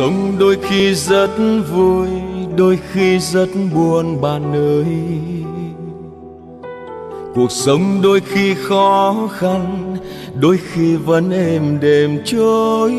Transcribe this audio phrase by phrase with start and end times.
[0.00, 1.30] cuộc sống đôi khi rất
[1.72, 2.08] vui,
[2.56, 4.86] đôi khi rất buồn bạn ơi.
[7.34, 9.96] Cuộc sống đôi khi khó khăn,
[10.40, 12.92] đôi khi vẫn êm đềm trôi.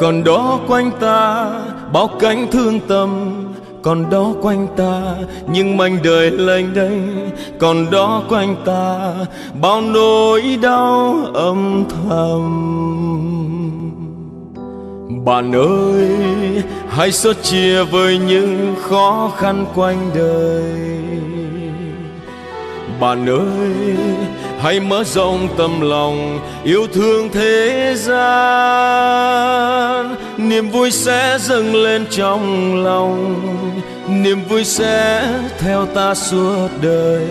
[0.00, 1.50] Còn đó quanh ta,
[1.92, 3.10] bao cánh thương tâm,
[3.82, 5.14] còn đó quanh ta,
[5.52, 7.30] những mảnh đời lênh đênh.
[7.58, 9.14] Còn đó quanh ta,
[9.60, 13.31] bao nỗi đau âm thầm
[15.24, 16.08] bạn ơi,
[16.88, 20.72] hãy sớt chia với những khó khăn quanh đời.
[23.00, 23.96] Bạn ơi,
[24.60, 28.16] hãy mở rộng tâm lòng, yêu thương thế gian.
[30.36, 33.40] Niềm vui sẽ dâng lên trong lòng,
[34.08, 37.26] niềm vui sẽ theo ta suốt đời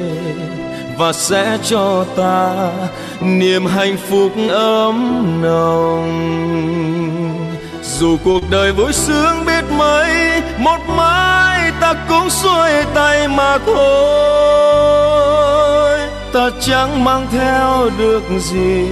[0.98, 2.72] và sẽ cho ta
[3.22, 7.21] niềm hạnh phúc ấm nồng
[8.02, 15.00] dù cuộc đời vui sướng biết mấy, một mai ta cũng xuôi tay mà thôi.
[16.34, 18.86] Ta chẳng mang theo được gì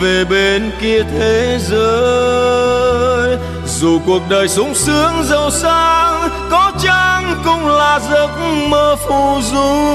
[0.00, 3.36] về bên kia thế giới.
[3.66, 8.30] Dù cuộc đời sung sướng giàu sang, có chăng cũng là giấc
[8.68, 9.90] mơ phù du.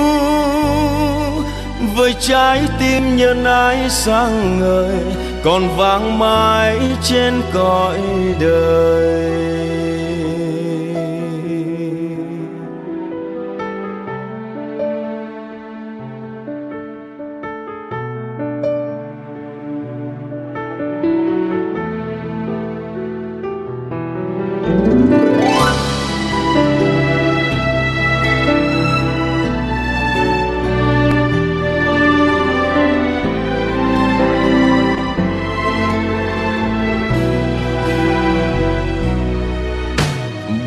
[1.95, 4.95] Với trái tim nhân ái sáng ngời
[5.45, 7.99] còn vang mãi trên cõi
[8.39, 9.64] đời.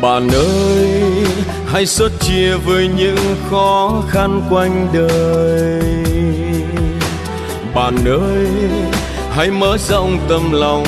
[0.01, 0.87] Bạn ơi,
[1.67, 5.81] hãy sớt chia với những khó khăn quanh đời.
[7.75, 8.47] Bạn ơi,
[9.31, 10.85] hãy mở rộng tâm lòng,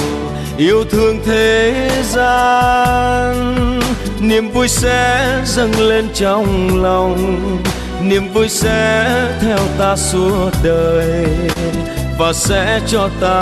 [0.58, 1.74] yêu thương thế
[2.04, 3.56] gian.
[4.20, 7.40] Niềm vui sẽ dâng lên trong lòng,
[8.04, 9.06] niềm vui sẽ
[9.42, 11.26] theo ta suốt đời.
[12.20, 13.42] Và sẽ cho ta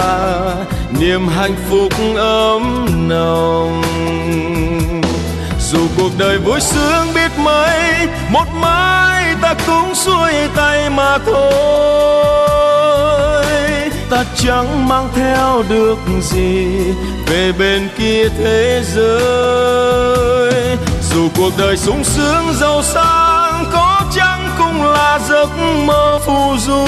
[0.99, 3.81] niềm hạnh phúc ấm nồng
[5.71, 12.65] dù cuộc đời vui sướng biết mấy, một mai ta cũng xuôi tay mà thôi.
[14.09, 16.65] Ta chẳng mang theo được gì
[17.27, 20.77] về bên kia thế giới.
[21.13, 25.49] Dù cuộc đời sung sướng giàu sang, có chăng cũng là giấc
[25.85, 26.85] mơ phù du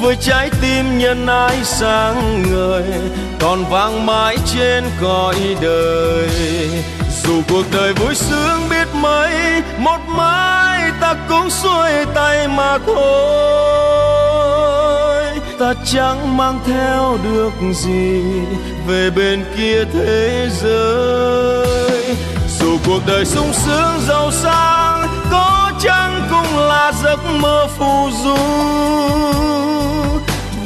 [0.00, 2.82] với trái tim nhân ái sáng ngời,
[3.40, 6.28] còn vang mãi trên cõi đời.
[7.22, 12.96] Dù cuộc đời vui sướng biết mấy, một mai ta cũng xuôi tay mà thôi.
[15.58, 18.22] Ta chẳng mang theo được gì
[18.86, 22.16] về bên kia thế giới.
[22.60, 28.36] Dù cuộc đời sung sướng giàu sang, có chăng cũng là giấc mơ phù du?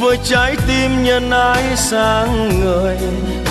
[0.00, 2.98] Với trái tim nhân ái sáng ngời,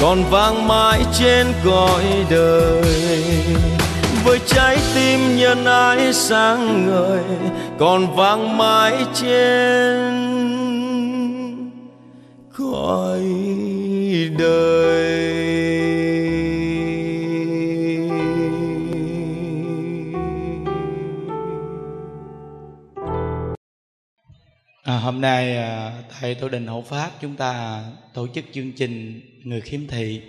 [0.02, 3.24] còn vang mãi trên cõi đời.
[4.26, 7.24] Với trái tim nhân ái sáng ngời,
[7.80, 10.30] còn vang mãi trên
[12.58, 13.24] cõi
[14.38, 15.29] đời.
[25.12, 27.84] Hôm nay à, tại tổ đình hộ pháp chúng ta
[28.14, 30.22] tổ chức chương trình người khiếm thị.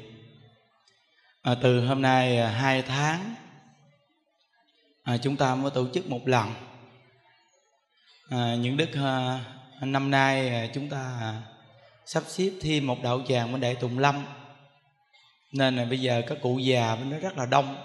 [1.42, 3.34] À, từ hôm nay à, hai tháng
[5.02, 6.54] à, chúng ta mới tổ chức một lần.
[8.30, 9.44] À, những đức à,
[9.80, 11.34] năm nay à, chúng ta
[12.06, 14.24] sắp xếp thêm một đạo tràng bên đại tùng lâm.
[15.52, 17.76] Nên là bây giờ các cụ già bên đó rất là đông.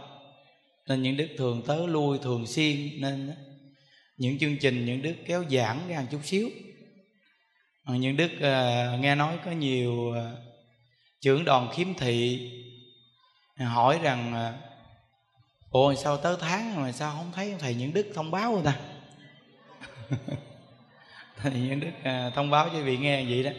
[0.87, 3.33] Nên những đức thường tới lui thường xuyên nên
[4.17, 6.49] những chương trình những đức kéo giãn ra một chút xíu.
[7.85, 10.15] Ờ, những đức uh, nghe nói có nhiều uh,
[11.21, 12.51] trưởng đoàn khiếm thị
[13.57, 14.53] hỏi rằng
[15.71, 18.75] uh, sao tới tháng mà sao không thấy thầy những đức thông báo người ta?
[21.37, 23.51] Thầy những đức à, thông báo cho vị nghe vậy đó.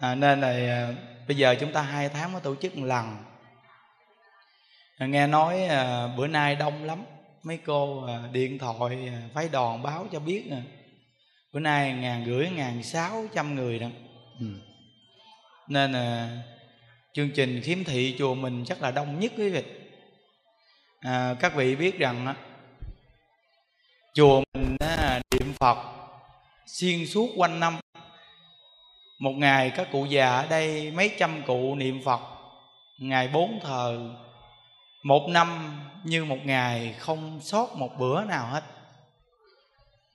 [0.00, 0.94] À, nên là à,
[1.28, 3.16] bây giờ chúng ta hai tháng mới tổ chức một lần.
[4.98, 7.04] À, nghe nói à, bữa nay đông lắm.
[7.42, 10.62] Mấy cô à, điện thoại à, phái đoàn báo cho biết à,
[11.52, 13.86] bữa nay ngàn rưỡi ngàn sáu trăm người đó.
[14.40, 14.46] Ừ.
[15.68, 16.42] nên là
[17.12, 19.62] chương trình khiếm thị chùa mình chắc là đông nhất quý vị.
[21.00, 22.34] À, các vị biết rằng á,
[24.14, 25.78] chùa mình á, niệm phật
[26.66, 27.78] xuyên suốt quanh năm.
[29.18, 32.20] Một ngày các cụ già ở đây mấy trăm cụ niệm phật
[32.98, 34.14] ngày bốn thờ
[35.02, 38.64] một năm như một ngày không sót một bữa nào hết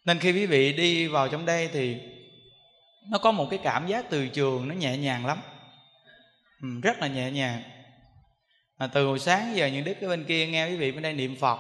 [0.06, 1.98] nên khi quý vị đi vào trong đây thì
[3.10, 5.38] nó có một cái cảm giác từ trường nó nhẹ nhàng lắm.
[6.62, 7.64] Ừ, rất là nhẹ nhàng.
[8.78, 11.14] Mà từ hồi sáng giờ những đức ở bên kia nghe quý vị bên đây
[11.14, 11.60] niệm phật.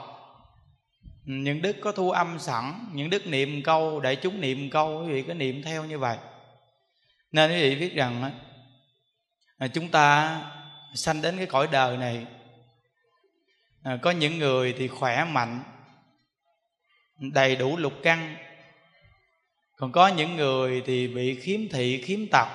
[1.27, 5.03] Ừ, những đức có thu âm sẵn những đức niệm câu để chúng niệm câu
[5.05, 6.17] quý vị có niệm theo như vậy.
[7.31, 8.31] Nên quý vị biết rằng
[9.57, 10.41] à, chúng ta
[10.93, 12.25] sanh đến cái cõi đời này.
[13.83, 15.63] À, có những người thì khỏe mạnh
[17.19, 18.35] đầy đủ lục căn.
[19.77, 22.47] Còn có những người thì bị khiếm thị khiếm tật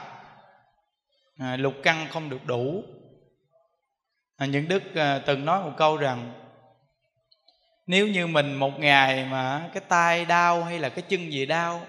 [1.39, 2.85] à, lục căn không được đủ.
[4.37, 6.33] À, những đức à, từng nói một câu rằng
[7.87, 11.87] nếu như mình một ngày mà cái tay đau hay là cái chân gì đau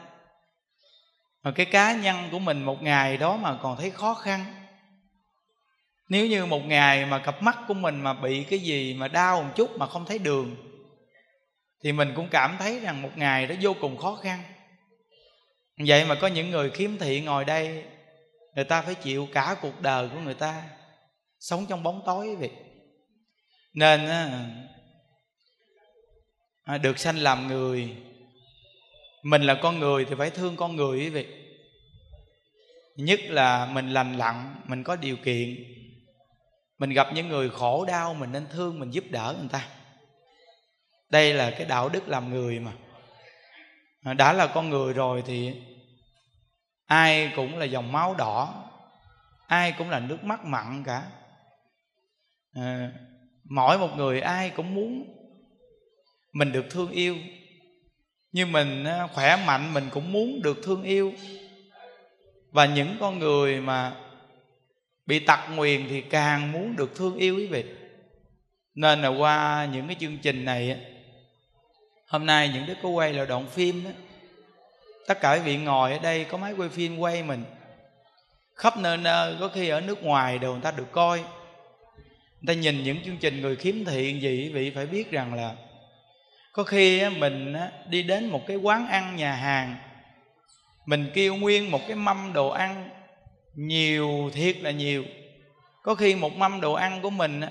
[1.44, 4.46] mà cái cá nhân của mình một ngày đó mà còn thấy khó khăn
[6.10, 9.44] nếu như một ngày mà cặp mắt của mình mà bị cái gì mà đau
[9.44, 10.56] một chút mà không thấy đường
[11.84, 14.44] thì mình cũng cảm thấy rằng một ngày đó vô cùng khó khăn.
[15.78, 17.84] Vậy mà có những người khiếm thị ngồi đây
[18.56, 20.64] người ta phải chịu cả cuộc đời của người ta
[21.40, 22.52] sống trong bóng tối vậy.
[23.74, 24.08] Nên
[26.64, 27.96] à, được sanh làm người
[29.24, 31.28] mình là con người thì phải thương con người quý vị.
[32.96, 35.64] Nhất là mình lành lặn mình có điều kiện
[36.78, 39.68] mình gặp những người khổ đau mình nên thương mình giúp đỡ người ta
[41.12, 42.72] đây là cái đạo đức làm người mà.
[44.14, 45.54] Đã là con người rồi thì
[46.86, 48.68] ai cũng là dòng máu đỏ
[49.52, 51.04] ai cũng là nước mắt mặn cả.
[52.54, 52.92] À,
[53.44, 55.06] mỗi một người ai cũng muốn
[56.34, 57.18] mình được thương yêu
[58.32, 61.14] như mình ờ, khỏe mạnh mình cũng muốn được thương yêu.
[62.52, 63.96] Và những con người mà
[65.06, 67.64] bị tật nguyền thì càng muốn được thương yêu quý vị.
[68.76, 70.86] Nên là qua những cái chương trình này
[72.12, 73.90] hôm nay những đứa có quay là đoạn phim đó.
[75.08, 77.44] Tất cả quý vị ngồi ở đây có máy quay phim quay mình.
[78.56, 81.18] Khắp nơi nơi, có khi ở nước ngoài đều người ta được coi.
[81.18, 85.34] Người ta nhìn những chương trình người khiếm thị gì quý vị phải biết rằng
[85.34, 85.56] là
[86.52, 87.56] có khi mình
[87.90, 89.76] đi đến một cái quán ăn nhà hàng,
[90.86, 92.90] mình kêu nguyên một cái mâm đồ ăn,
[93.56, 95.04] nhiều thiệt là nhiều.
[95.84, 97.42] Có khi một mâm đồ ăn của mình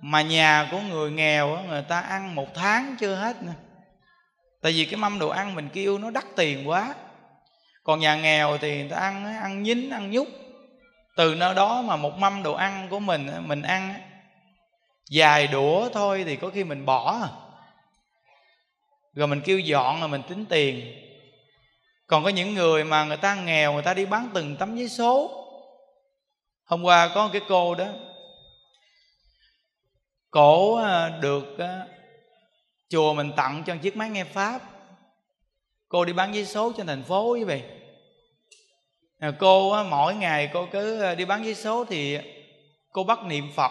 [0.00, 3.52] mà nhà của người nghèo người ta ăn một tháng chưa hết nữa.
[4.62, 6.94] Tại vì cái mâm đồ ăn mình kêu nó đắt tiền quá.
[7.82, 10.28] Còn nhà nghèo thì người ta ăn ăn nhín, ăn nhúc
[11.16, 13.94] từ nơi đó mà một mâm đồ ăn của mình mình ăn
[15.10, 17.28] dài đũa thôi thì có khi mình bỏ.
[19.14, 20.94] Rồi mình kêu dọn là mình tính tiền.
[22.06, 24.88] Còn có những người mà người ta nghèo, người ta đi bán từng tấm giấy
[24.88, 25.30] số.
[26.64, 27.86] Hôm qua có một cái cô đó
[30.30, 31.86] cổ à, được à,
[32.88, 34.60] chùa mình tặng cho chiếc máy nghe pháp.
[35.88, 37.62] Cô đi bán giấy số trên thành phố quý vị.
[39.18, 42.18] À, cô mỗi ngày cô cứ đi bán giấy số thì
[42.92, 43.70] cô bắt niệm phật.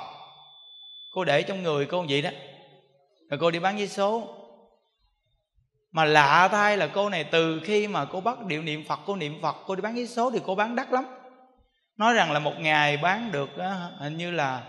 [1.13, 2.29] Cô để trong người cô vậy đó.
[3.29, 4.35] Rồi cô đi bán giấy số.
[5.91, 9.15] Mà lạ thay là cô này từ khi mà cô bắt điệu niệm phật, cô
[9.15, 11.05] niệm phật, cô đi bán giấy số thì cô bán đắt lắm.
[11.97, 13.49] Nói rằng là một ngày bán được
[13.99, 14.63] hình như là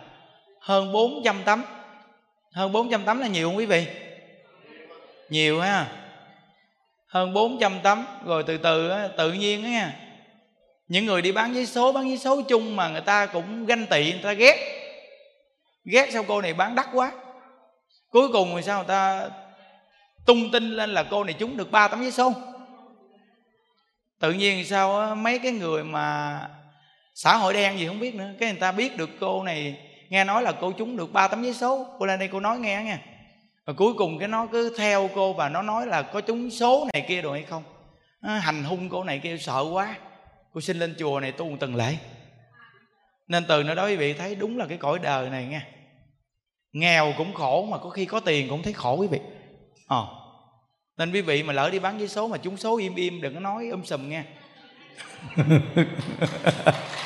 [0.61, 1.65] hơn 400 tấm
[2.55, 3.87] hơn 400 tấm là nhiều không quý vị?
[5.29, 5.87] Nhiều ha.
[7.07, 9.97] Hơn 400 tấm, rồi từ từ tự nhiên á nha.
[10.89, 13.87] Những người đi bán giấy số, bán giấy số chung mà người ta cũng ganh
[13.87, 14.57] tị, người ta ghét.
[15.85, 17.13] Ghét sao cô này bán đắt quá.
[18.11, 19.31] Cuối cùng thì sao người ta
[20.27, 22.33] tung tin lên là cô này trúng được ba tấm giấy số.
[24.21, 26.41] Tự nhiên sao mấy cái người mà
[27.15, 29.77] xã hội đen gì không biết nữa, cái người ta biết được cô này
[30.11, 31.87] nghe nói là cô trúng được ba tấm giấy số.
[31.99, 33.01] Cô lên đây cô nói nghe nha.
[33.67, 36.87] Và cuối cùng cái nó cứ theo cô và nó nói là có trúng số
[36.93, 37.63] này kia rồi hay không?
[38.23, 39.97] Nó hành hung cô này kia sợ quá.
[40.53, 41.97] Cô xin lên chùa này tu một tuần lễ.
[43.29, 45.67] Nên từ nơi đó quý vị thấy đúng là cái cõi đời này nha.
[46.73, 49.21] Nghèo cũng khổ mà có khi có tiền cũng thấy khổ quý vị.
[49.87, 50.07] Ờ.
[50.97, 53.35] Nên quý vị mà lỡ đi bán giấy số mà trúng số im im đừng
[53.35, 54.23] có nói um sùm nghe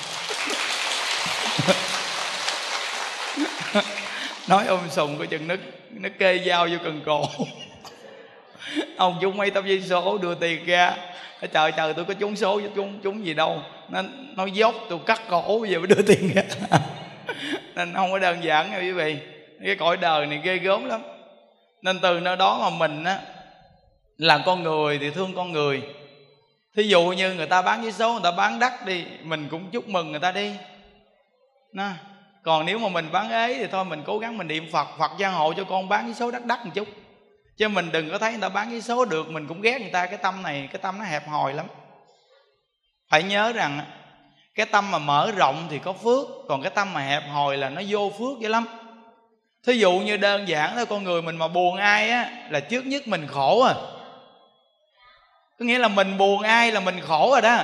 [4.48, 5.54] nói ôm sùng coi chừng nó
[5.90, 7.24] nó kê dao vô cần cổ.
[8.96, 10.96] Ông chúng mấy tấm giấy số đưa tiền ra.
[11.52, 13.62] Chờ chờ tôi có trúng số, trúng trúng gì đâu.
[13.88, 14.02] Nó
[14.36, 16.42] nó dốt tôi cắt cổ giờ mới đưa tiền ra.
[17.74, 19.16] Nên không có đơn giản nha quý vị.
[19.64, 21.02] Cái cõi đời này ghê gớm lắm.
[21.82, 23.18] Nên từ nơi đó mà mình á,
[24.18, 25.82] là con người thì thương con người.
[26.76, 29.70] Thí dụ như người ta bán giấy số, người ta bán đắt đi, mình cũng
[29.70, 30.52] chúc mừng người ta đi.
[31.72, 31.88] Nè
[32.44, 35.10] còn nếu mà mình bán ế thì thôi, mình cố gắng mình niệm phật phật
[35.18, 36.88] gia hộ cho con bán cái số đắt đắt một chút.
[37.56, 39.90] Chứ mình đừng có thấy người ta bán cái số được, mình cũng ghét người
[39.90, 41.66] ta, cái tâm này, cái tâm nó hẹp hòi lắm.
[43.10, 43.80] Phải nhớ rằng
[44.54, 47.68] cái tâm mà mở rộng thì có phước, còn cái tâm mà hẹp hòi là
[47.68, 48.66] nó vô phước dữ lắm.
[49.66, 52.86] Thí dụ như đơn giản thôi, con người mình mà buồn ai á, là trước
[52.86, 53.74] nhất mình khổ à.
[55.58, 57.58] Có nghĩa là mình buồn ai là mình khổ rồi đó.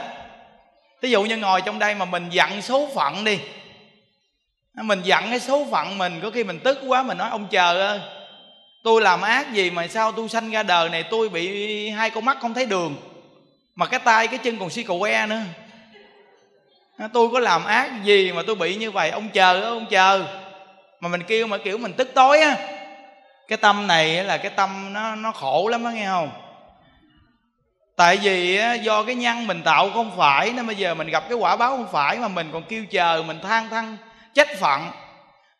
[1.03, 3.39] Thí dụ như ngồi trong đây mà mình giận số phận đi
[4.75, 7.89] mình giận cái số phận mình, có khi mình tức quá, mình nói, ông chờ
[7.89, 8.01] ơi,
[8.85, 12.25] tôi làm ác gì mà sao tôi sanh ra đời này tôi bị hai con
[12.25, 12.97] mắt không thấy đường,
[13.75, 15.41] mà cái tay, cái chân còn si cầu que nữa.
[17.13, 19.11] Tôi có làm ác gì mà tôi bị như vậy?
[19.11, 20.25] Ông chờ ông chờ
[21.01, 22.57] mà mình kêu, mà kiểu mình tức tối á.
[23.49, 26.31] Cái tâm này là cái tâm nó nó khổ lắm á, nghe không?
[27.97, 31.39] Tại vì do cái nhân mình tạo không phải, nên bây giờ mình gặp cái
[31.39, 33.97] quả báo không phải mà mình còn kêu chờ, mình than thăng
[34.35, 34.91] trách phận.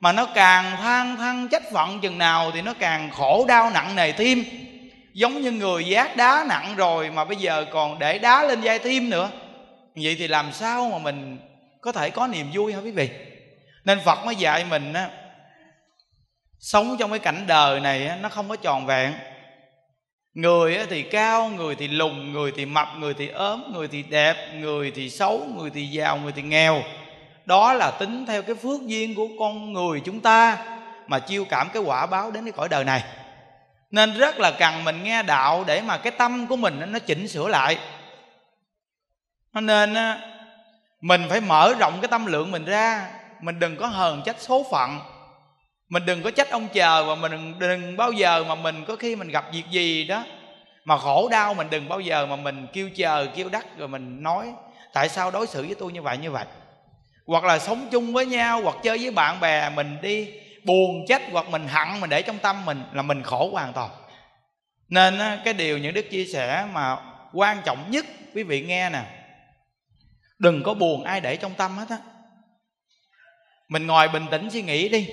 [0.01, 3.97] Mà nó càng than thăng trách phận chừng nào thì nó càng khổ đau nặng
[3.97, 4.45] nề thêm.
[5.13, 8.79] Giống như người giác đá nặng rồi mà bây giờ còn để đá lên vai
[8.79, 9.31] thêm nữa.
[9.95, 11.39] Vậy thì làm sao mà mình
[11.81, 13.11] có thể có niềm vui hả quý vị?
[13.85, 15.09] Nên phật mới dạy mình á
[16.61, 19.13] sống trong cái cảnh đời này á, nó không có tròn vẹn.
[20.35, 24.37] Người thì cao người thì lùn người thì mập người thì ốm người thì đẹp
[24.55, 26.83] người thì xấu người thì giàu người thì nghèo
[27.45, 30.59] đó là tính theo cái phước duyên của con người chúng ta
[31.07, 33.05] mà chiêu cảm cái quả báo đến cái cõi đời này.
[33.91, 37.29] Nên rất là cần mình nghe đạo để mà cái tâm của mình nó chỉnh
[37.29, 37.79] sửa lại.
[39.55, 39.95] Nên
[41.01, 43.11] mình phải mở rộng cái tâm lượng mình ra.
[43.41, 44.99] Mình đừng có hờn trách số phận.
[45.89, 49.17] Mình đừng có trách ông chờ và mình đừng bao giờ mà mình có khi
[49.17, 50.25] mình gặp việc gì đó
[50.85, 54.23] mà khổ đau, mình đừng bao giờ mà mình kêu chờ, kêu đắc rồi mình
[54.23, 54.53] nói,
[54.93, 56.45] tại sao đối xử với tôi như vậy như vậy?
[57.31, 60.29] Hoặc là sống chung với nhau, hoặc chơi với bạn bè mình đi,
[60.65, 63.91] buồn trách hoặc mình hận mình để trong tâm mình là mình khổ hoàn toàn.
[64.89, 66.97] Nên cái điều những đức chia sẻ mà
[67.33, 69.03] quan trọng nhất, quý vị nghe nè,
[70.39, 71.97] đừng có buồn ai để trong tâm hết á.
[73.69, 75.09] Mình ngồi bình tĩnh suy nghĩ đi.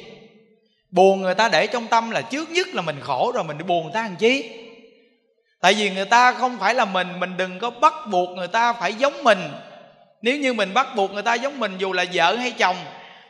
[0.92, 3.64] Buồn người ta để trong tâm là trước nhất là mình khổ rồi mình đi
[3.64, 4.50] buồn người ta làm chi?
[5.62, 8.74] Tại vì người ta không phải là mình mình đừng có bắt buộc người ta
[8.74, 9.40] phải giống mình
[10.22, 12.76] nếu như mình bắt buộc người ta giống mình dù là vợ hay chồng,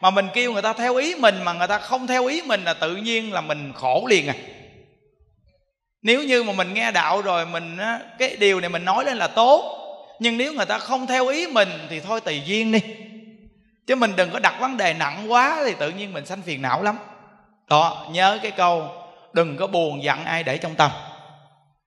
[0.02, 2.64] mà mình kêu người ta theo ý mình mà người ta không theo ý mình
[2.64, 4.34] là tự nhiên là mình khổ liền à.
[6.02, 7.78] Nếu như mà mình nghe đạo rồi mình
[8.20, 9.84] cái điều này mình nói lên là tốt,
[10.20, 12.80] nhưng nếu người ta không theo ý mình thì thôi tùy duyên đi.
[13.88, 16.62] Chứ mình đừng có đặt vấn đề nặng quá thì tự nhiên mình sanh phiền
[16.62, 16.98] não lắm.
[17.70, 18.90] Đó, nhớ cái câu,
[19.34, 20.92] đừng có buồn giận ai để trong tâm.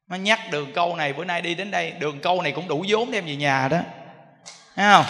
[0.09, 1.91] Nó nhắc đường câu này, bữa nay đi đến đây.
[1.91, 3.79] Đường câu này cũng đủ vốn đem về nhà đó
[4.81, 5.05] thấy không?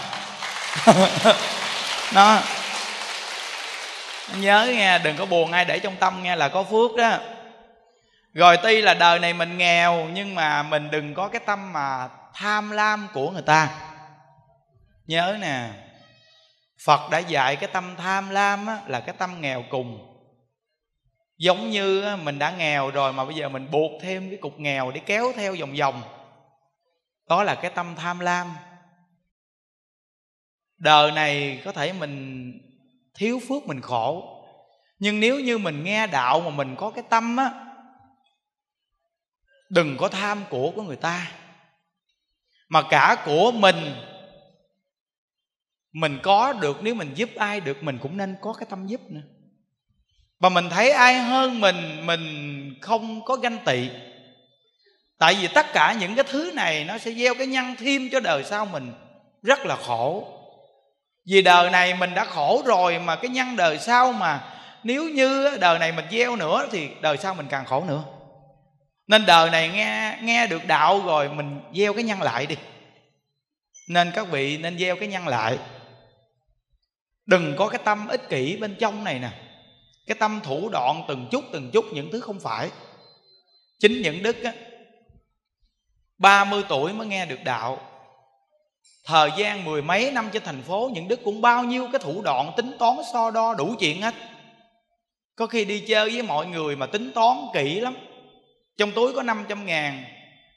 [2.14, 2.40] Nó
[4.36, 7.18] nhớ nghe đừng có buồn ai để trong tâm nghe là có phước đó.
[8.34, 12.08] Rồi tuy là đời này mình nghèo nhưng mà mình đừng có cái tâm mà
[12.34, 13.68] tham lam của người ta.
[15.06, 15.68] Nhớ nè
[16.84, 20.16] phật đã dạy cái tâm tham lam á, là cái tâm nghèo cùng.
[21.38, 24.90] Giống như mình đã nghèo rồi mà bây giờ mình buộc thêm cái cục nghèo
[24.90, 26.02] để kéo theo vòng vòng.
[27.28, 28.56] Đó là cái tâm tham lam
[30.80, 32.52] đời này có thể mình
[33.14, 34.36] thiếu phước, mình khổ.
[34.98, 37.50] Nhưng nếu như mình nghe đạo mà mình có cái tâm á,
[39.70, 41.32] đừng có tham của của người ta.
[42.68, 43.94] Mà cả của mình
[45.92, 49.00] mình có được, nếu mình giúp ai được, mình cũng nên có cái tâm giúp
[49.08, 49.20] nữa.
[50.38, 53.88] Và mình thấy ai hơn mình mình không có ganh tị.
[55.18, 58.20] Tại vì tất cả những cái thứ này nó sẽ gieo cái nhân thêm cho
[58.20, 58.92] đời sau mình.
[59.42, 60.39] Rất là khổ
[61.30, 64.44] vì đời này mình đã khổ rồi mà cái nhân đời sau mà
[64.82, 68.04] nếu như đời này mình gieo nữa thì đời sau mình càng khổ nữa.
[69.06, 72.56] Nên đời này nghe nghe được đạo rồi mình gieo cái nhân lại đi.
[73.88, 75.58] Nên các vị nên gieo cái nhân lại.
[77.26, 79.30] Đừng có cái tâm ích kỷ bên trong này nè.
[80.06, 82.70] Cái tâm thủ đoạn từng chút từng chút những thứ không phải.
[83.78, 84.52] Chính những đức á
[86.18, 87.89] 30 tuổi mới nghe được đạo.
[89.04, 92.22] Thời gian mười mấy năm trên thành phố Những đức cũng bao nhiêu cái thủ
[92.22, 94.14] đoạn Tính toán so đo đủ chuyện hết.
[95.36, 97.96] Có khi đi chơi với mọi người Mà tính toán kỹ lắm.
[98.76, 100.04] Trong túi có 500 ngàn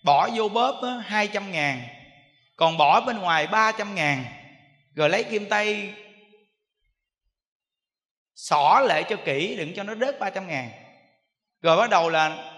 [0.04, 1.88] Bỏ vô bóp á, 200 ngàn.
[2.56, 4.26] Còn bỏ bên ngoài 300 ngàn.
[4.96, 5.94] Rồi lấy kim tay
[8.36, 10.70] xỏ lại cho kỹ đừng cho nó rớt 300 ngàn.
[11.62, 12.54] Rồi bắt đầu là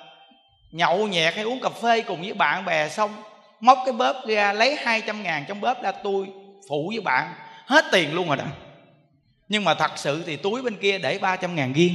[0.71, 3.23] nhậu nhẹt hay uống cà phê cùng với bạn bè xong
[3.59, 6.27] móc cái bóp ra, lấy 200 ngàn trong bóp ra tôi
[6.69, 7.33] phụ với bạn.
[7.65, 8.45] Hết tiền luôn rồi đó.
[9.47, 11.93] Nhưng mà thật sự thì túi bên kia để 300 ngàn riêng.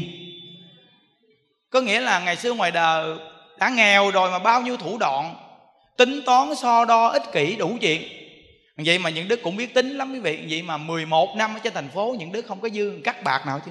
[1.70, 3.18] Có nghĩa là ngày xưa ngoài đời
[3.58, 5.34] đã nghèo rồi mà bao nhiêu thủ đoạn,
[5.96, 8.02] tính toán, so đo, ích kỷ đủ chuyện.
[8.76, 10.46] Vậy mà những đứa cũng biết tính lắm quý vị.
[10.50, 13.46] Vậy mà 11 năm ở trên thành phố, những đứa không có dư cắt bạc
[13.46, 13.70] nào chứ.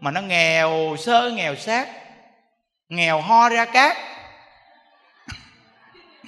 [0.00, 1.88] Mà nó nghèo, sơ nghèo sát,
[2.88, 3.96] nghèo ho ra cát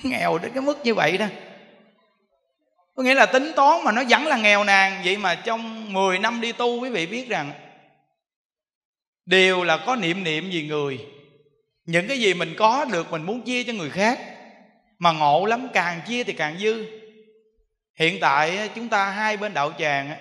[0.02, 1.26] nghèo đến cái mức như vậy đó.
[2.96, 6.18] Có nghĩa là tính toán mà nó vẫn là nghèo nàn, vậy mà trong 10
[6.18, 7.52] năm đi tu quý vị biết rằng
[9.26, 11.06] đều là có niệm niệm gì người.
[11.84, 14.20] Những cái gì mình có được mình muốn chia cho người khác,
[14.98, 16.86] mà ngộ lắm, càng chia thì càng dư.
[17.98, 20.16] Hiện tại chúng ta hai bên đạo tràng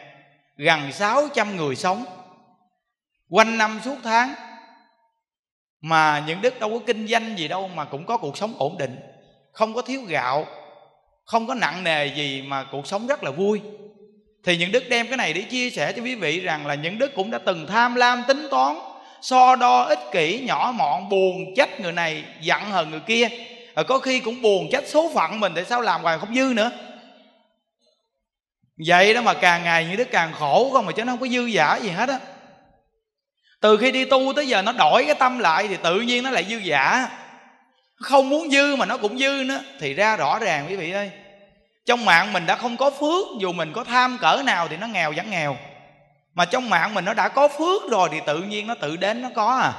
[0.57, 2.05] gần 600 người sống.
[3.29, 4.33] Quanh năm suốt tháng,
[5.81, 8.77] mà những đức đâu có kinh doanh gì đâu mà cũng có cuộc sống ổn
[8.77, 8.95] định
[9.55, 10.47] không có thiếu gạo,
[11.25, 13.61] không có nặng nề gì mà cuộc sống rất là vui.
[14.43, 16.97] Thì những đức đem cái này để chia sẻ cho quý vị rằng là những
[16.97, 18.75] đức cũng đã từng tham lam tính toán,
[19.21, 23.27] so đo ích kỷ, nhỏ mọn, buồn trách người này, giận hờn người kia.
[23.75, 26.53] Rồi có khi cũng buồn trách số phận mình tại sao làm hoài không dư
[26.55, 26.71] nữa.
[28.87, 31.27] Vậy đó mà càng ngày như đức càng khổ không mà chứ nó không có
[31.27, 32.19] dư giả gì hết á.
[33.61, 36.29] Từ khi đi tu tới giờ nó đổi cái tâm lại thì tự nhiên nó
[36.29, 37.09] lại dư giả
[37.95, 39.63] không muốn dư mà nó cũng dư nữa.
[39.79, 41.11] Thì ra rõ ràng quý vị ơi,
[41.85, 44.87] trong mạng mình đã không có phước, dù mình có tham cỡ nào thì nó
[44.87, 45.57] nghèo vẫn nghèo.
[46.33, 49.21] Mà trong mạng mình nó đã có phước rồi thì tự nhiên nó tự đến
[49.21, 49.73] nó có à.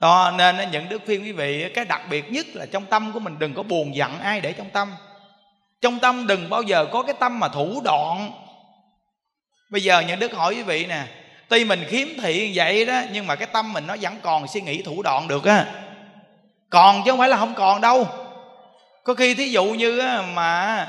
[0.00, 3.20] Đó, nên những đức khuyên quý vị, cái đặc biệt nhất là trong tâm của
[3.20, 4.94] mình, đừng có buồn giận ai để trong tâm.
[5.80, 8.30] Trong tâm đừng bao giờ có cái tâm mà thủ đoạn.
[9.70, 11.02] Bây giờ những đức hỏi quý vị nè,
[11.48, 14.60] tuy mình khiếm thị vậy đó, nhưng mà cái tâm mình nó vẫn còn suy
[14.60, 15.66] nghĩ thủ đoạn được á
[16.74, 18.08] còn chứ không phải là không còn đâu.
[19.04, 20.02] Có khi thí dụ như
[20.34, 20.86] mà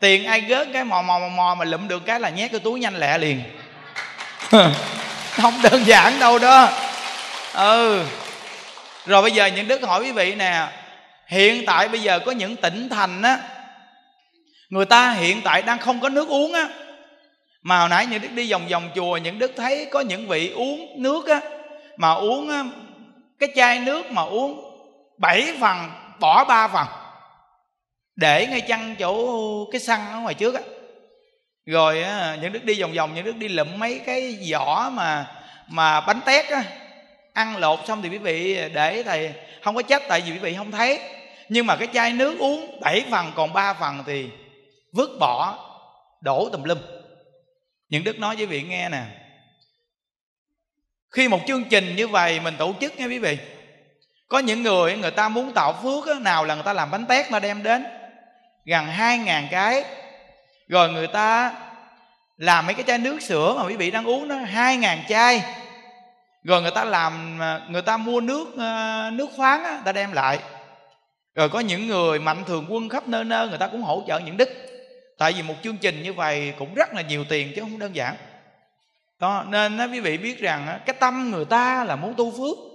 [0.00, 2.60] tiền ai gớt cái mò mò mò, mò mà lụm được cái là nhét cái
[2.60, 3.42] túi nhanh lẹ liền.
[5.30, 6.68] Không đơn giản đâu đó.
[7.54, 8.04] Ừ.
[9.06, 10.66] Rồi bây giờ những đức hỏi quý vị nè
[11.26, 13.38] hiện tại bây giờ có những tỉnh thành á
[14.70, 16.68] người ta hiện tại đang không có nước uống á
[17.62, 20.50] mà hồi nãy những đức đi vòng vòng chùa những đức thấy có những vị
[20.54, 21.40] uống nước á
[21.96, 22.64] mà uống á,
[23.38, 24.67] cái chai nước mà uống
[25.18, 26.86] bảy phần bỏ ba phần.
[28.16, 30.60] Để ngay chăn chỗ cái xăng ở ngoài trước á.
[31.66, 35.26] Rồi á, những đức đi vòng vòng những đức đi lụm mấy cái vỏ mà
[35.68, 36.64] mà bánh tét á.
[37.32, 40.54] Ăn lột xong thì quý vị để thầy không có trách tại vì quý vị
[40.54, 41.00] không thấy.
[41.48, 44.30] Nhưng mà cái chai nước uống bảy phần còn ba phần thì
[44.92, 45.64] vứt bỏ
[46.20, 46.78] đổ tùm lum.
[47.88, 49.02] Những đức nói với quý vị nghe nè
[51.10, 53.38] khi một chương trình như vậy mình tổ chức nghe quý vị
[54.28, 57.06] có những người người ta muốn tạo phước á, nào là người ta làm bánh
[57.06, 57.84] tét mà đem đến.
[58.64, 59.84] Gần hai ngàn cái.
[60.68, 61.54] Rồi người ta
[62.36, 65.42] làm mấy cái chai nước sữa mà quý vị đang uống đó hai ngàn chai.
[66.44, 70.38] Rồi người ta làm người ta mua nước ờ, nước khoáng á, ta đem lại.
[71.34, 74.18] Rồi có những người mạnh thường quân khắp nơi nơi người ta cũng hỗ trợ
[74.18, 74.48] những đức.
[75.18, 77.94] Tại vì một chương trình như vậy cũng rất là nhiều tiền chứ không đơn
[77.94, 78.14] giản.
[79.20, 82.67] Đó nên quý vị biết rằng cái tâm người ta là muốn tu phước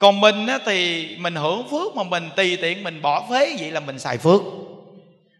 [0.00, 3.80] còn mình thì mình hưởng phước mà mình tùy tiện mình bỏ phế, vậy là
[3.80, 4.40] mình xài phước.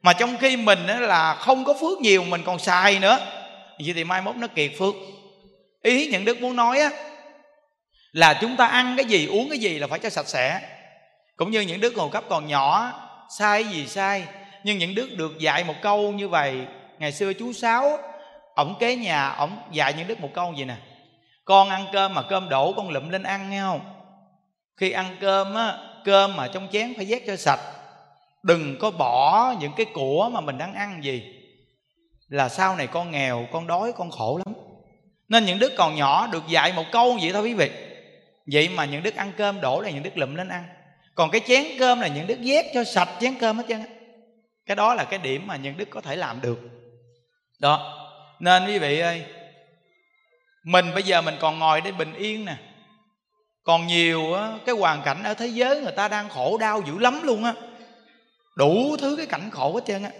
[0.03, 3.19] Mà trong khi mình là không có phước nhiều, mình còn xài nữa.
[3.85, 4.95] Vậy thì mai mốt nó kiệt phước.
[5.83, 6.91] Ý những đức muốn nói á,
[8.13, 10.61] là chúng ta ăn cái gì, uống cái gì là phải cho sạch sẽ.
[11.37, 12.93] Cũng như những đứa còn cấp còn nhỏ
[13.39, 14.25] sai gì sai,
[14.65, 16.61] nhưng những đứa được dạy một câu như vậy,
[16.99, 17.99] ngày xưa chú sáu,
[18.55, 20.77] ổng kế nhà, ổng dạy những đứa một câu gì nè.
[21.45, 23.90] Con ăn cơm mà cơm đổ con lụm lên ăn, nghe không?
[24.81, 27.61] Khi ăn cơm á, cơm mà trong chén phải vét cho sạch.
[28.43, 31.23] Đừng có bỏ những cái của mà mình đang ăn gì.
[32.29, 34.55] Là sau này con nghèo, con đói, con khổ lắm.
[35.29, 37.71] Nên những đứa còn nhỏ được dạy một câu vậy thôi quý vị.
[38.53, 40.65] Vậy mà những đứa ăn cơm đổ là những đứa lụm lên ăn.
[41.15, 43.83] Còn cái chén cơm là những đứa vét cho sạch chén cơm hết trơn
[44.67, 46.59] cái đó là cái điểm mà những đức có thể làm được.
[47.61, 47.97] Đó.
[48.41, 49.25] Nên quý vị ơi,
[50.65, 52.57] mình bây giờ mình còn ngồi để bình yên nè
[53.63, 56.99] còn nhiều á, cái hoàn cảnh ở thế giới người ta đang khổ đau dữ
[56.99, 57.55] lắm luôn á.
[58.57, 60.11] Đủ thứ cái cảnh khổ hết trơn á.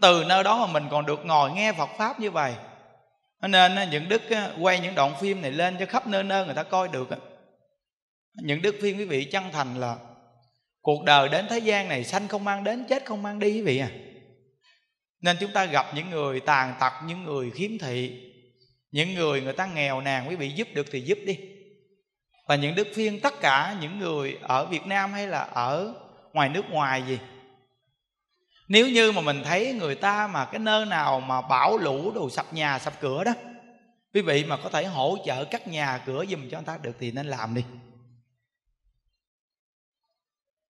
[0.00, 2.54] Từ nơi đó mà mình còn được ngồi nghe Phật pháp như vậy.
[3.48, 4.22] Nên những đức
[4.60, 7.08] quay những đoạn phim này lên cho khắp nơi nơi người ta coi được
[8.34, 9.96] những đức phim quý vị chân thành là
[10.80, 13.62] cuộc đời đến thế gian này sanh không mang đến chết không mang đi quý
[13.62, 13.90] vị à.
[15.20, 18.20] Nên chúng ta gặp những người tàn tật những người khiếm thị.
[18.90, 21.38] Những người người ta nghèo nàn quý vị giúp được thì giúp đi
[22.52, 25.94] và những đức phiên tất cả những người ở việt nam hay là ở
[26.32, 27.18] ngoài nước ngoài gì?
[28.68, 32.30] Nếu như mà mình thấy người ta mà cái nơi nào mà bão lũ đồ
[32.30, 33.32] sập nhà sập cửa đó
[34.14, 36.92] quý vị mà có thể hỗ trợ cắt nhà cửa giùm cho người ta được
[37.00, 37.64] thì nên làm đi.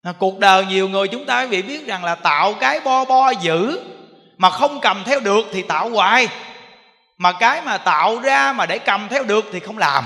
[0.02, 3.06] À, cuộc đời nhiều người chúng ta quý vị biết rằng là tạo cái bo
[3.06, 3.80] bo giữ
[4.38, 6.28] mà không cầm theo được thì tạo hoài.
[7.18, 10.06] Mà cái mà tạo ra mà để cầm theo được thì không làm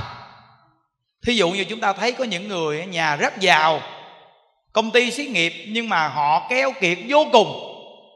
[1.26, 3.82] thí dụ như chúng ta thấy có những người ở nhà rất giàu
[4.76, 7.72] công ty xí nghiệp, nhưng mà họ keo kiệt vô cùng.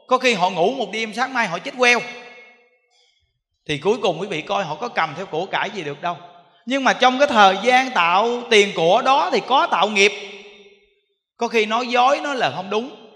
[0.06, 2.00] Có khi họ ngủ một đêm, sáng mai họ chết queo.
[3.68, 6.16] Thì cuối cùng quý vị coi họ có cầm theo của cải gì được đâu.
[6.66, 10.12] Nhưng mà trong cái thời gian tạo tiền của đó thì có tạo nghiệp.
[11.36, 13.10] Có khi nói dối nó là không đúng.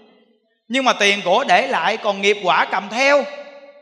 [0.67, 3.23] Nhưng mà tiền của để lại, còn nghiệp quả cầm theo.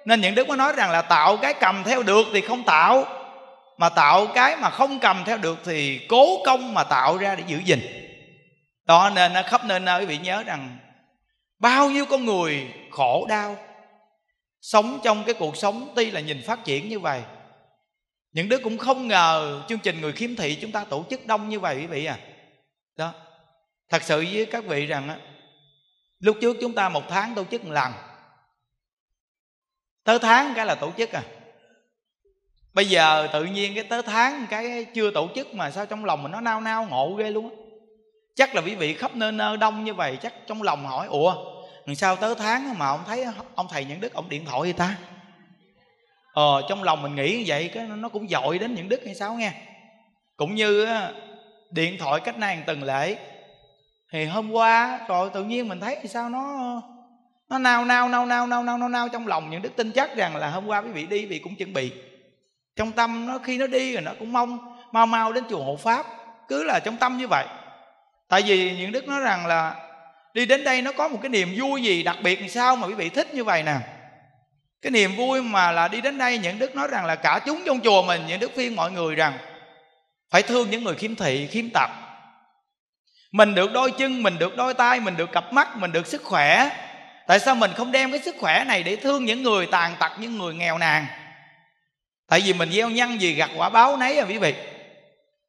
[0.06, 3.06] Nên những đức mới nói rằng là tạo cái cầm theo được thì không tạo
[3.78, 7.44] mà tạo cái mà không cầm theo được thì cố công mà tạo ra để
[7.48, 7.80] giữ gìn.
[8.86, 10.78] Đó nên khắp nơi nơi quý vị nhớ rằng
[11.60, 13.58] bao nhiêu con người khổ đau
[14.62, 17.22] sống trong cái cuộc sống tuy là nhìn phát triển như vậy,
[18.32, 21.50] những đứa cũng không ngờ chương trình người khiếm thị chúng ta tổ chức đông
[21.50, 22.20] như vậy quý vị à.
[22.96, 23.14] Đó,
[23.90, 25.18] thật sự với các vị rằng á,
[26.20, 27.92] lúc trước chúng ta một tháng tổ chức một lần,
[30.04, 31.22] tới tháng cái là tổ chức à
[32.74, 36.24] bây giờ tự nhiên cái tới tháng cái chưa tổ chức mà sao trong lòng
[36.24, 37.56] mình nó nao nao ngộ ghê luôn á.
[38.36, 41.36] Chắc là quý vị khắp nơi nơi đông như vậy, chắc trong lòng hỏi, ủa,
[41.86, 44.74] làm sao tới tháng mà ông thấy ông thầy những đức ông điện thoại gì
[44.74, 44.98] ta?
[46.34, 49.16] Ờ trong lòng mình nghĩ như vậy, cái nó cũng dội đến những đức hay
[49.16, 49.52] sao nghe.
[50.38, 50.88] Cũng như
[51.72, 53.18] điện thoại cách này từng lễ.
[54.12, 56.42] Thì hôm qua, rồi tự nhiên mình thấy sao nó
[57.50, 60.16] nó nao nao nao nao nao nao nao nao trong lòng những đức tin chắc
[60.16, 61.92] rằng là hôm qua quý vị đi vì cũng chuẩn bị
[62.76, 65.78] trong tâm nó khi nó đi rồi nó cũng mong, mau mau đến chùa hộ
[65.78, 66.06] pháp.
[66.48, 67.46] Cứ là trong tâm như vậy.
[68.28, 69.76] Tại vì những đức nói rằng là
[70.34, 72.88] đi đến đây nó có một cái niềm vui gì đặc biệt làm sao mà
[72.88, 73.76] quý vị thích như vậy nè.
[74.82, 77.62] Cái niềm vui mà là đi đến đây những đức nói rằng là cả chúng
[77.66, 79.38] trong chùa mình, những đức phiên mọi người rằng
[80.32, 81.90] phải thương những người khiếm thị, khiếm tật.
[83.32, 86.24] Mình được đôi chân, mình được đôi tay, mình được cặp mắt, mình được sức
[86.24, 86.70] khỏe.
[87.28, 90.12] Tại sao mình không đem cái sức khỏe này để thương những người tàn tật,
[90.20, 91.06] những người nghèo nàn?
[92.34, 94.54] Tại vì mình gieo nhân gì gặt quả báo nấy à quý vị.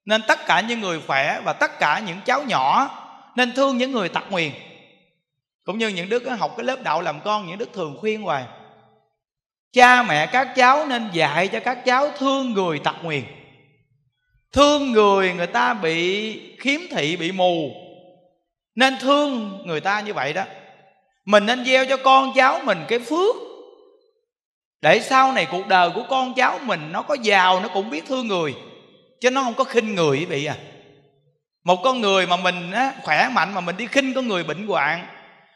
[0.05, 2.91] Nên tất cả những người khỏe và tất cả những cháu nhỏ
[3.37, 4.51] nên thương những người tật nguyền.
[5.65, 8.45] Cũng như những đứa học cái lớp đạo làm con, những đứa thường khuyên hoài.
[9.73, 13.23] Cha mẹ các cháu nên dạy cho các cháu thương người tật nguyền.
[14.53, 17.71] Thương người người ta bị khiếm thị, bị mù.
[18.75, 20.45] Nên thương người ta như vậy đó.
[21.25, 23.37] Mình nên gieo cho con cháu mình cái phước
[24.85, 28.07] để sau này cuộc đời của con cháu mình nó có giàu nó cũng biết
[28.07, 28.55] thương người.
[29.21, 30.57] Chứ nó không có khinh người quý vị à.
[31.65, 34.67] Một con người mà mình á, khỏe mạnh mà mình đi khinh con người bệnh
[34.67, 35.07] hoạn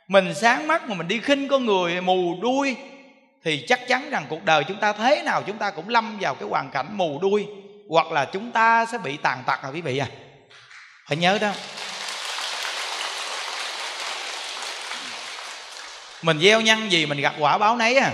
[0.09, 2.77] mình sáng mắt mà mình đi khinh con người mù đuôi
[3.45, 6.35] thì chắc chắn rằng cuộc đời chúng ta thế nào chúng ta cũng lâm vào
[6.35, 7.47] cái hoàn cảnh mù đuôi
[7.89, 10.07] hoặc là chúng ta sẽ bị tàn tật à quý vị à.
[11.09, 11.53] Phải nhớ đó.
[16.23, 18.13] Mình gieo nhân gì mình gặt quả báo nấy à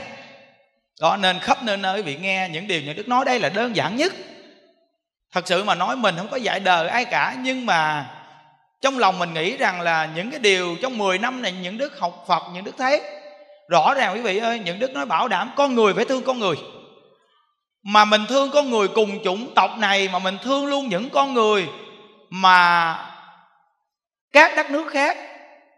[1.01, 3.49] đó, nên khắp nơi nơi quý vị nghe những điều những đức nói đây là
[3.49, 4.13] đơn giản nhất.
[5.33, 8.11] Thật sự mà nói mình không có dạy đời ai cả, nhưng mà
[8.81, 11.99] trong lòng mình nghĩ rằng là những cái điều trong 10 năm này những đức
[11.99, 13.01] học Phật, những đức thấy,
[13.69, 16.39] rõ ràng quý vị ơi, những đức nói bảo đảm con người phải thương con
[16.39, 16.57] người.
[17.83, 21.35] Mà mình thương con người cùng chủng tộc này, mà mình thương luôn những con
[21.35, 21.67] người
[22.31, 22.99] mà
[24.33, 25.19] các đất nước khác.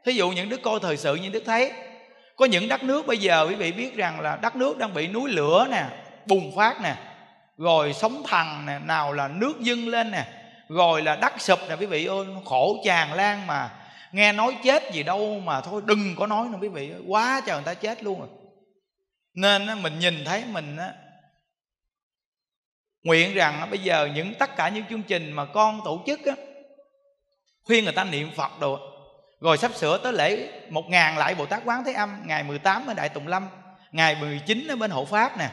[0.04, 1.72] Thí dụ những đức coi thời sự như đức thấy
[2.36, 5.08] có những đất nước bây giờ quý vị biết rằng là đất nước đang bị
[5.08, 5.84] núi lửa nè,
[6.26, 6.96] bùng phát nè,
[7.56, 10.26] rồi sóng thần nè, nào là nước dâng lên nè,
[10.68, 13.70] rồi là đất sụp nè, quý vị ơi khổ tràn lan mà.
[14.12, 17.56] Nghe nói chết gì đâu mà thôi, đừng có nói nữa quý vị quá trời
[17.56, 18.28] người ta chết luôn rồi.
[19.34, 20.76] Nên mình nhìn thấy mình
[23.02, 26.32] nguyện rằng bây giờ những tất cả những chương trình mà con tổ chức á,
[27.64, 28.78] khuyên người ta niệm phật đồ
[29.40, 32.86] rồi sắp sửa tới lễ một ngàn lại Bồ Tát Quán Thế Âm, Ngày 18
[32.86, 33.48] ở Đại Tùng Lâm,
[33.92, 35.48] Ngày 19 ở bên Hộ Pháp nè.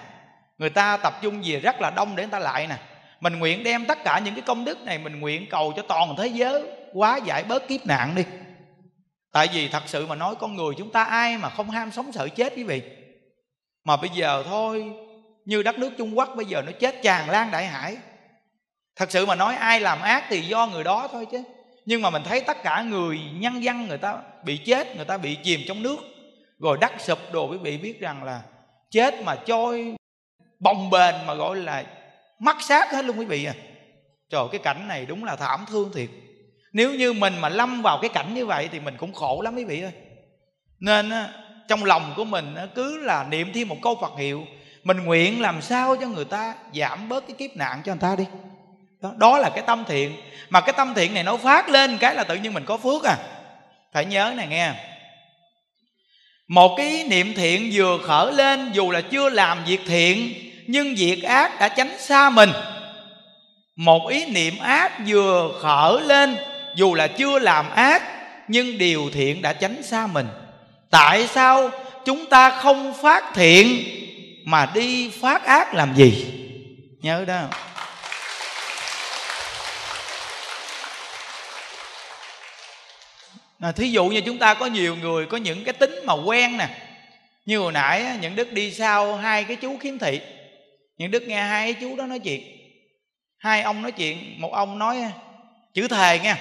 [0.58, 2.76] Người ta tập trung về rất là đông để người ta lại nè.
[3.20, 6.16] Mình nguyện đem tất cả những cái công đức này Mình nguyện cầu cho toàn
[6.18, 8.24] thế giới Quá giải bớt kiếp nạn đi.
[9.32, 12.12] Tại vì thật sự mà nói con người chúng ta ai mà không ham sống
[12.12, 12.82] sợ chết quý vị?
[13.84, 14.92] Mà bây giờ thôi,
[15.46, 17.98] Như đất nước Trung Quốc bây giờ nó chết tràn lan đại hải.
[18.96, 21.44] Thật sự mà nói ai làm ác thì do người đó thôi chứ
[21.86, 25.18] nhưng mà mình thấy tất cả người nhân dân người ta bị chết, người ta
[25.18, 25.98] bị chìm trong nước.
[26.60, 28.42] Rồi đất sụp đồ quý vị biết rằng là
[28.92, 29.96] chết mà trôi
[30.60, 31.84] bồng bềnh mà gọi là
[32.40, 33.54] mất xác hết luôn quý vị à.
[34.30, 36.10] Trời, cái cảnh này đúng là thảm thương thiệt.
[36.74, 39.56] Nếu như mình mà lâm vào cái cảnh như vậy thì mình cũng khổ lắm
[39.56, 39.92] quý vị ơi.
[40.80, 41.12] Nên
[41.68, 44.46] trong lòng của mình cứ là niệm thêm một câu phật hiệu.
[44.84, 48.16] Mình nguyện làm sao cho người ta giảm bớt cái kiếp nạn cho người ta
[48.16, 48.26] đi
[49.04, 50.18] đó, đó là cái tâm thiện.
[50.50, 53.04] Mà cái tâm thiện này nó phát lên cái là tự nhiên mình có phước
[53.04, 53.18] à.
[53.94, 54.72] Phải nhớ này nghe.
[56.48, 60.34] Một cái niệm thiện vừa khởi lên dù là chưa làm việc thiện
[60.68, 62.50] nhưng việc ác đã tránh xa mình.
[63.76, 66.38] Một ý niệm ác vừa khởi lên
[66.76, 68.04] dù là chưa làm ác
[68.48, 70.28] nhưng điều thiện đã tránh xa mình.
[70.90, 71.70] Tại sao
[72.06, 73.84] chúng ta không phát thiện
[74.46, 76.26] mà đi phát ác làm gì?
[77.02, 77.42] Nhớ đó.
[83.64, 86.58] À, thí dụ như chúng ta có nhiều người có những cái tính mà quen
[86.58, 86.70] nè.
[87.46, 90.22] Như hồi nãy những đức đi sau hai cái chú khiếm thị.
[90.98, 92.42] Những đức nghe hai cái chú đó nói chuyện.
[93.38, 95.12] Hai ông nói chuyện một ông nói
[95.74, 96.36] chữ thề nghe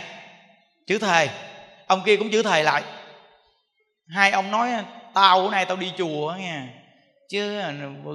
[0.86, 1.28] chữ thề.
[1.86, 2.82] Ông kia cũng chữ thề lại.
[4.08, 4.70] Hai ông nói
[5.14, 6.68] tao bữa nay tao đi chùa nha
[7.30, 7.60] chứ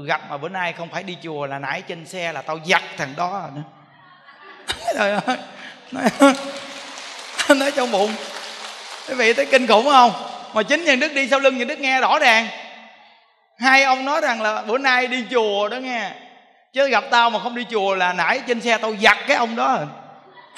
[0.06, 2.84] gặp mà bữa nay không phải đi chùa là nãy trên xe là tao giặt
[2.98, 3.64] thằng đó nữa
[4.98, 5.38] trời ơi.
[5.92, 6.10] Nói,
[7.58, 8.12] nói trong bụng
[9.10, 10.12] quý vị thấy kinh khủng không?
[10.54, 12.48] Mà chính nhân đức đi sau lưng nhân đức nghe rõ ràng.
[13.60, 16.12] Hai ông nói rằng là bữa nay đi chùa đó nghe.
[16.74, 19.56] Chứ gặp tao mà không đi chùa là nãy trên xe tao giặt cái ông
[19.56, 19.80] đó.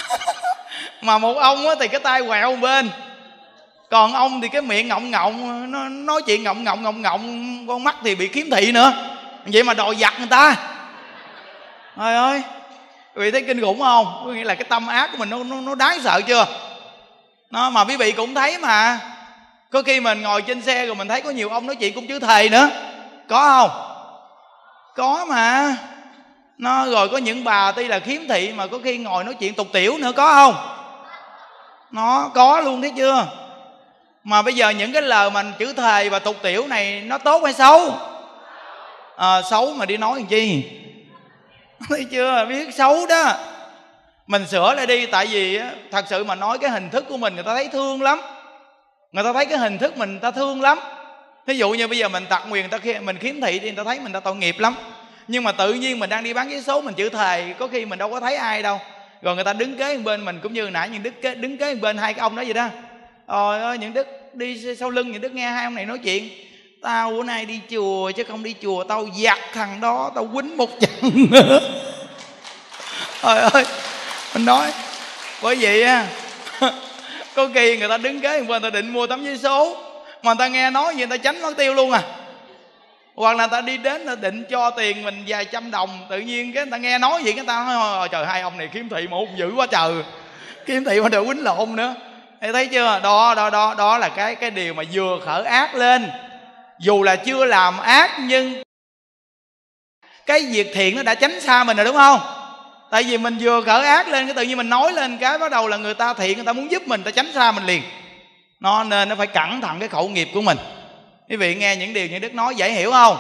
[1.02, 2.90] Mà một ông thì cái tay quẹo bên.
[3.90, 7.84] Còn ông thì cái miệng ngọng ngọng nó nói chuyện ngọng ngọng ngọng ngọng con
[7.84, 8.94] mắt thì bị kiếm thị nữa.
[9.46, 10.56] Vậy mà đòi giặt người ta.
[11.98, 12.42] Trời ơi
[13.16, 14.22] quý vị thấy kinh khủng không?
[14.26, 16.46] Có nghĩa là cái tâm ác của mình nó nó, nó đáng sợ chưa?
[17.52, 19.00] Nó mà quý vị cũng thấy mà.
[19.72, 22.08] Có khi mình ngồi trên xe rồi mình thấy có nhiều ông nói chuyện cũng
[22.08, 22.70] chữ thầy nữa.
[23.30, 23.70] Có không?
[24.96, 25.76] Có mà.
[26.58, 29.54] Nó rồi có những bà tuy là khiếm thị mà có khi ngồi nói chuyện
[29.54, 30.56] tục tiểu nữa có không?
[31.92, 33.28] Nó có luôn thấy chưa?
[34.24, 37.44] Mà bây giờ những cái lời mình chữ thề và tục tiểu này nó tốt
[37.44, 37.94] hay xấu?
[39.16, 40.64] À, xấu mà đi nói làm chi?
[41.90, 42.46] Thấy chưa?
[42.50, 43.34] Biết xấu đó
[44.30, 45.60] mình sửa lại đi tại vì
[45.92, 48.20] thật sự mà nói cái hình thức của mình người ta thấy thương lắm.
[49.12, 50.80] Người ta thấy cái hình thức mình người ta thương lắm.
[51.46, 53.76] Ví dụ như bây giờ mình tặc quyền người ta mình khiếm thị thì người
[53.78, 54.76] ta thấy mình ta tội nghiệp lắm.
[55.28, 57.86] Nhưng mà tự nhiên mình đang đi bán giấy số mình chữ thề có khi
[57.86, 58.80] mình đâu có thấy ai đâu.
[59.22, 61.76] Rồi người ta đứng kế bên mình cũng như nãy những đức kế, đứng kế
[61.76, 62.68] bên hai cái ông đó vậy đó.
[63.28, 66.30] Rồi ơi những đức đi sau lưng những đức nghe hai ông này nói chuyện.
[66.82, 70.58] Tao bữa nay đi chùa chứ không đi chùa tao giặt thằng đó tao quýnh
[70.58, 71.60] một trận nữa.
[73.22, 73.66] Trời ơi
[74.34, 74.72] mình nói,
[75.42, 76.06] bởi vậy á,
[77.36, 79.78] có khi người ta đứng kế người ta định mua tấm giấy số,
[80.24, 82.02] mà người ta nghe nói gì, người ta tránh mất tiêu luôn à.
[83.16, 86.20] Hoặc là người ta đi đến ta định cho tiền mình vài trăm đồng, tự
[86.20, 88.90] nhiên cái người ta nghe nói gì cái ta nói trời, hai ông này kiếm
[88.90, 89.94] thị một dữ quá trời.
[90.66, 91.96] Kiếm thị mà đều quýnh lộn nữa.
[92.42, 93.00] Thấy thấy chưa?
[93.04, 96.10] Đó đó đó đó là cái cái điều mà vừa khởi ác lên.
[96.80, 98.64] Dù là chưa làm ác, nhưng
[100.26, 102.39] cái việc thiện nó đã tránh xa mình rồi, đúng không?
[102.92, 105.52] Tại vì mình vừa khởi ác lên cái tự nhiên mình nói lên cái bắt
[105.52, 107.84] đầu là người ta thiện người ta muốn giúp mình ta tránh xa mình liền.
[108.60, 110.58] Nó nên nó phải cẩn thận cái khẩu nghiệp của mình.
[111.30, 113.18] Quý vị nghe những điều như đức nói dễ hiểu không?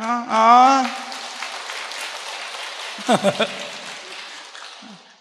[0.00, 0.84] À, à.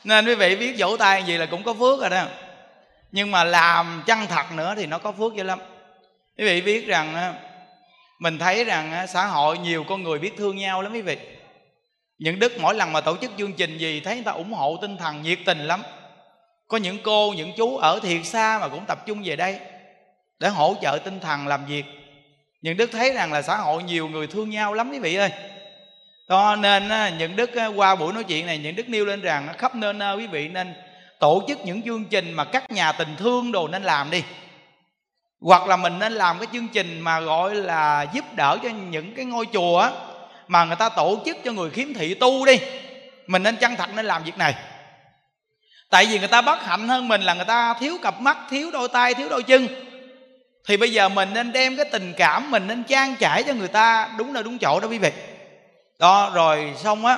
[0.04, 2.24] nên quý vị biết vỗ tay gì là cũng có phước rồi đó.
[3.12, 5.60] Nhưng mà làm chân thật nữa thì nó có phước dữ lắm.
[6.38, 7.34] Quý vị biết rằng
[8.20, 11.18] mình thấy rằng xã hội nhiều con người biết thương nhau lắm quý vị
[12.22, 14.78] những đức mỗi lần mà tổ chức chương trình gì, thấy người ta ủng hộ
[14.82, 15.84] tinh thần, nhiệt tình lắm.
[16.68, 19.60] Có những cô, những chú ở thiệt xa mà cũng tập trung về đây
[20.40, 21.86] để hỗ trợ tinh thần làm việc.
[22.62, 25.30] Những đức thấy rằng là xã hội nhiều người thương nhau lắm quý vị ơi.
[26.30, 29.76] Cho nên những đức qua buổi nói chuyện này, những đức nêu lên rằng khắp
[29.76, 30.74] nơi quý vị nên
[31.20, 34.24] tổ chức những chương trình mà các nhà tình thương đồ nên làm đi.
[35.42, 39.16] Hoặc là mình nên làm cái chương trình mà gọi là giúp đỡ cho những
[39.16, 39.92] cái ngôi chùa á
[40.52, 42.60] mà người ta tổ chức cho người khiếm thị tu đi.
[43.28, 44.56] Mình nên chân thật nên làm việc này.
[45.90, 48.72] Tại vì người ta bất hạnh hơn mình là người ta thiếu cặp mắt, thiếu
[48.72, 49.68] đôi tay, thiếu đôi chân.
[50.68, 53.68] Thì bây giờ mình nên đem cái tình cảm mình nên trang trải cho người
[53.68, 55.12] ta đúng nơi đúng chỗ đó quý vị.
[56.00, 57.18] Đó, rồi xong á,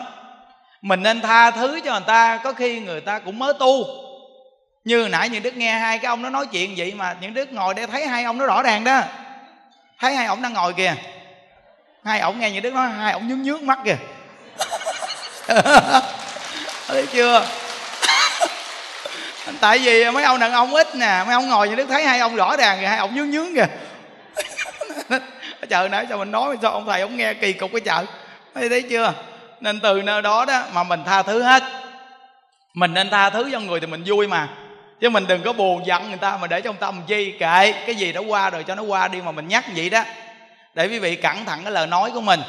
[0.82, 3.86] mình nên tha thứ cho người ta, có khi người ta cũng mới tu.
[4.84, 7.54] Như nãy những đức nghe hai cái ông nó nói chuyện vậy mà những đức
[7.54, 9.02] ngồi để thấy hai ông nó rõ ràng đó.
[10.00, 10.96] Thấy hai ông đang ngồi kìa
[12.04, 13.98] hai ổng nghe như đức nói, hai ổng nhướng nhướng mắt kìa.
[16.88, 17.46] Thấy chưa?
[19.60, 22.20] Tại vì mấy ông đàn ông ít nè, mấy ông ngồi như đức thấy hai
[22.20, 23.68] ông rõ ràng kìa, hai ông nhướng nhướng kìa.
[25.70, 28.06] Trời nãy sao mình nói sao ông thầy ông nghe kỳ cục cái chợ
[28.56, 29.14] thấy thấy chưa?
[29.62, 31.64] Nên từ nơi đó đó mà mình tha thứ hết.
[32.74, 34.48] Mình nên tha thứ cho người thì mình vui mà.
[35.02, 37.32] Chứ mình đừng có buồn giận người ta mà để trong tâm chi.
[37.40, 40.04] Kệ, cái gì đã qua rồi cho nó qua đi mà mình nhắc vậy đó
[40.74, 42.40] để quý vị cẩn thận cái lời nói của mình.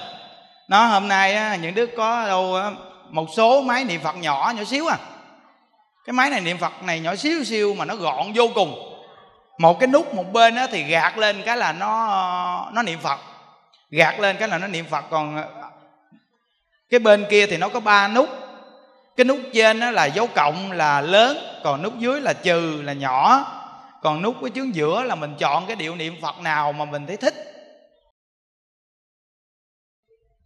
[0.69, 2.57] Nó hôm nay á, những đứa có đâu
[3.11, 4.97] một số máy niệm phật nhỏ nhỏ xíu à.
[6.07, 8.91] Cái máy này niệm phật này nhỏ xíu xíu mà nó gọn vô cùng.
[9.59, 13.21] Một cái nút một bên á, thì gạt lên cái là nó nó niệm phật.
[13.91, 15.05] Gạt lên cái là nó niệm phật.
[15.11, 15.45] Còn
[16.91, 18.29] cái bên kia thì nó có ba nút.
[19.17, 22.93] Cái nút trên đó là dấu cộng là lớn còn nút dưới là trừ là
[22.93, 23.47] nhỏ.
[24.03, 27.07] Còn nút cái chướng giữa là mình chọn cái điệu niệm phật nào mà mình
[27.07, 27.54] thấy thích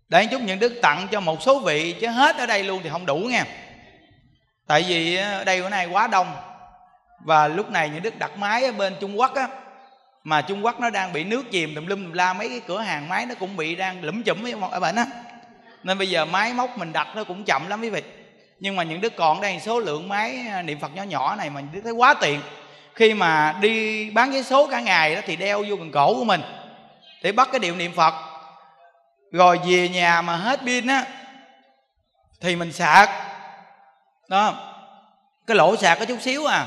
[0.08, 2.90] để chút những đức tặng cho một số vị chứ hết ở đây luôn thì
[2.90, 3.42] không đủ nghe,
[4.66, 6.26] tại vì ở đây bữa nay quá đông.
[7.24, 9.48] Và lúc này những đức đặt máy ở bên trung quốc á
[10.24, 12.80] mà trung quốc nó đang bị nước chìm tùm lum tùm la mấy cái cửa
[12.80, 15.06] hàng máy nó cũng bị đang lủm chủm ở bệnh á.
[15.82, 18.02] Nên bây giờ máy móc mình đặt nó cũng chậm lắm quý vị.
[18.60, 21.62] Nhưng mà những đứa còn đây số lượng máy niệm phật nhỏ nhỏ này mà
[21.84, 22.40] thấy quá tiện.
[22.94, 26.24] Khi mà đi bán vé số cả ngày đó thì đeo vô gần cổ của
[26.24, 26.40] mình.
[27.22, 28.14] Để bắt cái điệu niệm phật
[29.32, 31.04] rồi về nhà mà hết pin á
[32.40, 33.10] thì mình sạc.
[34.28, 34.54] Đó.
[35.46, 36.66] Cái lỗ sạc có chút xíu à.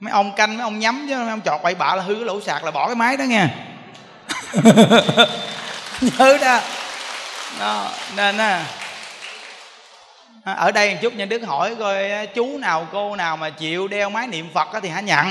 [0.00, 2.24] Mấy ông canh mấy ông nhắm chứ mấy ông chọt bậy bạ là hư cái
[2.24, 3.48] lỗ sạc là bỏ cái máy đó nha
[6.00, 6.60] nhớ đó.
[7.60, 8.64] Đó nên á.
[10.44, 14.10] Ở đây một chút nhân đức hỏi coi chú nào cô nào mà chịu đeo
[14.10, 15.26] máy niệm phật thì hãy nhận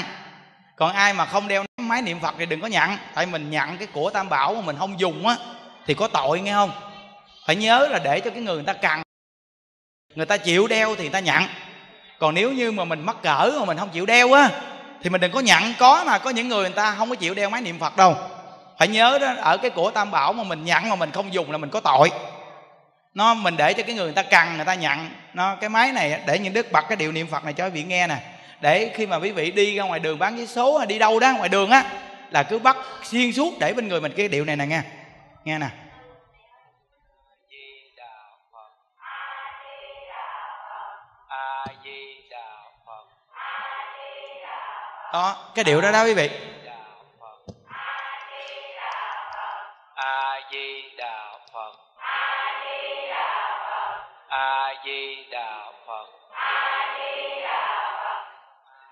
[0.76, 3.78] còn ai mà không đeo máy niệm phật thì đừng có nhận tại mình nhận
[3.78, 5.36] cái của tam bảo mà mình không dùng á
[5.88, 6.72] thì có tội, nghe không?
[7.46, 9.02] Phải nhớ là để cho cái người người ta cần
[10.16, 11.44] người ta chịu đeo thì người ta nhận.
[12.20, 14.50] Còn nếu như mà mình mắc cỡ mà mình không chịu đeo á,
[15.04, 15.64] thì mình đừng có nhận.
[15.80, 18.16] Có mà, có những người người ta không có chịu đeo máy niệm phật đâu.
[18.80, 21.52] Phải nhớ đó, ở cái của tam bảo mà mình nhận mà mình không dùng
[21.52, 22.12] là mình có tội.
[23.14, 25.10] Nó, mình để cho cái người người ta cần người ta nhận.
[25.34, 27.70] Nó, cái máy này, để những đức bật cái điệu niệm phật này cho quý
[27.70, 28.18] vị nghe nè.
[28.62, 31.20] Để khi mà quý vị đi ra ngoài đường bán vé số hay đi đâu
[31.20, 31.84] đó, ngoài đường á,
[32.32, 34.82] là cứ bắt xuyên suốt để bên người mình cái điệu này nè nghe
[35.46, 35.70] nghe nè.
[45.14, 46.30] Đó, cái điệu đó đó quý vị.
[49.96, 51.74] A di đà phật
[54.30, 56.08] a di đà phật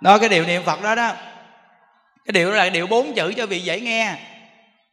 [0.01, 1.11] đó, cái điệu niệm phật đó đó.
[2.25, 4.15] Cái điệu đó là điệu bốn chữ cho vị dễ nghe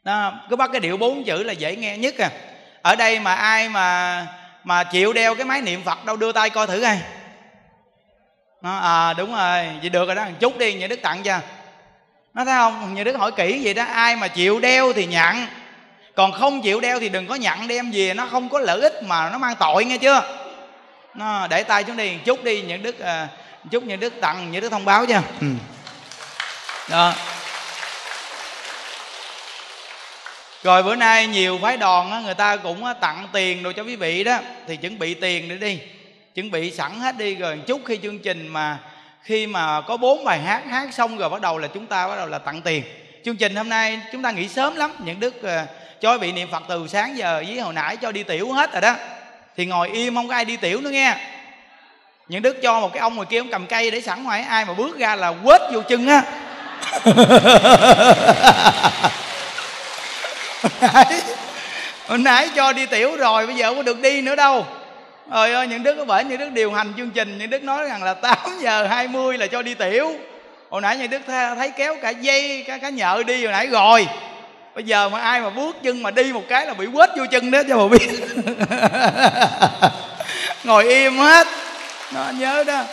[0.05, 2.31] đó cứ bắt cái điệu bốn chữ là dễ nghe nhất à.
[2.83, 4.27] Ở đây mà ai mà
[4.65, 6.99] mà chịu đeo cái máy niệm phật đâu đưa tay coi thử ai.
[8.63, 11.39] Nó à đúng rồi vậy được rồi đó một chút đi nhà đức tặng cho.
[12.35, 15.47] Nó thấy không nhà đức hỏi kỹ vậy đó ai mà chịu đeo thì nhận
[16.15, 19.03] còn không chịu đeo thì đừng có nhận đem về nó không có lợi ích
[19.03, 20.23] mà nó mang tội nghe chưa?
[21.15, 23.29] Nó để tay xuống đi một chút đi những đức à,
[23.71, 25.21] chút những đức tặng những đức thông báo cho.
[25.41, 25.47] Ừ.
[26.91, 27.15] đó.
[30.63, 33.97] Rồi bữa nay nhiều phái đoàn á, người ta cũng tặng tiền đồ cho quý
[33.97, 34.39] vị đó.
[34.67, 35.79] Thì chuẩn bị tiền để đi.
[36.35, 37.35] Chuẩn bị sẵn hết đi.
[37.35, 38.79] Rồi chút khi chương trình mà
[39.23, 42.17] khi mà có bốn bài hát hát xong rồi bắt đầu là chúng ta bắt
[42.17, 42.83] đầu là tặng tiền.
[43.25, 44.93] Chương trình hôm nay chúng ta nghỉ sớm lắm.
[44.99, 45.51] Những đức uh,
[46.01, 48.81] cho vị niệm phật từ sáng giờ với hồi nãy cho đi tiểu hết rồi
[48.81, 48.95] đó.
[49.57, 51.17] Thì ngồi im không có ai đi tiểu nữa nghe.
[52.29, 54.43] Những đức cho một cái ông ngồi kia ông cầm cây để sẵn ngoài.
[54.43, 56.23] Ai mà bước ra là quết vô chân á.
[62.07, 64.67] hồi nãy cho đi tiểu rồi bây giờ không có được đi nữa đâu.
[65.31, 67.89] Trời ơi những đứa có bởi những đứa điều hành chương trình những đứa nói
[67.89, 70.13] rằng là 8 giờ 20 là cho đi tiểu.
[70.71, 74.09] Hồi nãy những đứa thấy kéo cả dây cả, cả nhợ đi hồi nãy rồi.
[74.75, 77.25] Bây giờ mà ai mà bước chân mà đi một cái là bị quết vô
[77.31, 78.09] chân đó cho bà biết.
[80.65, 81.47] Ngồi im hết.
[82.15, 82.85] Nó nhớ đó.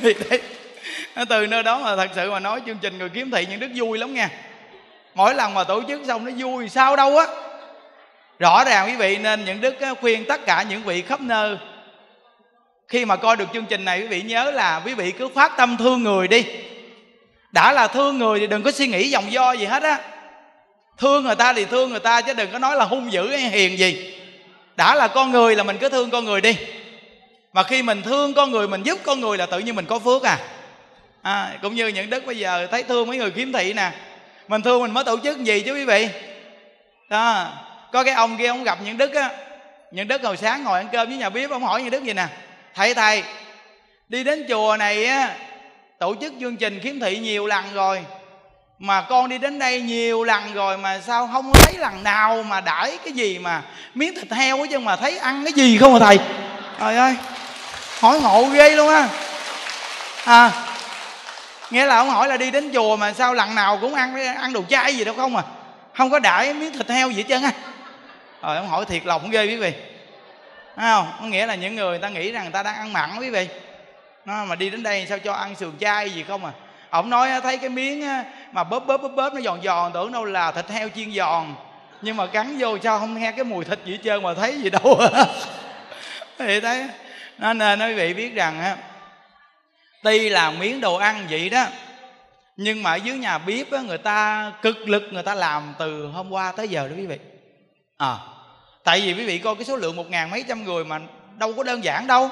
[1.28, 3.68] Từ nơi đó mà thật sự mà nói chương trình người kiếm thị những đức
[3.74, 4.28] vui lắm nha
[5.14, 7.26] mỗi lần mà tổ chức xong nó vui sao đâu á.
[8.38, 11.56] Rõ ràng quý vị nên những đức khuyên tất cả những vị khắp nơi.
[12.88, 15.56] Khi mà coi được chương trình này quý vị nhớ là quý vị cứ phát
[15.56, 16.44] tâm thương người đi.
[17.52, 19.98] Đã là thương người thì đừng có suy nghĩ dòng do gì hết á.
[20.98, 23.40] Thương người ta thì thương người ta chứ đừng có nói là hung dữ hay
[23.40, 24.18] hiền gì.
[24.76, 26.56] Đã là con người là mình cứ thương con người đi.
[27.52, 29.98] Mà khi mình thương con người mình giúp con người là tự nhiên mình có
[29.98, 30.38] phước à,
[31.22, 33.90] à cũng như những đức bây giờ thấy thương mấy người kiếm thị nè
[34.48, 36.08] mình thương mình mới tổ chức gì chứ quý vị?
[37.08, 37.46] Đó
[37.92, 39.30] có cái ông kia ông gặp những đức á.
[39.90, 42.12] Những đức hồi sáng ngồi ăn cơm với nhà bếp, ông hỏi những đức gì
[42.12, 42.26] nè?
[42.74, 43.22] Thầy thầy,
[44.08, 45.34] đi đến chùa này á,
[45.98, 48.04] tổ chức chương trình khiếm thị nhiều lần rồi,
[48.78, 52.60] mà con đi đến đây nhiều lần rồi mà sao không thấy lần nào mà
[52.60, 53.62] đãi cái gì mà
[53.94, 56.18] miếng thịt heo chứ mà thấy ăn cái gì không à thầy?
[56.80, 57.14] Trời ơi,
[58.00, 59.08] hỏi ngộ ghê luôn á.
[60.24, 60.50] À
[61.72, 64.52] nghĩa là ông hỏi là đi đến chùa mà sao lần nào cũng ăn ăn
[64.52, 65.42] đồ chay gì đâu không à.
[65.94, 67.52] Không có đãi miếng thịt heo gì hết trơn á.
[68.42, 69.72] Rồi ông hỏi thiệt lòng ghê quý vị.
[70.76, 71.12] Thấy không?
[71.20, 73.30] Có nghĩa là những người, người ta nghĩ rằng người ta đang ăn mặn quý
[73.30, 73.48] vị.
[74.24, 76.52] Nó mà đi đến đây sao cho ăn sườn chay gì không à.
[76.90, 78.06] Ông nói thấy cái miếng
[78.52, 81.54] mà bóp bóp bóp bóp nó giòn giòn tưởng đâu là thịt heo chiên giòn.
[82.02, 84.60] Nhưng mà cắn vô sao không nghe cái mùi thịt gì hết trơn mà thấy
[84.62, 85.00] gì đâu.
[86.38, 86.86] Thì thấy.
[87.38, 88.76] Nên nên quý vị biết rằng
[90.02, 91.66] tuy là miếng đồ ăn vậy đó
[92.56, 96.06] nhưng mà ở dưới nhà bếp á, người ta cực lực người ta làm từ
[96.06, 97.18] hôm qua tới giờ đó quý vị.
[97.96, 98.16] À
[98.84, 101.00] tại vì quý vị coi cái số lượng một ngàn mấy trăm người mà
[101.38, 102.30] đâu có đơn giản đâu.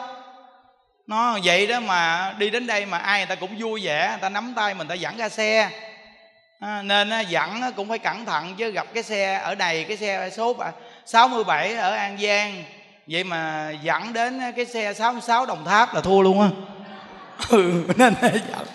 [1.06, 4.18] Nó vậy đó mà đi đến đây mà ai người ta cũng vui vẻ người
[4.20, 5.70] ta nắm tay mình ta dẫn ra xe.
[6.60, 9.96] À, nên á, dẫn cũng phải cẩn thận chứ gặp cái xe ở này cái
[9.96, 10.56] xe số
[11.06, 12.64] 67 ở An Giang.
[13.06, 16.48] Vậy mà dẫn đến cái xe 66 Đồng Tháp là thua luôn á
[17.48, 18.66] ừ nên dẫn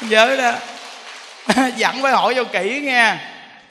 [0.10, 0.52] nhớ đó.
[1.76, 3.16] Dẫn phải hỏi vô kỹ nghe.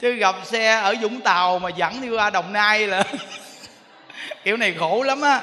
[0.00, 3.04] Chứ gặp xe ở Vũng Tàu mà dẫn đi qua Đồng Nai là
[4.44, 5.40] kiểu này khổ lắm á.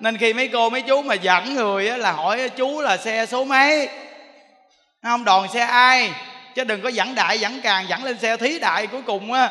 [0.00, 3.26] Nên khi mấy cô, mấy chú mà dẫn người á là hỏi chú là xe
[3.26, 3.88] số mấy?
[5.02, 6.12] Không đoàn xe ai?
[6.54, 9.50] Chứ đừng có dẫn đại dẫn càng dẫn lên xe thí đại cuối cùng á.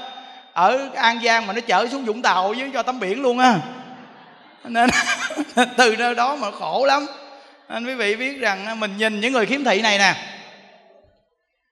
[0.54, 3.56] Ở an giang mà nó chở xuống vũng tàu với cho tắm biển luôn á.
[4.64, 4.89] Nên
[5.77, 7.05] từ nơi đó mà khổ lắm.
[7.67, 10.15] Anh quý vị biết rằng à, mình nhìn những người khiếm thị này nè.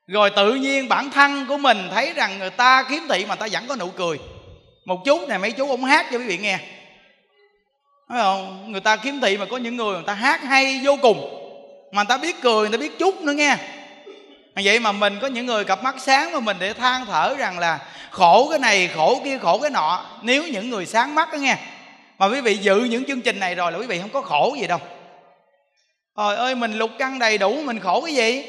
[0.07, 3.47] Rồi tự nhiên bản thân của mình thấy rằng người ta khiếm thị mà ta
[3.51, 4.19] vẫn có nụ cười.
[4.85, 6.59] Một chút này mấy chú ông hát cho quý vị nghe.
[8.09, 8.71] Thấy không?
[8.71, 11.35] Người ta kiếm thị mà có những người người ta hát hay vô cùng.
[11.91, 13.57] Mà người ta biết cười, người ta biết chút nữa nghe.
[14.63, 17.59] Vậy mà mình có những người cặp mắt sáng mà mình để than thở rằng
[17.59, 17.79] là
[18.09, 20.05] Khổ cái này, khổ kia, khổ cái nọ.
[20.21, 21.57] Nếu những người sáng mắt đó nghe
[22.19, 24.55] mà quý vị dự những chương trình này rồi là quý vị không có khổ
[24.59, 24.79] gì đâu.
[26.17, 28.43] Trời ơi, mình lục căng đầy đủ, mình khổ cái gì?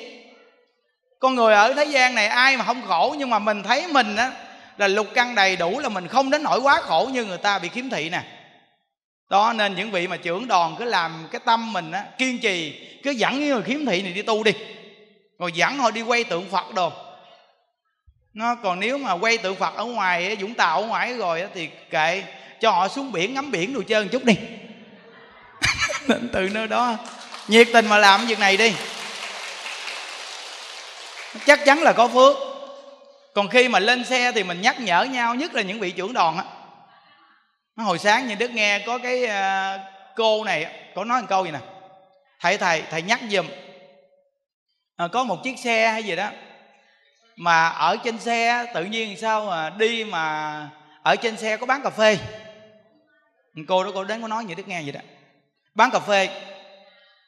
[1.18, 4.16] Con người ở thế gian này ai mà không khổ, Nhưng mà mình thấy mình
[4.16, 4.33] á,
[4.79, 7.59] là lục căng đầy đủ là mình không đến nỗi quá khổ như người ta
[7.59, 8.23] bị kiếm thị nè.
[9.31, 12.89] Đó, nên những vị mà trưởng đoàn cứ làm cái tâm mình á, kiên trì,
[13.03, 14.53] cứ dẫn những người khiếm thị này đi tu đi.
[15.39, 16.93] Rồi dẫn họ đi quay tượng phật đồ.
[18.35, 21.68] Nó còn nếu mà quay tượng phật ở ngoài vũng tàu ở ngoài rồi thì
[21.91, 22.23] kệ
[22.61, 24.34] cho họ xuống biển ngắm biển đồ chơi một chút đi.
[26.32, 26.96] Từ nơi đó
[27.48, 28.74] nhiệt tình mà làm việc này đi.
[31.46, 32.36] Chắc chắn là có phước.
[33.34, 36.12] Còn khi mà lên xe thì mình nhắc nhở nhau nhất là những vị trưởng
[36.12, 36.44] đoàn á.
[37.76, 39.78] Hồi sáng như đức nghe có cái à,
[40.16, 41.58] cô này có nói một câu gì nè.
[42.40, 43.46] Thầy thầy thầy nhắc giùm.
[44.96, 46.30] À, có một chiếc xe hay gì đó
[47.36, 50.68] mà ở trên xe tự nhiên sao mà đi mà
[51.02, 52.18] ở trên xe có bán cà phê
[53.68, 55.01] cô đó cô đến có nói vậy đức nghe vậy đó.
[55.74, 56.28] Bán cà phê.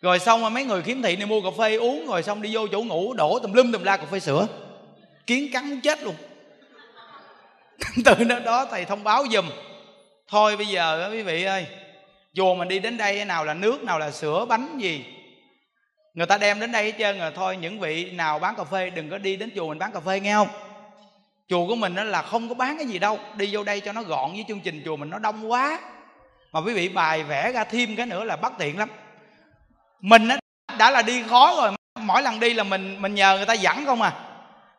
[0.00, 2.54] Rồi xong rồi mấy người khiếm thị này mua cà phê uống rồi xong đi
[2.54, 4.46] vô chỗ ngủ đổ tùm lum tùm la cà phê sữa.
[5.26, 6.14] Kiến cắn muốn chết luôn.
[8.04, 9.50] Từ đó, đó thầy thông báo giùm.
[10.28, 11.66] Thôi bây giờ quý vị ơi
[12.34, 15.04] chùa mình đi đến đây nào là nước nào là sữa bánh gì
[16.14, 17.32] người ta đem đến đây hết trơn rồi.
[17.34, 20.00] Thôi những vị nào bán cà phê đừng có đi đến chùa mình bán cà
[20.00, 20.48] phê nghe không?
[21.48, 23.18] Chùa của mình đó là không có bán cái gì đâu.
[23.36, 25.80] Đi vô đây cho nó gọn với chương trình chùa mình nó đông quá
[26.52, 28.88] mà quý vị bài vẽ ra thêm cái nữa là bất tiện lắm.
[30.00, 30.28] Mình
[30.78, 33.86] đã là đi khó rồi mỗi lần đi là mình mình nhờ người ta dẫn
[33.86, 34.12] không à.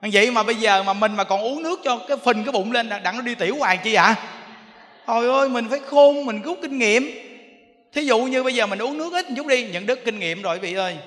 [0.02, 2.72] Vậy mà bây giờ mà mình mà còn uống nước cho cái phình cái bụng
[2.72, 4.16] lên đặng nó đi tiểu hoài chi ạ à?
[5.08, 7.10] trời ơi mình phải khôn mình rút kinh nghiệm.
[7.94, 10.20] Thí dụ như bây giờ mình uống nước ít một chút đi nhận đức kinh
[10.20, 10.98] nghiệm rồi quý vị ơi.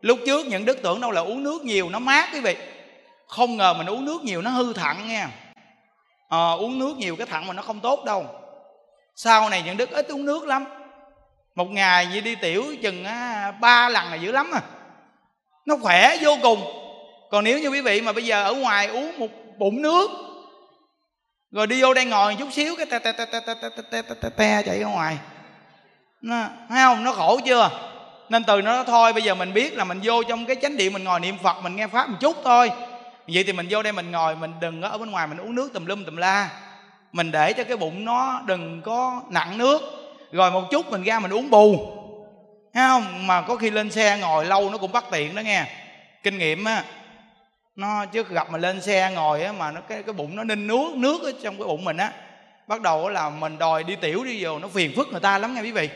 [0.00, 2.56] Lúc trước nhận đức tưởng đâu là uống nước nhiều nó mát quý vị.
[3.26, 5.28] Không ngờ mình uống nước nhiều nó hư thận nha.
[6.28, 8.26] À, uống nước nhiều cái thận mà nó không tốt đâu
[9.16, 10.64] sau này những đức ít uống nước lắm
[11.54, 13.04] một ngày như đi tiểu chừng
[13.60, 14.60] ba lần là dữ lắm à
[15.66, 16.62] nó khỏe vô cùng
[17.30, 20.10] còn nếu như quý vị mà bây giờ ở ngoài uống một bụng nước
[21.50, 24.02] rồi đi vô đây ngồi chút xíu cái te te te te te te te
[24.02, 25.18] te te te chạy ra ngoài
[26.20, 27.70] nó, thấy không nó khổ chưa
[28.28, 30.92] nên từ nó thôi bây giờ mình biết là mình vô trong cái chánh điện
[30.92, 32.70] mình ngồi niệm phật mình nghe pháp một chút thôi
[33.34, 35.54] vậy thì mình vô đây mình ngồi mình đừng có ở bên ngoài mình uống
[35.54, 36.50] nước tùm lum tùm la
[37.16, 39.82] mình để cho cái bụng nó đừng có nặng nước.
[40.32, 41.92] Rồi một chút mình ra mình uống bù.
[42.74, 43.26] Thấy không?
[43.26, 45.66] Mà có khi lên xe ngồi lâu nó cũng bắt tiện đó nghe.
[46.22, 46.84] Kinh nghiệm á,
[47.76, 50.66] nó chứ gặp mà lên xe ngồi á mà nó cái cái bụng nó ninh
[50.66, 52.12] nước nước ở trong cái bụng mình á,
[52.66, 55.54] bắt đầu là mình đòi đi tiểu đi vô, nó phiền phức người ta lắm
[55.54, 55.88] nghe quý vị.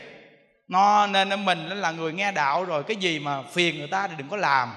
[0.67, 4.13] Nó nên mình là người nghe đạo rồi, cái gì mà phiền người ta thì
[4.17, 4.73] đừng có làm.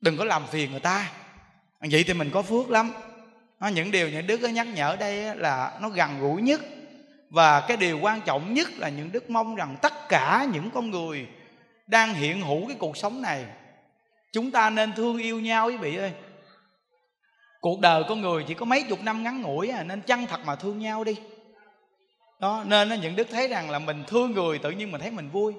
[0.00, 1.06] Đừng có làm phiền người ta.
[1.80, 2.92] Vậy thì mình có phước lắm
[3.60, 6.60] những điều những đức nhắc nhở đây là nó gần gũi nhất.
[7.30, 10.90] Và cái điều quan trọng nhất là những đức mong rằng tất cả những con
[10.90, 11.26] người
[11.86, 13.44] đang hiện hữu cái cuộc sống này,
[14.32, 16.12] chúng ta nên thương yêu nhau quý vị ơi.
[17.60, 20.40] Cuộc đời con người chỉ có mấy chục năm ngắn ngủi à nên chân thật
[20.44, 21.16] mà thương nhau đi.
[22.40, 25.30] Đó, nên những đức thấy rằng là mình thương người tự nhiên mình thấy mình
[25.30, 25.54] vui.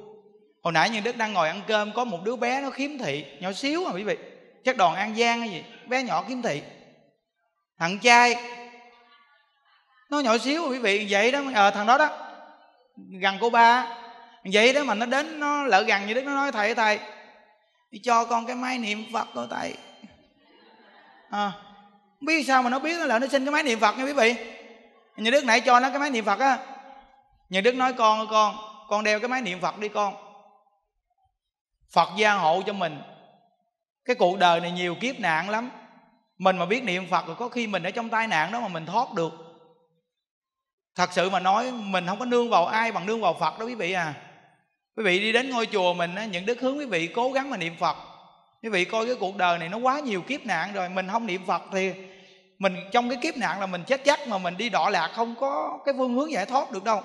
[0.64, 3.26] Hồi nãy những đức đang ngồi ăn cơm, có một đứa bé nó khiếm thị,
[3.39, 4.18] nhỏ xíu à quý vị.
[4.64, 6.62] Chắc đoàn an giang hay gì, bé nhỏ khiếm thị
[7.80, 8.36] thằng trai.
[10.09, 12.09] Nó nhỏ xíu quý vị vậy đó à, thằng đó đó
[13.21, 13.88] gần cô ba.
[14.53, 16.99] Vậy đó mà nó đến nó lỡ gần như đức nó nói thầy thầy
[17.91, 19.73] đi cho con cái máy niệm phật thôi thầy.
[21.30, 21.51] À,
[22.21, 24.13] biết sao mà nó biết nó lỡ nó xin cái máy niệm phật nha quý
[24.13, 24.36] vị.
[25.17, 26.57] Nhà đức nãy cho nó cái máy niệm phật á.
[27.49, 28.55] Nhà đức nói con ơi con
[28.89, 30.15] con đeo cái máy niệm phật đi con.
[31.91, 33.01] Phật gia hộ cho mình.
[34.05, 35.69] Cái cuộc đời này nhiều kiếp nạn lắm
[36.38, 38.67] mình mà biết niệm phật rồi có khi mình ở trong tai nạn đó mà
[38.67, 39.31] mình thoát được.
[40.95, 43.65] Thật sự mà nói, mình không có nương vào ai bằng nương vào phật đó
[43.65, 44.13] quý vị à.
[44.97, 47.49] Quý vị đi đến ngôi chùa mình á, những đức hướng quý vị cố gắng
[47.49, 47.97] mà niệm phật.
[48.63, 51.25] Quý vị coi cái cuộc đời này nó quá nhiều kiếp nạn rồi, mình không
[51.25, 51.93] niệm phật thì
[52.59, 55.35] mình, trong cái kiếp nạn là mình chết chắc mà mình đi đọa lạc không
[55.39, 57.01] có cái phương hướng giải thoát được đâu.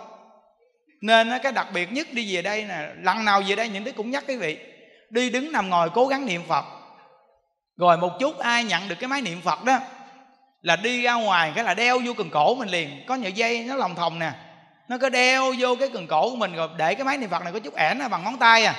[1.02, 3.92] Nên cái đặc biệt nhất đi về đây nè, lần nào về đây những đức
[3.96, 4.58] cũng nhắc quý vị,
[5.10, 6.64] đi đứng nằm ngồi cố gắng niệm phật
[7.82, 9.78] rồi một chút ai nhận được cái máy niệm phật đó
[10.62, 13.04] là đi ra ngoài cái là đeo vô cần cổ mình liền.
[13.06, 14.32] Có nhựa dây, nó lòng thòng nè.
[14.88, 17.42] Nó có đeo vô cái cần cổ của mình rồi để cái máy niệm phật
[17.42, 18.74] này có chút ẻn à, bằng ngón tay à.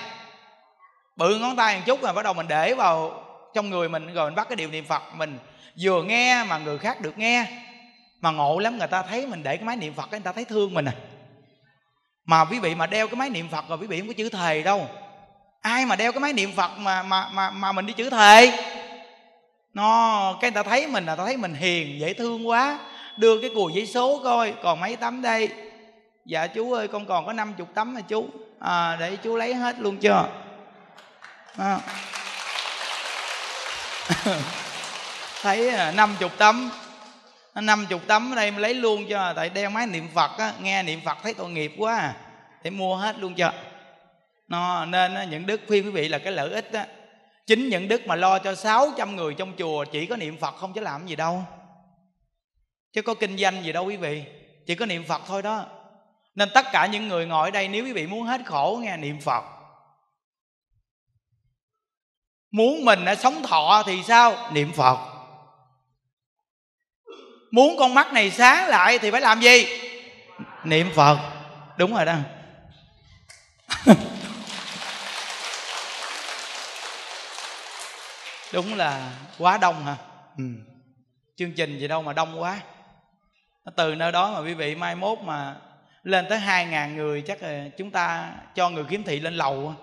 [1.15, 3.23] Bự ngón tay một chút rồi bắt đầu mình để vào
[3.53, 5.39] trong người mình, rồi mình bắt cái điều niệm phật mình
[5.81, 7.45] vừa nghe mà người khác được nghe.
[8.21, 10.45] Mà ngộ lắm, người ta thấy mình để cái máy niệm phật người ta thấy
[10.45, 10.93] thương mình à.
[12.25, 14.29] Mà quý vị mà đeo cái máy niệm phật rồi quý vị không có chữ
[14.29, 14.87] thề đâu.
[15.61, 18.51] Ai mà đeo cái máy niệm phật mà mà mà mà mình đi chữ thề?
[19.73, 22.79] Nó cái người ta thấy mình là ta thấy mình hiền dễ thương quá.
[23.17, 25.49] Đưa cái cùi giấy số coi còn mấy tấm đây.
[26.25, 28.29] Dạ chú ơi con còn có 50 tấm mà chú.
[28.59, 30.29] À, để chú lấy hết luôn chưa?
[31.57, 31.79] À.
[35.41, 36.69] thấy à, năm chục tấm.
[37.55, 40.53] Năm chục tấm ở đây mới lấy luôn cho tại đeo máy niệm phật á
[40.61, 41.97] nghe niệm phật thấy tội nghiệp quá.
[41.97, 42.13] À.
[42.63, 43.51] để mua hết luôn cho.
[44.47, 46.85] Nó nên những đức khuyên quý vị là cái lợi ích á
[47.45, 50.73] chính những đức mà lo cho 600 người trong chùa chỉ có niệm phật không
[50.73, 51.43] chứ làm gì đâu.
[52.93, 54.23] Chứ có kinh doanh gì đâu quý vị.
[54.65, 55.65] Chỉ có niệm phật thôi đó.
[56.35, 58.97] Nên tất cả những người ngồi ở đây, nếu quý vị muốn hết khổ, nghe
[58.97, 59.43] niệm phật.
[62.51, 64.51] Muốn mình đã sống thọ thì sao?
[64.51, 64.97] Niệm phật.
[67.51, 69.65] Muốn con mắt này sáng lại thì phải làm gì?
[70.63, 71.17] Niệm phật.
[71.77, 72.15] Đúng rồi đó.
[78.53, 79.95] Đúng là quá đông hả?
[80.37, 80.43] Ừ.
[81.37, 82.59] chương trình gì đâu mà đông quá.
[83.75, 85.55] Từ nơi đó mà quý vị mai mốt mà
[86.03, 89.73] lên tới hai ngàn người chắc là chúng ta cho người kiếm thị lên lầu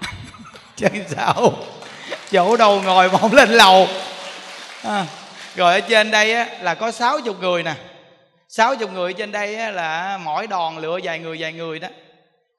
[0.76, 1.52] chứ sao?
[2.30, 3.86] Chỗ đâu ngồi mà không lên lầu?
[4.82, 5.06] À,
[5.54, 7.74] rồi ở trên đây á, là có sáu chục người nè.
[8.48, 11.88] Sáu chục người trên đây á, là mỗi đoàn lựa vài người vài người đó.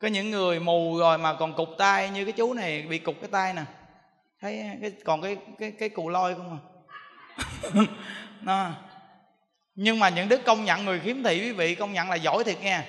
[0.01, 3.15] Có những người mù rồi mà còn cục tay như cái chú này bị cục
[3.21, 3.61] cái tay nè
[4.43, 6.61] thấy cái còn cái cái cái cù lôi không à?
[8.41, 8.71] Nó
[9.75, 12.43] nhưng mà những đức công nhận người khiếm thị quý vị công nhận là giỏi
[12.43, 12.85] thiệt nha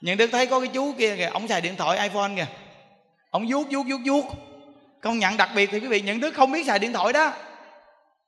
[0.00, 2.46] những đức thấy có cái chú kia kìa ông xài điện thoại iphone kìa.
[3.30, 4.24] Ông vuốt vuốt vuốt vuốt.
[5.00, 7.32] Công nhận đặc biệt thì quý vị những đức không biết xài điện thoại đó.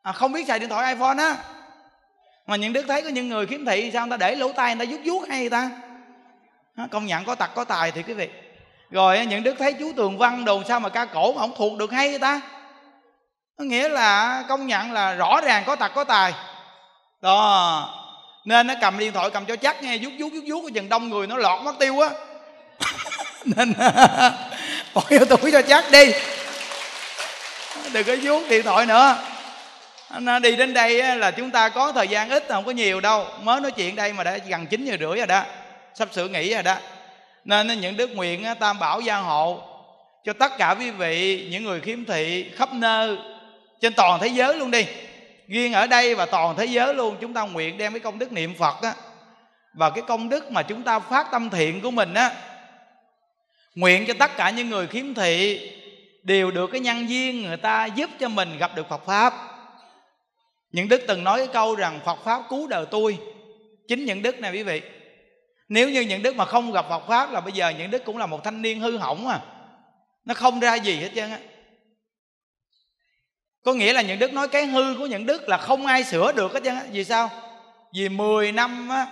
[0.03, 1.37] À, không biết xài điện thoại iphone á.
[2.47, 4.77] Mà những đức thấy có những người khiếm thị sao người ta để lỗ tai
[4.77, 5.71] người ta vuốt vuốt hay người ta?
[6.91, 8.29] Công nhận có tật có tài thì quý vị
[8.91, 11.79] rồi những đức thấy chú tường văn đồ sao mà ca cổ mà không thuộc
[11.79, 12.41] được hay người ta?
[13.59, 16.33] Có nghĩa là công nhận là rõ ràng có tật có tài.
[17.23, 17.95] Đó,
[18.45, 20.89] nên nó cầm điện thoại cầm cho chắc nghe, vuốt vuốt vuốt vuốt, cái chừng
[20.89, 22.09] đông người nó lọt mất tiêu á.
[23.45, 23.73] Nên,
[24.95, 26.13] bỏ vô túi cho chắc đi.
[27.93, 29.17] Đừng có vuốt điện thoại nữa.
[30.19, 33.01] Nó à, đi đến đây là chúng ta có thời gian ít, không có nhiều
[33.01, 33.27] đâu.
[33.43, 35.43] Mới nói chuyện đây mà đã gần chín giờ rưỡi rồi đó.
[35.95, 36.77] Sắp sửa nghỉ rồi đó
[37.49, 39.63] nên những đức nguyện tam bảo gia hộ,
[40.25, 43.19] cho tất cả quý vị, những người khiếm thị khắp nơi,
[43.81, 44.87] trên toàn thế giới luôn đi.
[45.49, 48.33] Riêng ở đây và toàn thế giới luôn, chúng ta nguyện đem cái công đức
[48.33, 48.95] niệm phật á.
[49.75, 52.33] Và cái công đức mà chúng ta phát tâm thiện của mình á,
[53.75, 55.61] nguyện cho tất cả những người khiếm thị
[56.23, 59.35] đều được cái nhân duyên người ta giúp cho mình gặp được phật pháp.
[60.73, 63.19] Những đức từng nói cái câu rằng, phật pháp cứu đời tôi.
[63.89, 64.83] Chính những đức này quý vị
[65.69, 68.19] nếu như những đức mà không gặp Phật pháp là bây giờ những đức cũng
[68.19, 69.41] là một thanh niên hư hỏng à.
[70.25, 71.39] Nó không ra gì hết trơn á.
[73.65, 76.33] Có nghĩa là những đức nói cái hư của những đức là không ai sửa
[76.33, 76.85] được hết trơn á.
[76.93, 77.31] Vì sao?
[77.95, 79.07] Vì 10 năm á,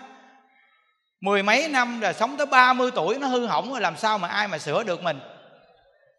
[1.20, 4.28] mười mấy năm rồi sống tới 30 tuổi nó hư hỏng rồi, làm sao mà
[4.28, 5.18] ai mà sửa được mình?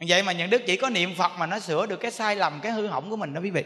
[0.07, 2.59] Vậy mà những đức chỉ có niệm phật mà nó sửa được cái sai lầm,
[2.63, 3.63] cái hư hỏng của mình đó quý vị.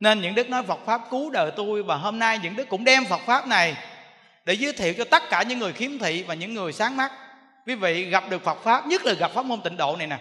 [0.00, 2.84] Nên những đức nói phật pháp cứu đời tôi và hôm nay những đức cũng
[2.84, 3.76] đem phật pháp này
[4.48, 7.12] để giới thiệu cho tất cả những người khiếm thị và những người sáng mắt.
[7.66, 10.18] Quý vị gặp được phật pháp, nhất là gặp pháp môn tịnh độ này nè.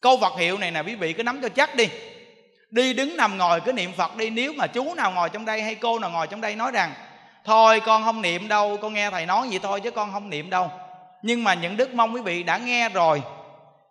[0.00, 1.88] Câu vật hiệu này nè, quý vị cứ nắm cho chắc đi.
[2.70, 4.30] Đi đứng nằm ngồi, cứ niệm phật đi.
[4.30, 6.92] Nếu mà chú nào ngồi trong đây hay cô nào ngồi trong đây nói rằng,
[7.44, 10.50] thôi, con không niệm đâu, con nghe thầy nói vậy thôi chứ con không niệm
[10.50, 10.70] đâu.
[11.22, 13.22] Nhưng mà những đức mong quý vị đã nghe rồi.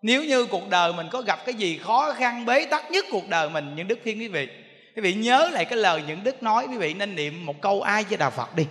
[0.01, 3.29] Nếu như cuộc đời mình có gặp cái gì khó khăn, bế tắc nhất cuộc
[3.29, 4.47] đời mình, những đức khuyên quý vị.
[4.95, 7.81] Quý vị nhớ lại cái lời những đức nói, quý vị nên niệm một câu
[7.81, 8.65] ai với đà phật đi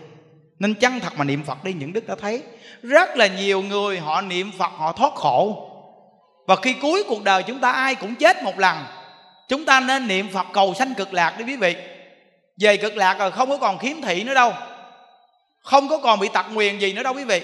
[0.58, 2.42] nên chân thật mà niệm phật đi, những đức đã thấy.
[2.82, 5.70] Rất là nhiều người họ niệm phật, họ thoát khổ.
[6.46, 8.76] Và khi cuối cuộc đời chúng ta ai cũng chết một lần,
[9.48, 11.76] chúng ta nên niệm phật cầu sanh cực lạc đi quý vị.
[12.60, 14.52] Về cực lạc rồi không có còn khiếm thị nữa đâu.
[15.62, 17.42] Không có còn bị tật nguyền gì nữa đâu quý vị.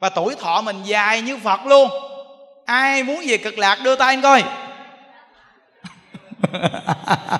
[0.00, 1.88] Và tuổi thọ mình dài như phật luôn.
[2.64, 4.42] Ai muốn về cực lạc đưa tay anh coi.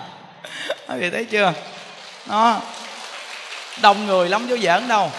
[0.88, 1.53] Quý vị thấy chưa?
[2.26, 2.61] Đó
[3.83, 5.11] đông người lắm chứ giỡn đâu.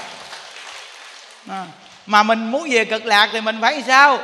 [1.49, 1.65] À,
[2.05, 4.19] mà mình muốn về cực lạc thì mình phải sao?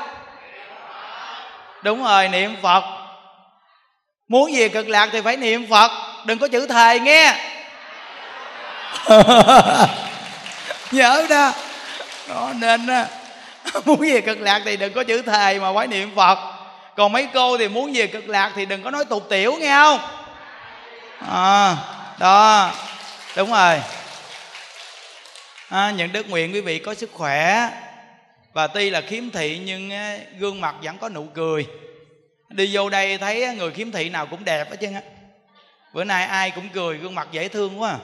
[1.82, 2.84] Đúng rồi niệm phật.
[4.28, 5.92] Muốn về cực lạc thì phải niệm phật.
[6.26, 7.36] Đừng có chữ thề nghe.
[10.92, 11.52] Nhớ đó.
[12.30, 12.88] Đó nên
[13.86, 16.40] muốn về cực lạc thì đừng có chữ thề mà phải niệm phật.
[16.96, 19.76] Còn mấy cô thì muốn về cực lạc thì đừng có nói tục tiểu nghe
[19.76, 20.00] không?
[21.32, 21.76] À,
[22.20, 22.70] đó
[23.36, 23.82] đúng rồi
[25.74, 27.70] à, những đức nguyện quý vị có sức khỏe.
[28.54, 29.92] Và tuy là khiếm thị nhưng
[30.40, 31.68] gương mặt vẫn có nụ cười.
[32.50, 35.02] Đi vô đây thấy người khiếm thị nào cũng đẹp hết trơn á.
[35.94, 37.98] Bữa nay ai cũng cười gương mặt dễ thương quá à.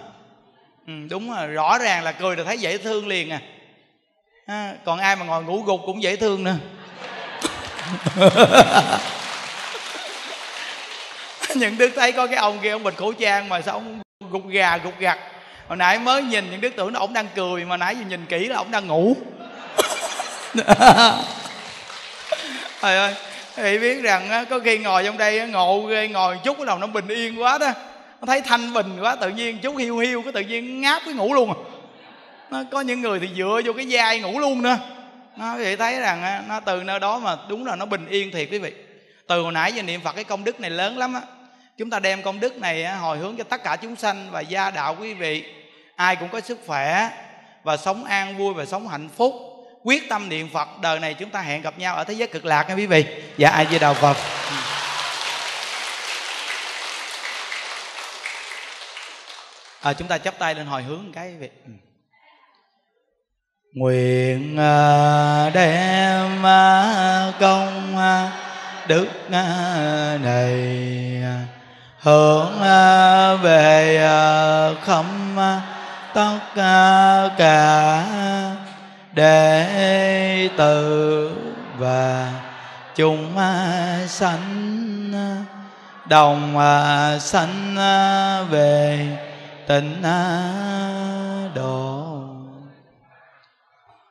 [0.87, 3.41] ừ, đúng rồi rõ ràng là cười là thấy dễ thương liền à,
[4.45, 6.55] à còn ai mà ngồi ngủ gục cũng dễ thương nữa.
[11.55, 14.01] Những đức thấy có cái ông kia ông bịt khẩu trang mà sao ông
[14.31, 15.19] gục gà gục gặt
[15.69, 18.25] hồi nãy mới nhìn những đức tưởng là ổng đang cười, mà nãy giờ nhìn
[18.25, 19.15] kỹ là ổng đang ngủ.
[22.81, 23.15] Trời ơi,
[23.55, 26.87] thì biết rằng có khi ngồi trong đây ngộ ghê, ngồi chút cái đầu nó
[26.87, 27.71] bình yên quá đó.
[28.21, 31.13] Nó thấy thanh bình quá, tự nhiên chút hiu hiu cái tự nhiên ngáp cái
[31.13, 31.49] ngủ luôn.
[31.49, 31.57] À
[32.51, 34.77] nó có những người thì dựa vô cái vai ngủ luôn nữa.
[35.37, 38.47] Nó vậy thấy rằng nó từ nơi đó mà đúng là nó bình yên thiệt
[38.51, 38.73] quý vị.
[39.27, 41.21] Từ hồi nãy giờ niệm phật cái công đức này lớn lắm á.
[41.77, 44.71] Chúng ta đem công đức này hồi hướng cho tất cả chúng sanh và gia
[44.71, 45.43] đạo quý vị
[45.99, 47.11] ai cũng có sức khỏe
[47.63, 49.33] và sống an vui và sống hạnh phúc.
[49.83, 52.45] Quyết tâm niệm phật đời này chúng ta hẹn gặp nhau ở thế giới cực
[52.45, 53.05] lạc nha quý vị.
[53.37, 54.17] Dạ ai di đà phật?
[54.49, 54.55] Ừ.
[59.81, 61.71] À, chúng ta chắp tay lên hồi hướng cái việc ừ.
[63.73, 68.31] nguyện à, đem à, công à,
[68.87, 70.19] đức này
[71.99, 72.59] hướng
[73.41, 74.07] về
[74.81, 75.37] khâm
[76.13, 76.39] tất
[77.37, 78.05] cả
[79.13, 81.31] đệ tử
[81.77, 82.33] và
[82.95, 83.35] chúng
[84.07, 85.13] sanh
[86.09, 86.55] đồng
[87.19, 87.75] sanh
[88.49, 89.07] về
[89.67, 90.01] tịnh
[91.55, 91.99] độ.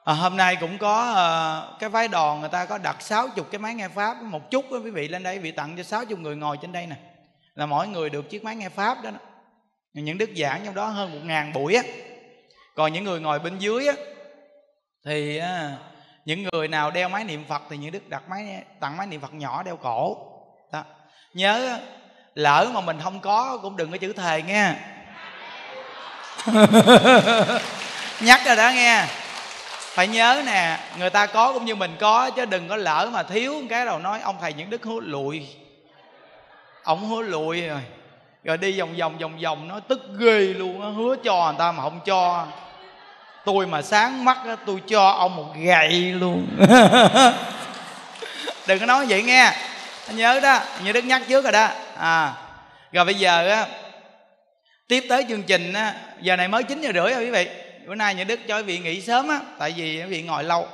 [0.08, 1.10] À, hôm nay cũng có
[1.72, 4.22] uh, cái phái đoàn người ta có đặt 60 cái máy nghe pháp.
[4.22, 6.86] Một chút đó, quý vị lên đây vị tặng cho 60 người ngồi trên đây
[6.86, 6.96] nè.
[7.54, 9.18] Là mỗi người được chiếc máy nghe pháp đó, đó
[9.94, 11.82] những đức giảng trong đó hơn một ngàn buổi á.
[12.74, 13.94] Còn những người ngồi bên dưới á,
[15.04, 15.76] thì à,
[16.24, 19.20] những người nào đeo máy niệm phật thì những đức đặt máy, tặng máy niệm
[19.20, 20.16] phật nhỏ đeo cổ.
[20.72, 20.84] Đó.
[21.34, 21.78] nhớ
[22.34, 24.74] lỡ mà mình không có cũng đừng có chữ thề nghe.
[28.20, 29.04] Nhắc rồi đó nghe.
[29.98, 33.22] Phải nhớ nè, người ta có cũng như mình có chứ đừng có lỡ mà
[33.22, 35.46] thiếu cái đầu nói ông thầy những đức hứa lụi
[36.82, 37.80] ông hứa lụi rồi
[38.48, 41.72] rồi đi vòng vòng vòng vòng nó tức ghê luôn nó hứa cho người ta
[41.72, 42.46] mà không cho.
[43.44, 46.46] Tôi mà sáng mắt á, tôi cho ông một gậy luôn.
[48.66, 49.52] Đừng có nói vậy nghe.
[50.10, 51.68] Nhớ đó như đức nhắc trước rồi đó.
[51.96, 52.32] À
[52.92, 53.66] rồi bây giờ á,
[54.88, 57.48] tiếp tới chương trình á, giờ này mới chín giờ rưỡi rồi quý vị.
[57.86, 60.44] Bữa nay những đức cho quý vị nghỉ sớm á, tại vì quý vị ngồi
[60.44, 60.68] lâu.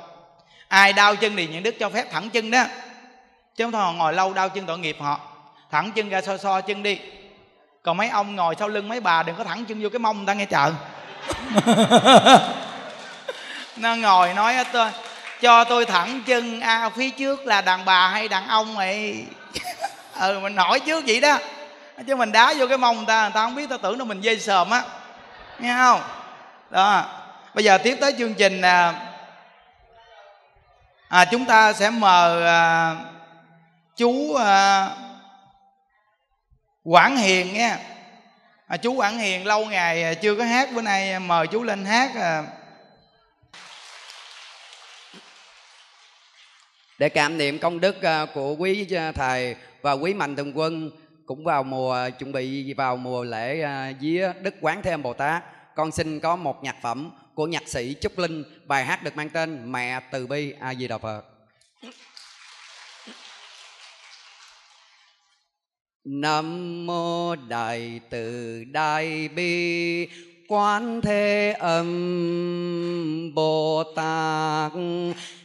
[0.67, 2.65] Ai đau chân thì những đức cho phép thẳng chân đó.
[3.55, 5.19] Chứ không thôi ngồi lâu đau chân tội nghiệp họ.
[5.71, 6.99] Thẳng chân ra so so chân đi
[7.85, 10.17] còn mấy ông ngồi sau lưng mấy bà đừng có thẳng chân vô cái mông
[10.17, 10.71] người ta nghe chờ
[13.77, 14.91] nó ngồi nói tôi
[15.41, 19.25] cho tôi thẳng chân à, phía trước là đàn bà hay đàn ông vậy?
[20.19, 21.37] Ừ mình hỏi trước vậy đó.
[22.07, 24.05] Chứ mình đá vô cái mông người ta người ta không biết ta tưởng là
[24.05, 24.81] mình dây sờm á.
[25.59, 26.01] Nghe không?
[26.69, 27.05] Đó.
[27.53, 28.93] Bây giờ tiếp tới chương trình à,
[31.07, 32.95] à chúng ta sẽ mời à,
[33.97, 34.89] chú à,
[36.85, 37.79] Quảng Hiền nha
[38.67, 41.63] à, chú Quảng Hiền lâu ngày à, chưa có hát bữa nay à, mời chú
[41.63, 42.43] lên hát à.
[46.99, 50.91] để cảm niệm công đức à, của quý thầy và quý mạnh thường quân
[51.25, 53.67] cũng vào mùa chuẩn bị vào mùa lễ
[53.99, 55.43] vía Đức Quán Thế Âm Bồ Tát
[55.75, 59.29] con xin có một nhạc phẩm của nhạc sĩ Trúc Linh bài hát được mang
[59.29, 61.34] tên Mẹ Từ Bi A Di Đà Phật
[66.05, 70.07] Nam mô Đại Từ Đại Bi
[70.47, 74.71] Quán Thế Âm Bồ Tát.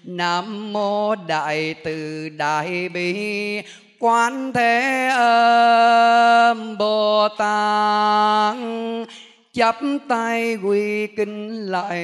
[0.04, 3.62] Nam mô Đại Từ Đại Bi
[3.98, 8.56] Quán Thế Âm Bồ Tát.
[9.52, 9.76] Chắp
[10.08, 12.02] tay quy kính lại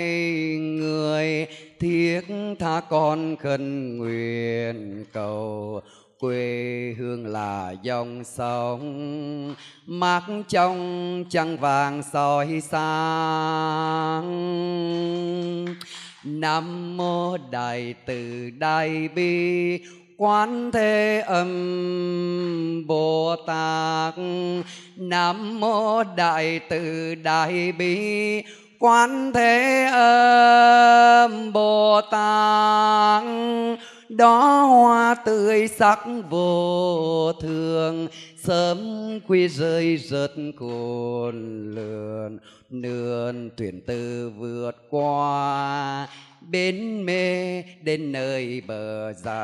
[0.58, 1.46] người,
[1.80, 2.20] thiết
[2.58, 5.80] tha con khẩn nguyện cầu
[6.20, 9.54] quê hương là dòng sông.
[9.86, 14.26] Mắt trong trăng vàng soi sáng.
[16.24, 19.78] Nam mô đại từ đại bi,
[20.16, 24.14] quán thế âm bồ tát
[24.96, 28.42] nam mô đại từ đại bi,
[28.78, 33.24] quán thế âm bồ tát
[34.08, 35.98] đó hoa tươi sắc
[36.30, 38.08] vô thường,
[38.42, 38.78] sớm
[39.28, 42.38] quy rơi rớt cồn lượn
[42.70, 46.06] nườn tuyển tư vượt qua
[46.40, 49.36] bến mê đến nơi bờ giang.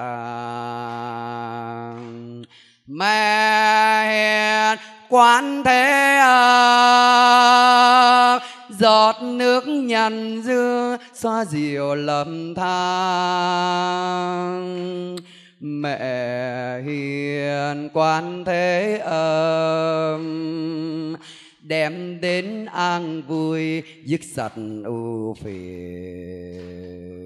[2.87, 7.03] Mẹ hiền quán thế âm
[8.83, 12.77] giọt nước nhằn dưa xoa dịu lầm than.
[15.61, 20.23] Mẹ hiền quan thế âm,
[21.63, 24.53] đem đến an vui, dứt sạch
[24.85, 27.22] ưu phiền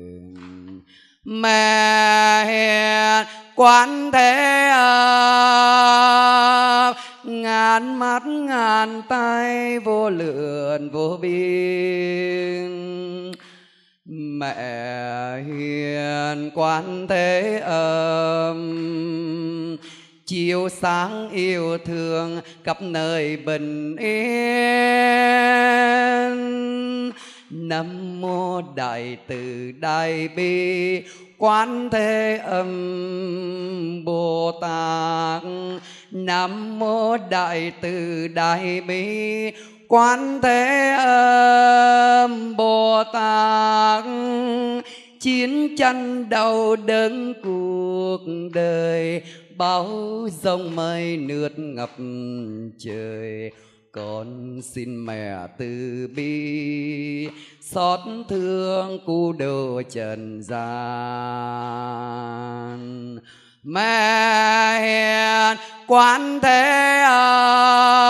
[1.27, 5.87] mẹ hiền quan thế âm
[7.25, 12.73] ngàn mắt ngàn tay, vô lượng vô biên.
[14.39, 18.57] Mẹ hiền quan thế âm,
[20.27, 24.17] chiều sáng yêu thương khắp nơi bình yên
[27.51, 31.03] nam mô đại từ đại bi
[31.39, 35.43] quán thế âm bồ tát.
[36.11, 39.51] Nam mô đại từ đại bi
[39.89, 44.05] quán thế âm bồ tát.
[45.21, 48.21] Chiến tranh đau đớn cuộc
[48.55, 49.23] đời,
[49.57, 49.89] bão
[50.43, 51.91] dòng mây nước ngập
[52.79, 53.51] trời
[53.97, 57.29] con xin mẹ từ bi.
[57.61, 60.59] Xót thương cu đồ trần gian.
[63.63, 68.09] Mẹ hiền quán thế âm,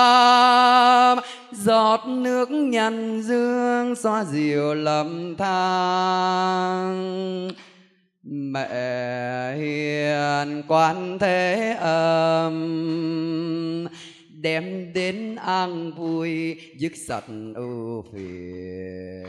[1.52, 7.48] giọt nước nhân dương xoa dịu lầm than.
[8.22, 12.56] Mẹ hiền quan thế âm
[14.46, 17.24] đem đến an vui, dứt sạch
[17.54, 19.26] ưu phiền.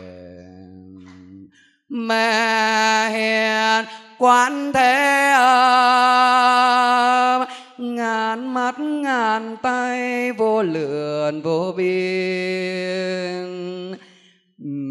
[1.90, 3.86] Mẹ hiền
[4.18, 5.32] quan thế
[6.22, 7.48] âm,
[7.78, 13.48] ngàn mắt ngàn tay vô lượng vô biên.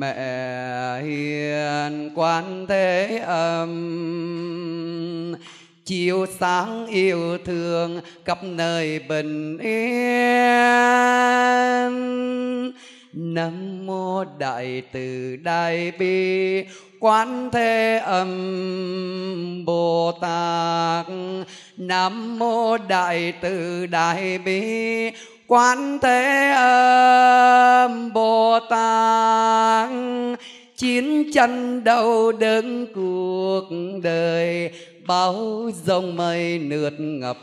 [0.00, 3.72] Mẹ hiền quan thế âm
[5.86, 9.76] chiếu sáng yêu thương khắp nơi bình yên.
[13.12, 16.64] Nam mô đại từ đại bi,
[17.00, 21.06] quán thế âm bồ tát.
[21.76, 25.10] Nam mô đại từ đại bi,
[25.46, 29.90] quán thế âm bồ tát.
[30.76, 33.64] Chiến tranh đau đớn cuộc
[34.02, 34.70] đời
[35.06, 37.38] bão rông mây nước ngập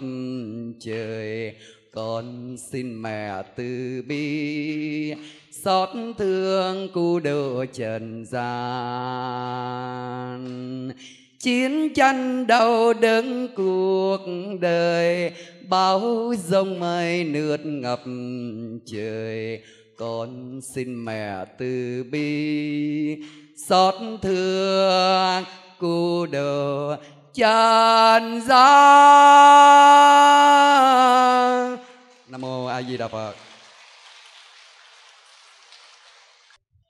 [0.80, 1.56] trời.
[1.94, 5.14] Con xin mẹ từ bi,
[5.52, 8.44] xót thương cu độ trần gian.
[11.40, 14.22] Chiến tranh đau đớn cuộc
[14.62, 15.32] đời
[15.70, 18.02] bão rông mây nước ngập
[18.86, 19.62] trời.
[19.98, 23.18] Con xin mẹ từ bi,
[23.68, 25.44] xót thương
[25.80, 26.96] cu độ
[27.34, 28.64] trần gian.
[32.28, 33.36] Nam mô a di đà phật.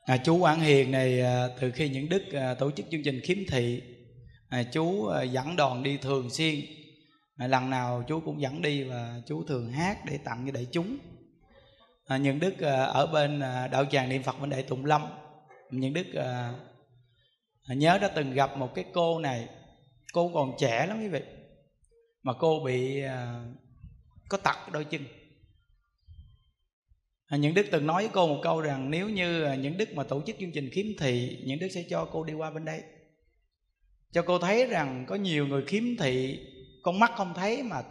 [0.05, 3.21] À, chú Quảng Hiền này à, từ khi những đức à, tổ chức chương trình
[3.23, 3.81] khiếm thị
[4.49, 6.55] à, chú à, dẫn đoàn đi thường xuyên.
[7.37, 10.67] À, lần nào chú cũng dẫn đi và chú thường hát để tặng cho đại
[10.71, 10.97] chúng.
[12.07, 12.59] À, những đức
[12.93, 13.39] ở bên
[13.71, 15.01] đạo tràng niệm phật bên đại tùng lâm.
[15.71, 16.53] Những đức à,
[17.67, 19.47] nhớ đã từng gặp một cái cô này
[20.13, 21.21] cô còn trẻ lắm quý vị.
[22.23, 23.45] Mà cô bị à,
[24.29, 25.01] có tật đôi chân.
[27.25, 29.93] À, những đức từng nói với cô một câu rằng nếu như à, những đức
[29.93, 32.65] mà tổ chức chương trình khiếm thị những đức sẽ cho cô đi qua bên
[32.65, 32.83] đây.
[34.11, 36.39] Cho cô thấy rằng có nhiều người khiếm thị
[36.83, 37.83] con mắt không thấy mà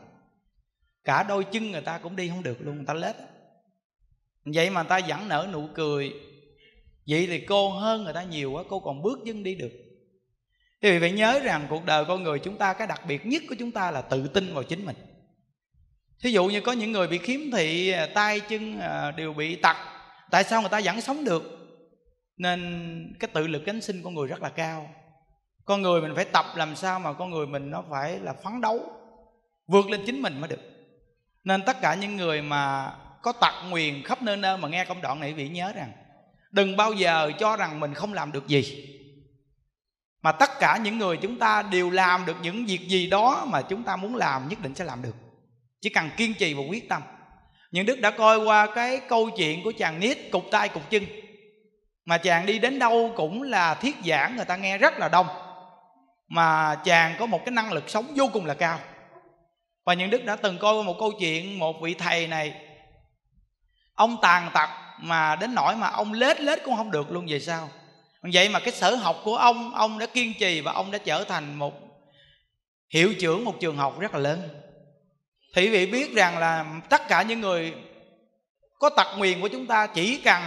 [1.05, 3.16] cả đôi chân người ta cũng đi không được luôn người ta lết
[4.45, 6.12] vậy mà người ta vẫn nở nụ cười.
[7.07, 9.73] Vậy thì cô hơn người ta nhiều quá cô còn bước chân đi được
[10.83, 13.43] thì vì phải nhớ rằng cuộc đời con người chúng ta, cái đặc biệt nhất
[13.49, 14.97] của chúng ta là tự tin vào chính mình.
[16.22, 19.57] Thí dụ như có những người bị khiếm thị à, tay chân à, đều bị
[19.57, 19.76] tật
[20.30, 21.43] tại sao người ta vẫn sống được?
[22.37, 24.91] Nên cái tự lực cánh sinh con người rất là cao.
[25.64, 28.61] Con người mình phải tập làm sao mà con người mình nó phải là phấn
[28.61, 28.80] đấu,
[29.66, 30.61] vượt lên chính mình mới được.
[31.45, 35.03] Nên tất cả những người mà có tật nguyền khắp nơi nơi mà nghe công
[35.03, 35.93] đoạn này vị nhớ rằng,
[36.51, 38.89] đừng bao giờ cho rằng mình không làm được gì
[40.23, 43.62] mà tất cả những người chúng ta đều làm được những việc gì đó mà
[43.62, 45.16] chúng ta muốn làm, nhất định sẽ làm được.
[45.81, 47.03] Chỉ cần kiên trì và quyết tâm.
[47.70, 51.05] Những đức đã coi qua cái câu chuyện của chàng nít cục tay cục chân.
[52.05, 55.27] Mà chàng đi đến đâu cũng là thiết giảng, người ta nghe rất là đông.
[56.29, 58.79] Mà chàng có một cái năng lực sống vô cùng là cao.
[59.85, 62.55] Và những đức đã từng coi qua một câu chuyện, một vị thầy này,
[63.95, 64.68] ông tàn tật
[64.99, 67.68] mà đến nỗi mà ông lết lết cũng không được luôn, về sau
[68.23, 71.25] vậy mà cái sở học của ông ông đã kiên trì và ông đã trở
[71.25, 71.75] thành một
[72.91, 74.49] hiệu trưởng một trường học rất là lớn.
[75.55, 77.75] Thì vị biết rằng là tất cả những người
[78.79, 80.43] có tật nguyền của chúng ta chỉ cần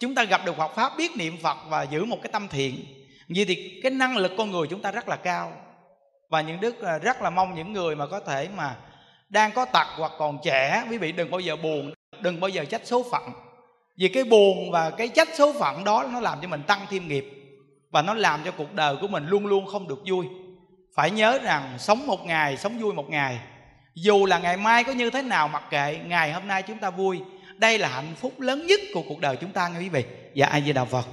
[0.00, 2.84] chúng ta gặp được Phật pháp, biết niệm Phật và giữ một cái tâm thiện.
[3.28, 5.52] Vì thì cái năng lực con người chúng ta rất là cao.
[6.28, 8.76] Và những đức à, rất là mong những người mà có thể mà
[9.28, 12.64] đang có tật hoặc còn trẻ, quý vị đừng bao giờ buồn, đừng bao giờ
[12.64, 13.22] trách số phận
[13.96, 17.08] vì cái buồn và cái trách số phận đó nó làm cho mình tăng thêm
[17.08, 17.30] nghiệp.
[17.90, 20.26] Và nó làm cho cuộc đời của mình luôn luôn không được vui.
[20.96, 23.38] Phải nhớ rằng sống một ngày sống vui một ngày.
[23.94, 26.90] Dù là ngày mai có như thế nào mặc kệ ngày hôm nay chúng ta
[26.90, 27.20] vui.
[27.56, 30.04] Đây là hạnh phúc lớn nhất của cuộc đời chúng ta nghe quý vị.
[30.34, 31.04] Dạ ai về đạo phật.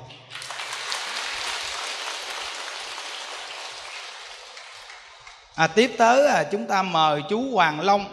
[5.56, 8.06] À, tiếp tới à, chúng ta mời chú hoàng long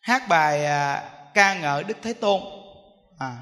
[0.00, 1.02] hát bài à,
[1.34, 2.40] ca ngợi đức thế tôn.
[3.18, 3.36] À,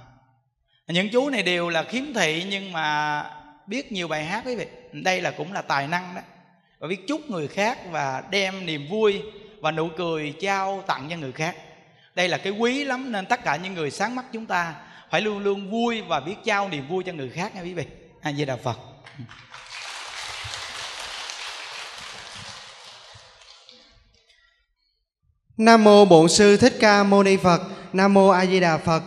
[0.92, 3.24] những chú này đều là khiếm thị nhưng mà
[3.66, 4.66] biết nhiều bài hát quý vị.
[4.92, 6.20] Đây là cũng là tài năng đó.
[6.78, 9.22] Và biết chúc người khác và đem niềm vui
[9.60, 11.56] và nụ cười trao tặng cho người khác.
[12.14, 14.74] Đây là cái quý lắm nên tất cả những người sáng mắt chúng ta
[15.10, 17.84] phải luôn luôn vui và biết trao niềm vui cho người khác nha quý vị.
[18.20, 18.78] A di đà phật.
[25.56, 27.60] Nam mô Bổn sư Thích Ca Mâu Ni Phật.
[27.92, 29.02] Nam mô A Di Đà Phật.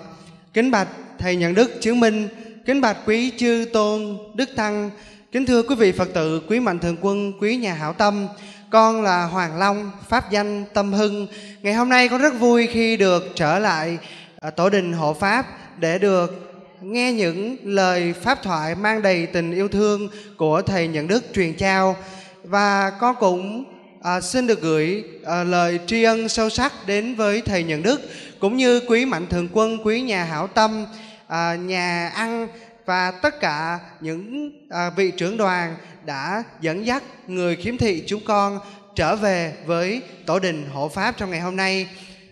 [0.53, 0.87] Kính bạch
[1.19, 2.27] thầy nhận đức chứng minh,
[2.65, 4.89] kính bạch quý chư tôn đức tăng,
[5.31, 8.27] kính thưa quý vị Phật tử, quý mạnh thường quân, quý nhà hảo tâm.
[8.69, 11.27] Con là Hoàng Long, pháp danh Tâm Hưng.
[11.61, 13.97] Ngày hôm nay con rất vui khi được trở lại
[14.39, 15.45] à, tổ đình hộ pháp
[15.79, 21.07] để được nghe những lời pháp thoại mang đầy tình yêu thương của thầy nhận
[21.07, 21.95] đức truyền trao
[22.43, 23.63] và con cũng
[24.01, 28.01] à, xin được gửi à, lời tri ân sâu sắc đến với thầy nhận đức
[28.39, 30.85] cũng như quý mạnh thường quân quý nhà hảo tâm
[31.27, 32.47] à, nhà ăn
[32.85, 38.21] và tất cả những à, vị trưởng đoàn đã dẫn dắt người khiếm thị chúng
[38.25, 38.59] con
[38.95, 41.87] trở về với tổ đình hộ pháp trong ngày hôm nay.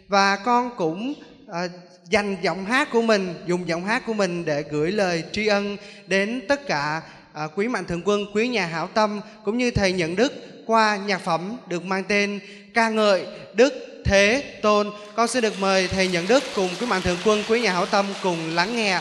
[0.07, 1.13] Và con cũng
[1.53, 1.67] à,
[2.09, 5.77] dành giọng hát của mình dùng giọng hát của mình để gửi lời tri ân
[6.07, 7.01] đến tất cả
[7.33, 10.33] à, quý mạnh thường quân quý nhà hảo tâm cũng như thầy nhận đức
[10.65, 12.39] qua nhạc phẩm được mang tên
[12.73, 13.73] ca ngợi đức
[14.05, 14.89] thế tôn.
[15.15, 17.85] Con xin được mời thầy nhận đức cùng quý mạnh thường quân, quý nhà hảo
[17.85, 18.99] tâm cùng lắng nghe.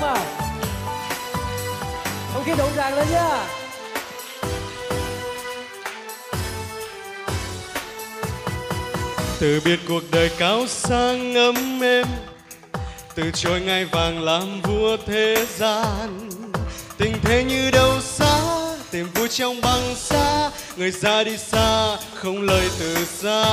[0.00, 0.24] Không ạ à?
[2.32, 3.46] không khí rộn ràng lên nha
[9.40, 12.06] từ biệt cuộc đời cao sang ấm êm,
[13.14, 16.30] từ trôi ngai vàng làm vua thế gian.
[16.98, 18.40] Tình thế như đâu xa,
[18.90, 23.44] tìm vui trong băng xa, người ra đi xa, không lời từ xa.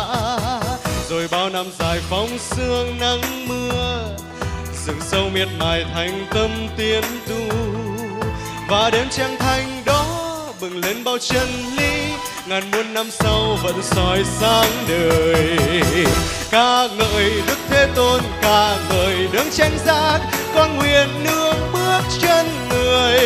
[1.09, 4.15] Rồi bao năm dài phóng sương nắng mưa
[4.87, 7.55] rừng sâu miệt mài thành tâm tiến tu.
[8.69, 10.05] Và đêm trăng thanh đó
[10.61, 12.13] bừng lên bao chân lý,
[12.47, 15.57] ngàn muôn năm sau vẫn soi sáng đời.
[16.51, 20.19] Ca ngợi đức thế tôn, ca ngợi đấng tranh giác,
[20.55, 23.19] con nguyện nương bước chân người.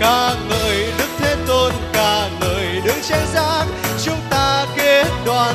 [0.00, 3.64] Ca ngợi đức thế tôn, ca ngợi đấng tranh giác,
[4.04, 5.54] chúng ta kết đoàn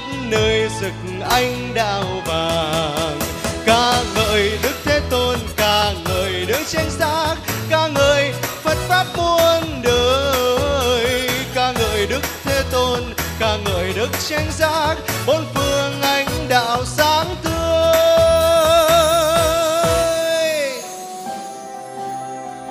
[0.00, 0.92] khắp nơi rực
[1.30, 3.18] ánh đạo vàng.
[3.66, 7.36] Ca ngợi đức thế tôn, ca ngợi đức chánh giác,
[7.70, 8.32] ca ngợi
[8.62, 11.30] phật pháp muôn đời.
[11.54, 13.00] Ca ngợi đức thế tôn,
[13.38, 14.96] ca ngợi đức chánh giác,
[15.26, 17.52] bốn phương ánh đạo sáng tươi.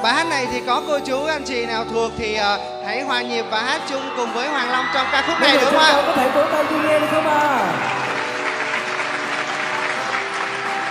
[0.03, 2.57] Bài hát này thì có cô chú anh chị nào thuộc thì à,
[3.01, 5.77] hòa nhịp và hát chung cùng với Hoàng Long trong ca khúc này đúng không
[5.77, 6.03] ạ?
[6.07, 7.39] Có thể vỗ tay cho nghe được không ạ?
[7.39, 7.59] À?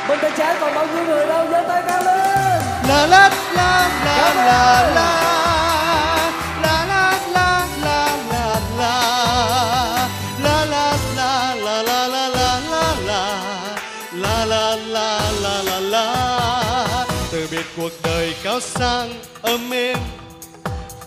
[0.09, 1.47] Bên tay trái còn bao nhiêu người đâu?
[1.51, 2.63] Giơ tay cao lên.
[2.89, 5.29] La la la la lờ lờ.
[17.79, 19.11] cuộc đời cao sang
[19.43, 19.99] ấm êm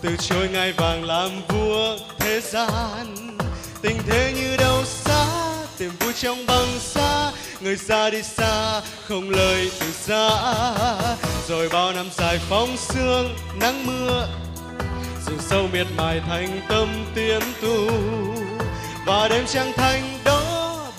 [0.02, 3.16] từ trôi ngai vàng làm vua thế gian.
[3.82, 5.26] Tình thế như đâu xa
[5.78, 10.30] tìm vui trong băng xa người xa đi xa, không lời từ xa.
[11.48, 14.28] Rồi bao năm dài phóng sương nắng mưa.
[15.26, 17.90] Rừng sâu miệt mài thành tâm tiến tu.
[19.06, 20.31] Và đêm trăng thanh đông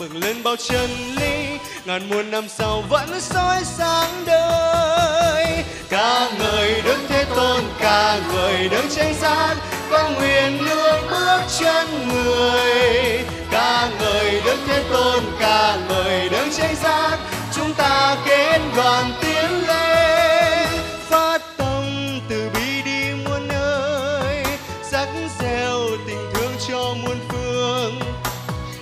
[0.03, 0.89] bừng lên bao chân
[1.19, 1.57] lý.
[1.85, 5.63] Ngàn muôn năm sau vẫn soi sáng đời.
[5.89, 9.55] Ca ngợi đức thế tôn, ca ngợi đứng trên giác,
[9.91, 13.19] có nguyện nước bước chân người.
[13.51, 17.17] Ca ngợi đức thế tôn, ca ngợi đứng trên giác,
[17.55, 20.67] chúng ta kết đoàn tiến lên.
[21.09, 21.83] Phát tâm
[22.29, 24.43] từ bi đi muôn nơi,
[24.91, 25.07] sắc
[25.39, 27.99] gieo tình thương cho muôn phương.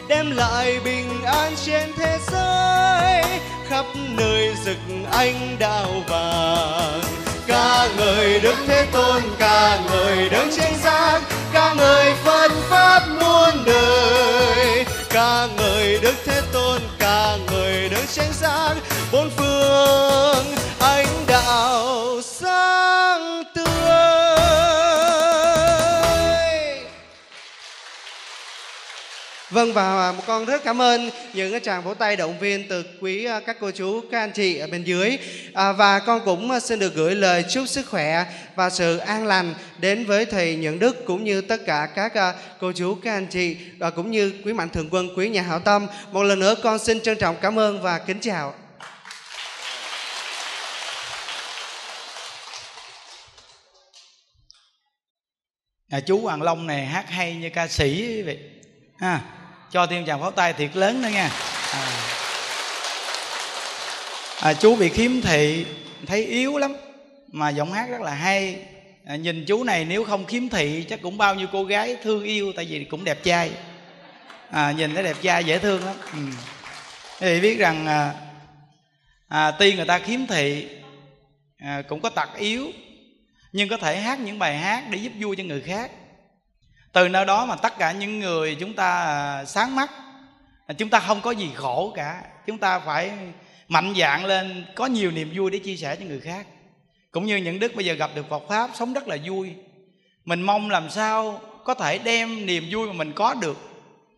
[0.08, 1.01] Đem lại bình
[3.72, 3.86] khắp
[4.18, 4.78] nơi rực
[5.12, 7.02] ánh đạo vàng.
[7.48, 11.22] Ca ngợi đức thế tôn, ca ngợi đấng tranh giác,
[11.54, 14.86] ca ngợi phật pháp muôn đời.
[15.10, 18.76] Ca ngợi đức thế tôn, ca ngợi đấng tranh giác,
[19.12, 20.31] bốn phương.
[29.52, 32.86] Vâng và một con rất cảm ơn những cái tràng vỗ tay động viên từ
[33.02, 35.18] quý ờ, các cô chú, các anh chị ở bên dưới.
[35.54, 38.26] À, và con cũng ờ, xin được gửi lời chúc sức khỏe
[38.56, 42.34] và sự an lành đến với thầy nhận Đức cũng như tất cả các ờ,
[42.60, 45.60] cô chú, các anh chị và cũng như quý mạnh thường quân, quý nhà hảo
[45.60, 45.88] tâm.
[46.12, 48.54] Một lần nữa con xin trân trọng cảm ơn và kính chào.
[55.90, 58.40] à, chú Hoàng Long này hát hay như ca sĩ vậy
[58.98, 59.41] ha
[59.72, 61.32] cho thêm chàng pháo tay thiệt lớn nữa nha.
[61.72, 62.12] À.
[64.42, 65.66] À, chú bị khiếm thị
[66.06, 66.76] thấy yếu lắm.
[67.28, 68.58] Mà giọng hát rất là hay.
[69.06, 72.24] À, nhìn chú này nếu không khiếm thị chắc cũng bao nhiêu cô gái thương
[72.24, 73.52] yêu tại vì cũng đẹp trai.
[74.50, 75.96] À, nhìn thấy đẹp trai dễ thương lắm.
[76.14, 76.20] Ừ.
[77.20, 78.14] thì biết rằng à,
[79.28, 80.68] à, tuy người ta khiếm thị
[81.58, 82.72] à, cũng có tật yếu
[83.52, 85.92] nhưng có thể hát những bài hát để giúp vui cho người khác
[86.94, 89.92] từ nơi đó mà tất cả những người chúng ta à, sáng mắt
[90.68, 92.24] à, chúng ta không có gì khổ cả.
[92.48, 93.12] Chúng ta phải
[93.68, 96.46] mạnh dạn lên, có nhiều niềm vui để chia sẻ cho người khác.
[97.12, 99.54] Cũng như những đức bây giờ gặp được Phật pháp, sống rất là vui.
[100.26, 103.58] Mình mong làm sao có thể đem niềm vui mà mình có được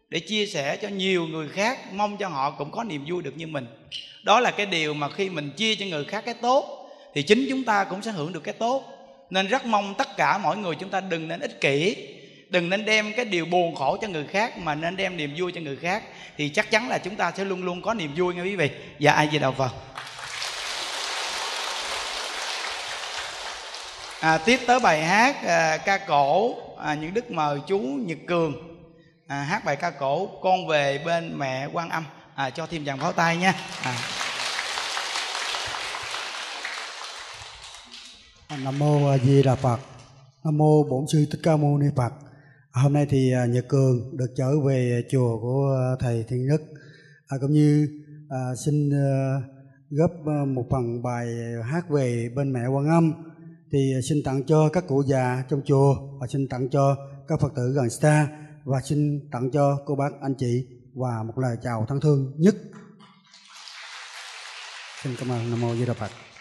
[0.10, 3.38] để chia sẻ cho nhiều người khác, mong cho họ cũng có niềm vui được
[3.38, 3.68] như mình.
[4.24, 7.46] Đó là cái điều mà khi mình chia cho người khác cái tốt, thì chính
[7.50, 8.84] chúng ta cũng sẽ hưởng được cái tốt.
[9.30, 11.96] Nên rất mong tất cả mọi người chúng ta đừng nên ích kỷ
[12.54, 15.52] đừng nên đem cái điều buồn khổ cho người khác mà nên đem niềm vui
[15.52, 16.04] cho người khác
[16.38, 18.70] thì chắc chắn là chúng ta sẽ luôn luôn có niềm vui nghe quý vị
[19.00, 19.72] và ai về đầu phật
[24.20, 28.54] à, tiếp tới bài hát à, ca cổ à, những đức mời chú nhật cường
[29.28, 33.00] à, hát bài ca cổ con về bên mẹ quan âm à, cho thêm dàn
[33.00, 33.96] pháo tay nha à.
[38.64, 39.78] Nam mô A Di Đà Phật.
[40.44, 42.33] Nam mô Bổn sư Thích Ca Mâu Ni Phật.
[42.74, 46.62] Hôm nay thì à, Nhật Cường được trở về chùa của à, thầy Thiên Đức
[47.28, 47.88] à, cũng như
[48.30, 49.42] à, xin à,
[49.90, 51.28] góp à, một phần bài
[51.64, 53.14] hát về bên mẹ Quan Âm
[53.72, 56.96] thì xin tặng cho các cụ già trong chùa và xin tặng cho
[57.28, 58.28] các Phật tử gần xa
[58.64, 62.56] và xin tặng cho cô bác anh chị và một lời chào thân thương nhất.
[65.04, 66.33] Xin cảm ơn Nam mô A Di Đà Phật.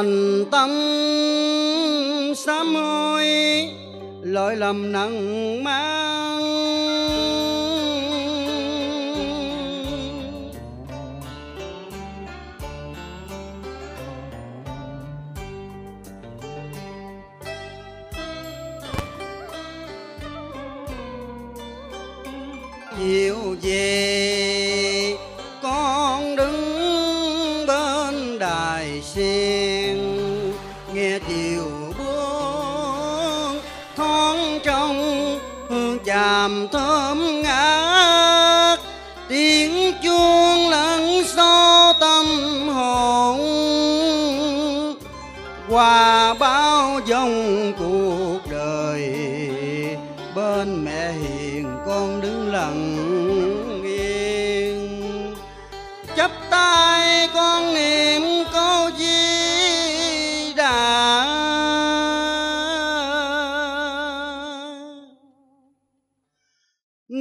[0.00, 0.70] Thành tâm
[2.36, 3.26] sám hối
[4.22, 6.09] lỗi lầm nặng mang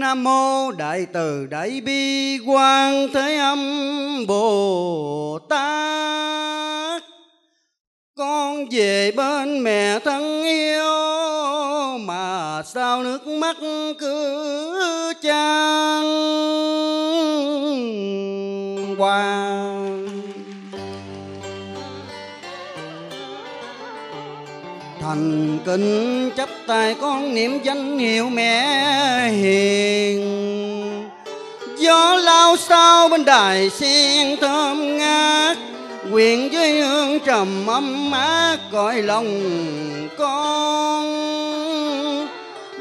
[0.09, 3.59] nam mô đại từ đại bi quan thế âm
[4.27, 7.03] bồ tát.
[8.17, 13.57] Con về bên mẹ thân yêu, mà sao nước mắt
[13.99, 16.03] cứ chan
[18.97, 19.78] qua.
[25.09, 31.09] Thành kính chấp tay con niệm danh hiệu mẹ hiền.
[31.77, 35.57] Gió lao sao bên đài sen thơm ngát
[36.11, 39.41] quyện với hương trầm ấm áp cõi lòng
[40.17, 41.05] con.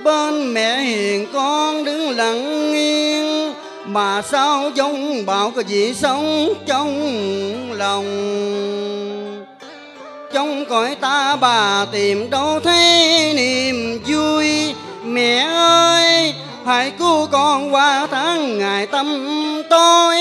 [0.05, 3.53] Bên mẹ hiền con đứng lặng yên,
[3.87, 6.93] mà sao giống bạo cái gì sống trong
[7.73, 8.05] lòng?
[10.33, 14.75] Trong cõi ta bà tìm đâu thấy niềm vui.
[15.05, 16.35] Mẹ ơi,
[16.67, 19.07] hãy cứu con qua tháng ngày tâm
[19.71, 20.17] tối.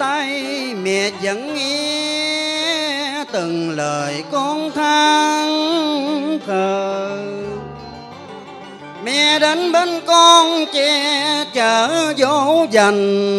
[0.00, 0.42] Tay,
[0.82, 5.48] mẹ vẫn nghe từng lời con than
[6.46, 7.18] thở
[9.04, 13.30] mẹ đến bên con che chở dỗ dành.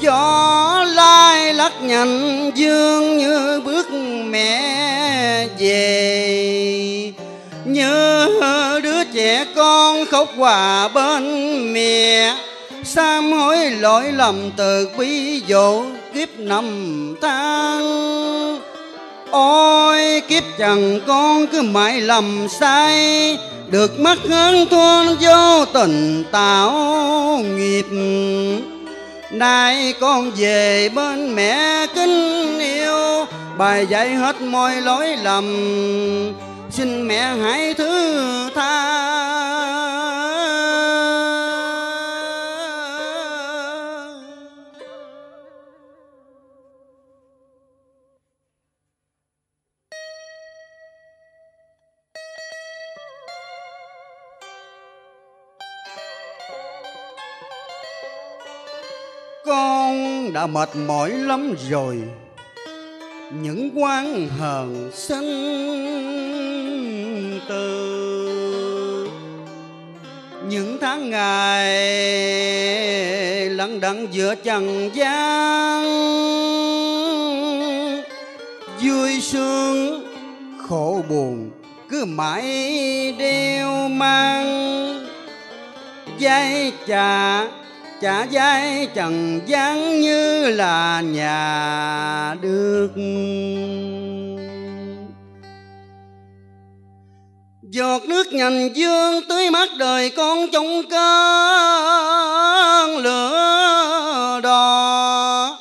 [0.00, 3.90] Gió lai lắc nhành, dương như bước
[4.30, 7.12] mẹ về.
[7.64, 8.26] Như
[8.82, 11.24] đứa trẻ con khóc hòa bên
[11.72, 12.36] mẹ
[12.84, 15.82] sám hối lỗi lầm từ quý dỗ
[16.14, 16.64] kiếp năm
[17.22, 18.18] tháng
[19.30, 23.38] ôi, kiếp chẳng con cứ mãi lầm sai,
[23.70, 26.72] được mất hơn thôn vô tình tạo
[27.38, 27.86] nghiệp.
[29.30, 33.26] Nay con về bên mẹ kính yêu,
[33.58, 35.44] bài dạy hết mọi lỗi lầm
[36.78, 38.98] xin mẹ hãy thứ tha.
[59.46, 62.02] Con đã mệt mỏi lắm rồi
[63.30, 65.28] những quan hờn sinh
[67.48, 69.08] từ
[70.48, 71.68] những tháng ngày
[73.50, 75.84] lặng đặng giữa trần gian,
[78.82, 80.04] vui sướng,
[80.68, 81.50] khổ buồn
[81.88, 85.06] cứ mãi đeo mang
[86.18, 87.46] dây chà
[88.00, 92.90] chả dây trần gian như là nhà được.
[97.62, 100.98] Giọt nước nhành dương tưới mắt đời con trong cơn
[102.96, 105.58] lửa đỏ.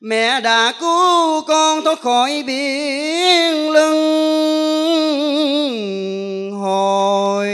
[0.00, 4.04] Mẹ đã cứu con thoát khỏi biển lưng
[6.62, 7.48] hồi.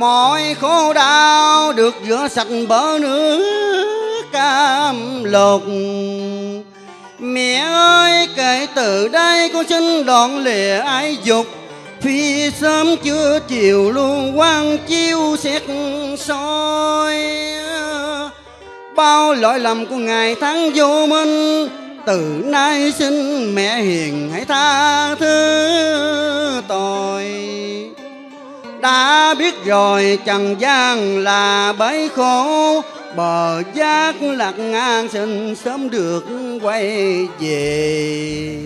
[0.00, 5.62] Mọi khổ đau được rửa sạch bờ nước cam lục.
[7.18, 11.46] Mẹ ơi, kể từ đây con xin đoạn lìa ái dục.
[12.00, 15.62] Phi sớm chưa chiều luôn, quang chiếu xét
[16.18, 17.16] soi.
[18.96, 21.68] Bao lỗi lầm của ngày tháng vô minh,
[22.06, 23.14] từ nay xin
[23.54, 27.24] mẹ hiền hãy tha thứ tội
[28.82, 32.82] đã biết rồi trần gian là bấy khổ.
[33.16, 36.24] Bờ giác lạc ngang xin sớm được
[36.62, 38.58] quay về.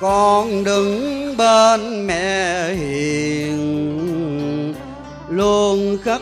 [0.00, 3.54] Con đứng bên mẹ hiền,
[5.28, 6.20] luôn khắc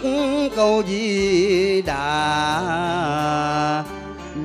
[0.56, 2.62] câu di đà.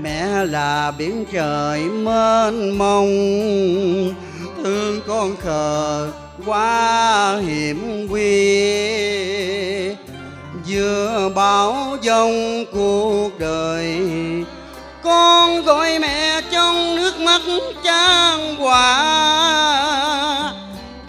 [0.02, 3.08] Mẹ là biển trời mênh mông,
[4.64, 6.10] thương con khờ
[6.46, 8.74] quá hiểm nguy.
[10.68, 13.98] Vừa bão giông cuộc đời,
[15.04, 17.42] con gọi mẹ trong nước mắt
[17.84, 18.94] trang hòa.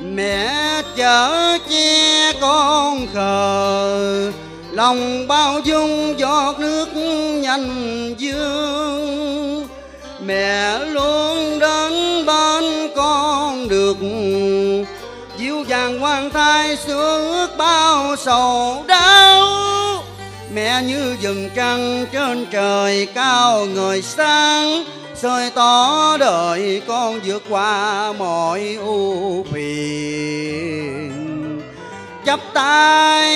[0.00, 4.32] Mẹ chở che con khờ,
[4.70, 6.88] lòng bao dung giọt nước
[7.42, 9.68] nhanh dương.
[10.26, 10.78] Mẹ
[15.94, 19.48] dịu quan thai sướng bao sầu đau.
[20.54, 24.84] Mẹ như rừng trăng trên trời cao người sáng,
[25.14, 31.10] soi tỏ đời con vượt qua mọi ưu phiền.
[32.26, 33.26] Chắp tay,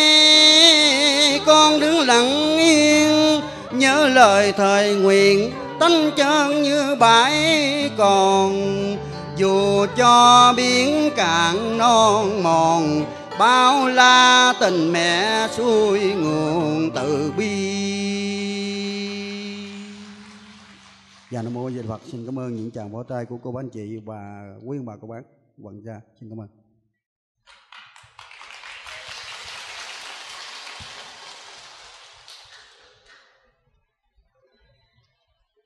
[1.46, 3.40] con đứng lặng yên,
[3.72, 8.96] nhớ lời thời nguyện tánh chân như bãi còn
[9.38, 13.04] dù cho biển cạn non mòn
[13.38, 17.78] bao la tình mẹ xuôi nguồn từ bi.
[21.30, 22.00] Dạ Nam Mô Di Đà Phật.
[22.12, 24.86] Xin cảm ơn những chàng vỗ tay của cô bác anh chị và quý ông
[24.86, 25.20] bà cô bác
[25.62, 26.00] quận gia.
[26.20, 26.48] Xin cảm ơn.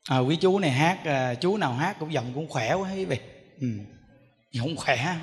[0.08, 3.04] À, quý chú này hát à, chú nào hát cũng giọng cũng khỏe quá quý
[3.04, 3.18] vị
[3.62, 4.74] ừ.
[4.76, 5.16] khỏe.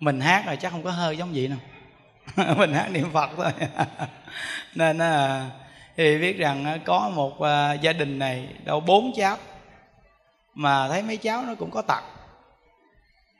[0.00, 1.58] Mình hát rồi chắc không có hơi giống vậy đâu.
[2.56, 3.52] Mình hát niệm phật thôi.
[4.74, 5.46] Nên à,
[5.96, 9.36] thì biết rằng à, có một à, gia đình này đâu bốn cháu.
[10.54, 12.04] Mà thấy mấy cháu nó cũng có tật.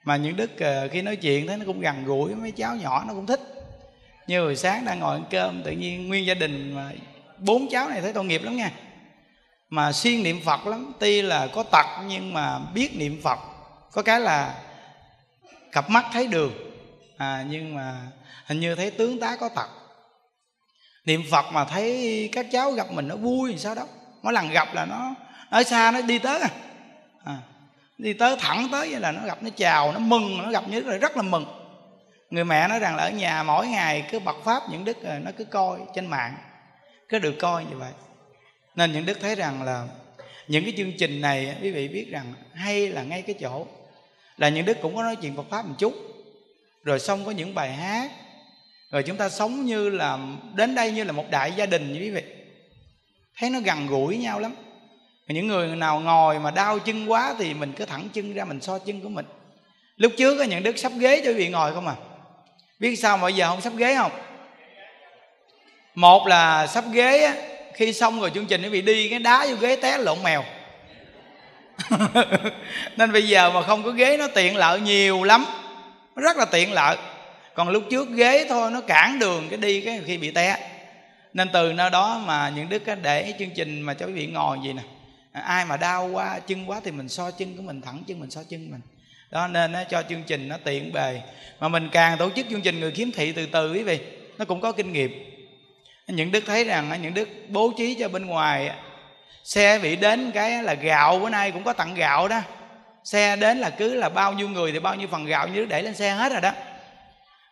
[0.05, 0.51] Mà những đức
[0.91, 3.41] khi nói chuyện thấy nó cũng gần gũi mấy cháu nhỏ, nó cũng thích.
[4.27, 6.93] Như hồi sáng đang ngồi ăn cơm, tự nhiên nguyên gia đình mà
[7.39, 8.71] bốn cháu này thấy tội nghiệp lắm nha.
[9.71, 10.93] Mà siêng niệm phật lắm.
[10.99, 13.39] Tuy là có tật nhưng mà biết niệm phật
[13.93, 14.55] có cái là
[15.73, 16.53] cặp mắt thấy đường.
[17.17, 18.01] À, nhưng mà
[18.47, 19.69] hình như thấy tướng tá có tật.
[21.05, 23.87] Niệm phật mà thấy các cháu gặp mình nó vui thì sao đó?
[24.23, 25.15] Mỗi lần gặp là nó
[25.51, 26.49] ở xa nó đi tới à.
[27.25, 27.37] à,
[27.99, 30.81] đi tới thẳng tới vậy là nó gặp nó chào nó mừng nó gặp như
[30.81, 31.47] là rất là mừng.
[32.31, 35.19] Người mẹ nói rằng là ở nhà mỗi ngày cứ bật pháp những đức rồi
[35.21, 36.35] nó cứ coi trên mạng.
[37.09, 37.93] Cứ được coi như vậy.
[38.75, 39.87] Nên những đức thấy rằng là
[40.49, 43.67] những cái chương trình này quý vị biết rằng hay là ngay cái chỗ
[44.41, 45.95] là những đức cũng có nói chuyện Phật pháp một chút.
[46.85, 48.11] Rồi xong có những bài hát.
[48.93, 50.19] Rồi chúng ta sống như là
[50.55, 52.23] đến đây như là một đại gia đình như quý vị.
[53.39, 54.55] Thấy nó gần gũi nhau lắm.
[55.29, 58.61] Những người nào ngồi mà đau chân quá thì mình cứ thẳng chân ra mình
[58.61, 59.27] so chân của mình.
[59.97, 61.95] Lúc trước có những đức sắp ghế cho quý vị ngồi không à?
[62.79, 64.13] Biết sao mà giờ không sắp ghế không?
[65.95, 67.35] Một là sắp ghế á,
[67.75, 70.45] khi xong rồi chương trình quý vị đi cái đá vô ghế té lộn mèo.
[72.97, 75.45] nên bây giờ mà không có ghế nó tiện lợi nhiều lắm.
[76.17, 76.97] Rất là tiện lợi.
[77.55, 80.71] Còn lúc trước ghế thôi, nó cản đường cái đi cái khi bị té.
[81.33, 84.59] Nên từ nơi đó mà những đức để chương trình mà cho quý vị ngồi
[84.65, 84.83] gì nè.
[85.33, 88.31] Ai mà đau quá, chân quá thì mình so chân của mình, thẳng chân mình
[88.31, 88.81] so chân mình.
[89.31, 91.21] Đó, nên nó cho chương trình nó tiện bề.
[91.61, 93.99] Mà mình càng tổ chức chương trình, người khiếm thị từ từ quý vị,
[94.39, 95.25] nó cũng có kinh nghiệm.
[96.07, 98.71] Những đức thấy rằng, những đức bố trí cho bên ngoài
[99.51, 102.41] xe bị đến cái là gạo, bữa nay cũng có tặng gạo đó.
[103.05, 105.83] Xe đến là cứ là bao nhiêu người thì bao nhiêu phần gạo như để
[105.83, 106.53] lên xe hết rồi đó.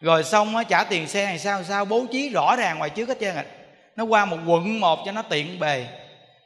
[0.01, 1.85] Rồi xong á, trả tiền xe này sao sao?
[1.85, 3.45] Bố trí rõ ràng ngoài trước hết trơn à
[3.97, 5.87] nó qua một quận một cho nó tiện bề.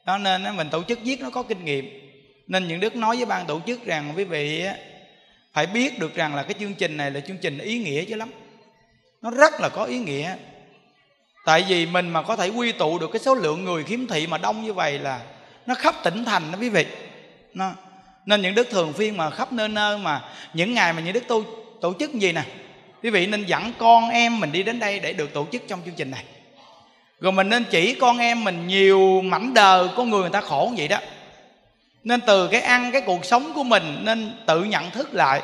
[0.07, 1.91] Đó, nên mình tổ chức viết nó có kinh nghiệm.
[2.47, 4.65] Nên những đức nói với ban tổ chức rằng, quý vị
[5.53, 8.15] phải biết được rằng là cái chương trình này là chương trình ý nghĩa chứ
[8.15, 8.31] lắm.
[9.23, 10.37] Nó rất là có ý nghĩa.
[11.45, 14.27] Tại vì mình mà có thể quy tụ được cái số lượng người khiếm thị
[14.27, 15.21] mà đông như vậy là
[15.67, 16.87] nó khắp tỉnh thành đó quý vị.
[17.55, 17.71] Nó,
[18.27, 20.21] nên những đức thường phiên mà khắp nơi nơi mà
[20.55, 21.45] những ngày mà những đức tu
[21.81, 22.43] tổ chức gì nè.
[23.03, 25.81] Quý vị nên dẫn con em mình đi đến đây để được tổ chức trong
[25.85, 26.25] chương trình này.
[27.21, 30.67] Rồi mình nên chỉ con em mình nhiều mảnh đời con người người ta khổ
[30.71, 30.99] như vậy đó.
[32.05, 35.43] Nên từ cái ăn cái cuộc sống của mình nên tự nhận thức lại.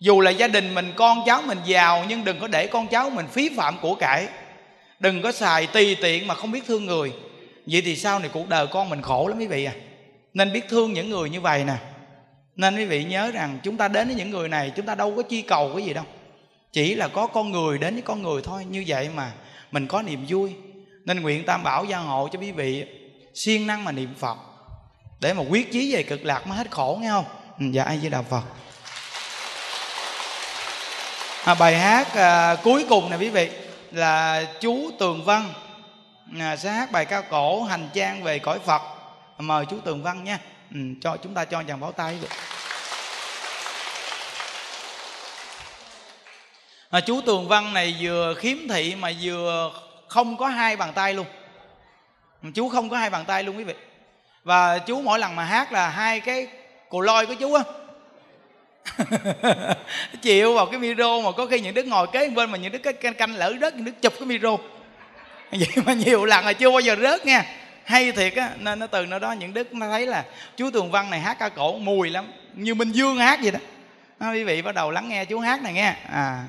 [0.00, 3.10] Dù là gia đình mình con cháu mình giàu nhưng đừng có để con cháu
[3.10, 4.26] mình phí phạm của cải.
[5.00, 7.12] Đừng có xài tùy tiện mà không biết thương người
[7.70, 9.72] vậy thì sau này cuộc đời con mình khổ lắm quý vị à.
[10.34, 11.74] Nên biết thương những người như vậy nè.
[12.56, 15.14] Nên quý vị nhớ rằng chúng ta đến với những người này chúng ta đâu
[15.16, 16.04] có chi cầu cái gì đâu.
[16.72, 19.32] Chỉ là có con người đến với con người thôi như vậy mà
[19.72, 20.54] mình có niềm vui.
[21.04, 22.84] Nên nguyện tam bảo gia hộ cho quý vị
[23.34, 24.36] siêng năng mà niệm phật
[25.20, 27.24] để mà quyết chí về cực lạc mới hết khổ nghe không?
[27.58, 28.42] Ừ, dạ ai với đạo phật.
[31.44, 33.50] À, bài hát à, cuối cùng nè quý vị
[33.92, 35.52] là chú tường văn
[36.38, 38.82] à, sẽ hát bài ca cổ hành trang về cõi phật.
[39.38, 40.38] Mời chú tường văn nha.
[40.74, 42.28] Ừ, cho chúng ta cho chàng báo tay quý
[46.90, 49.72] à, chú tường văn này vừa khiếm thị mà vừa
[50.08, 51.26] không có hai bàn tay luôn.
[52.54, 53.74] Chú không có hai bàn tay luôn quý vị.
[54.44, 56.46] Và chú mỗi lần mà hát là hai cái
[56.88, 57.62] cù lôi của chú á.
[60.22, 62.92] Chịu vào cái micro mà có khi những đứa ngồi kế bên mà những đứa
[62.92, 64.56] canh, canh lỡ đất những đứa chụp cái micro.
[65.58, 67.44] vậy mà nhiều lần là chưa bao giờ rớt nha.
[67.84, 70.24] Hay thiệt á nên nó từ nơi đó những đức nó thấy là
[70.56, 73.58] chú tường văn này hát ca cổ mùi lắm như minh dương hát vậy đó.
[74.18, 75.96] À, quý vị bắt đầu lắng nghe chú hát này nghe.
[76.06, 76.48] À.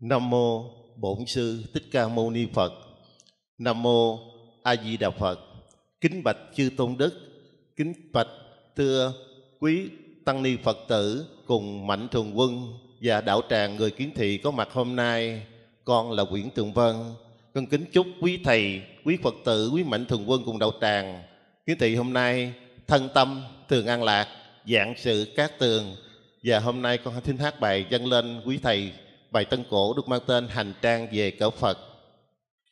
[0.00, 2.72] Nam mô Bổn sư Thích Ca Mâu Ni Phật.
[3.58, 4.18] Nam mô
[4.62, 5.38] A Di Đà Phật.
[6.00, 7.12] Kính bạch chư tôn đức,
[7.76, 8.26] kính bạch
[8.76, 9.12] thưa
[9.60, 9.88] quý
[10.24, 14.50] tăng ni Phật tử cùng mạnh thường quân và đạo tràng người kiến thị có
[14.50, 15.42] mặt hôm nay.
[15.84, 16.94] Con là Nguyễn Tường Vân.
[17.54, 21.22] Con kính chúc quý thầy, quý Phật tử, quý mạnh thường quân cùng đạo tràng
[21.66, 22.52] kiến thị hôm nay
[22.86, 24.28] thân tâm thường an lạc,
[24.66, 25.96] dạng sự cát tường
[26.44, 28.92] và hôm nay con xin hát bài dâng lên quý thầy
[29.30, 31.78] bài tân cổ được mang tên hành trang về cõi phật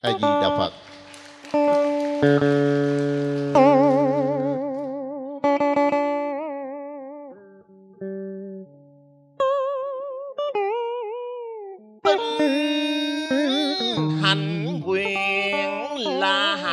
[0.01, 0.73] a di đà phật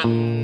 [0.06, 0.39] là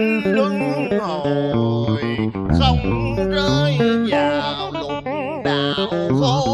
[0.00, 0.60] cảnh luân
[1.00, 2.16] hồi
[2.58, 3.78] không rơi
[4.10, 5.04] vào lục
[5.44, 5.86] đạo
[6.20, 6.49] khổ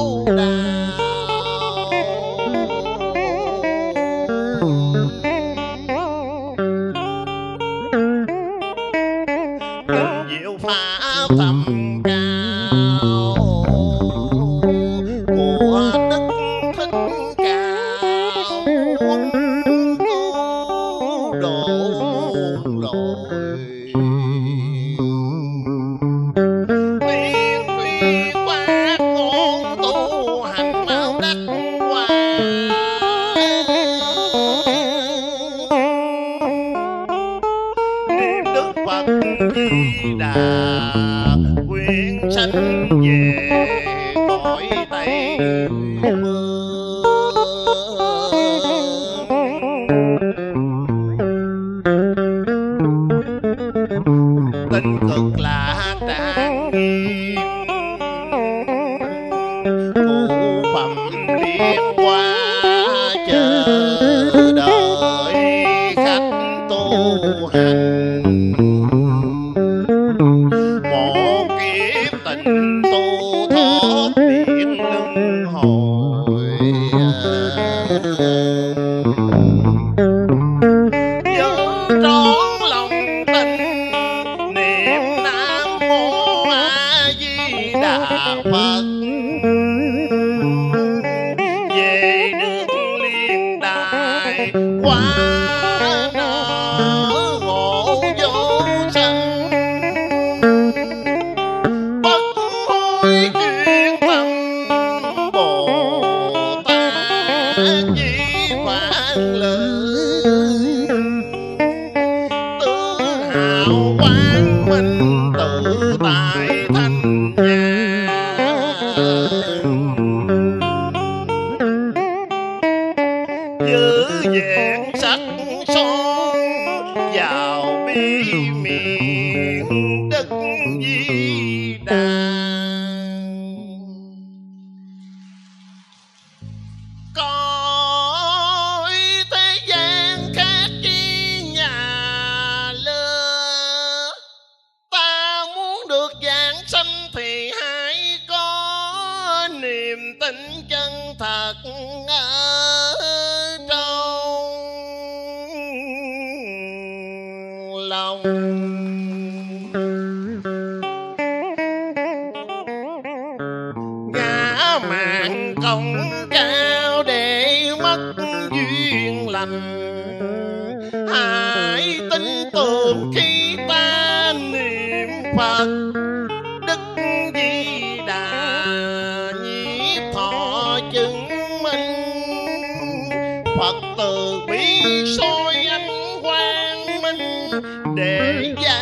[187.96, 188.80] để gia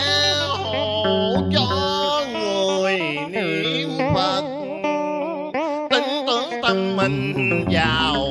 [0.65, 2.99] hộ cho người
[3.31, 4.43] niệm phật.
[5.91, 8.24] Tin tưởng tâm mình vào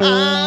[0.00, 0.39] Bye.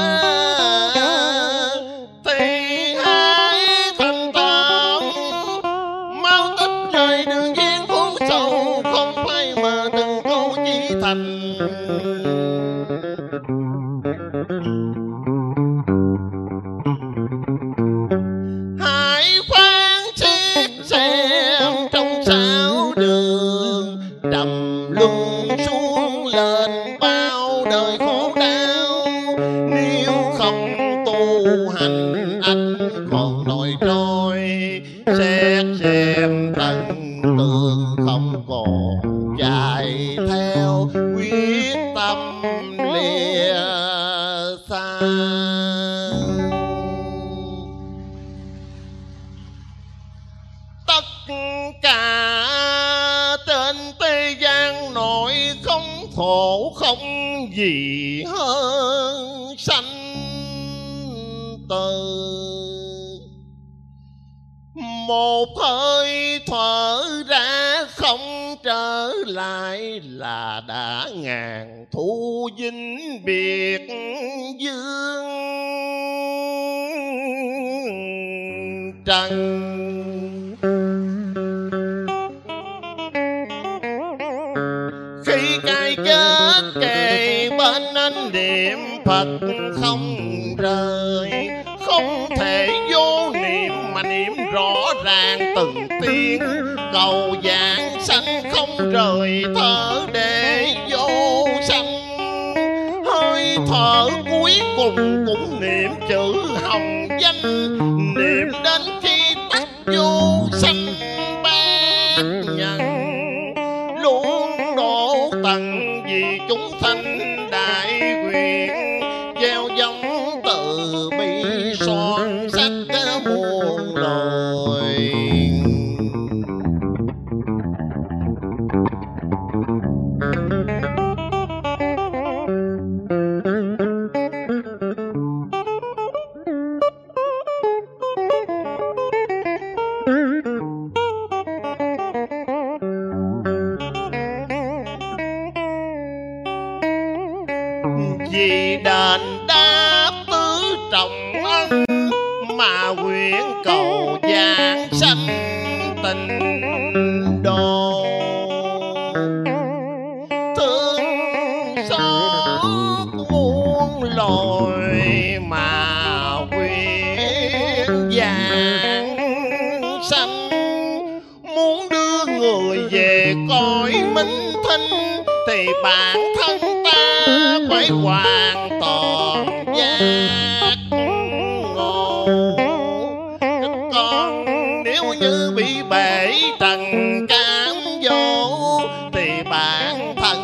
[186.73, 188.81] trần cám vô
[189.13, 190.37] thì bản thân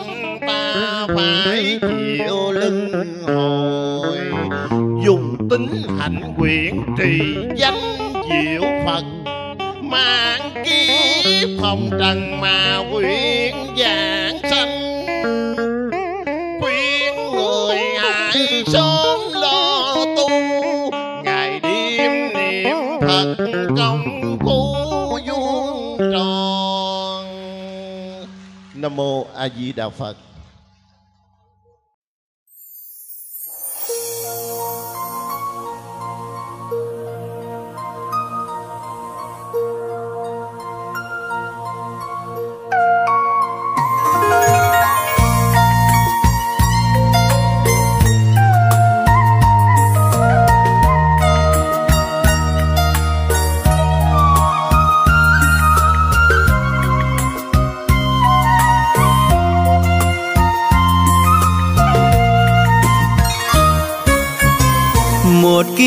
[0.47, 2.91] ta phải chịu lưng
[3.27, 4.17] hồi.
[5.05, 5.67] Dùng tính
[5.99, 7.19] hạnh quyển trì
[7.55, 9.03] danh diệu phật,
[9.81, 13.38] mang kiếp phòng trần mà quyện
[28.89, 30.28] Nam Mô A Di Đà Phật.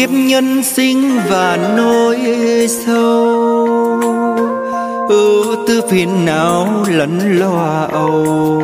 [0.02, 2.18] kiếp nhân sinh và nỗi
[2.86, 3.24] sâu.
[5.08, 8.62] Ưu tư phiền não lẫn lo âu.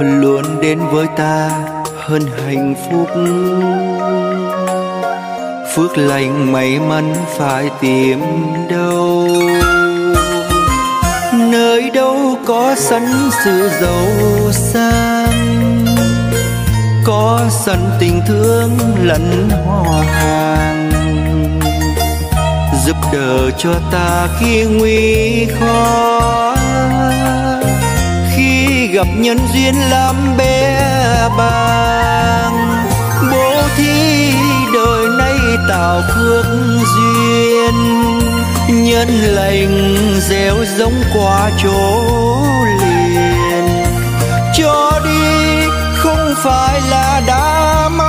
[0.00, 1.50] Luôn đến với ta
[1.96, 3.08] hơn hạnh phúc.
[5.74, 8.20] Phước lành may mắn phải tìm
[8.70, 9.28] đâu.
[11.32, 13.06] Nơi đâu có sẵn
[13.44, 15.57] sự giàu sang
[17.08, 20.90] có sẵn tình thương lẫn hoa hàng
[22.86, 26.56] giúp đỡ cho ta khi nguy khó.
[28.36, 30.80] Khi gặp nhân duyên làm bé
[31.38, 32.84] bàng,
[33.32, 34.32] bố thí
[34.74, 36.46] đời nay tạo phước
[36.96, 37.74] duyên.
[38.68, 39.98] Nhân lành
[40.28, 42.02] gieo giống qua chỗ
[42.80, 42.97] liền
[46.42, 48.08] phải là đã mất.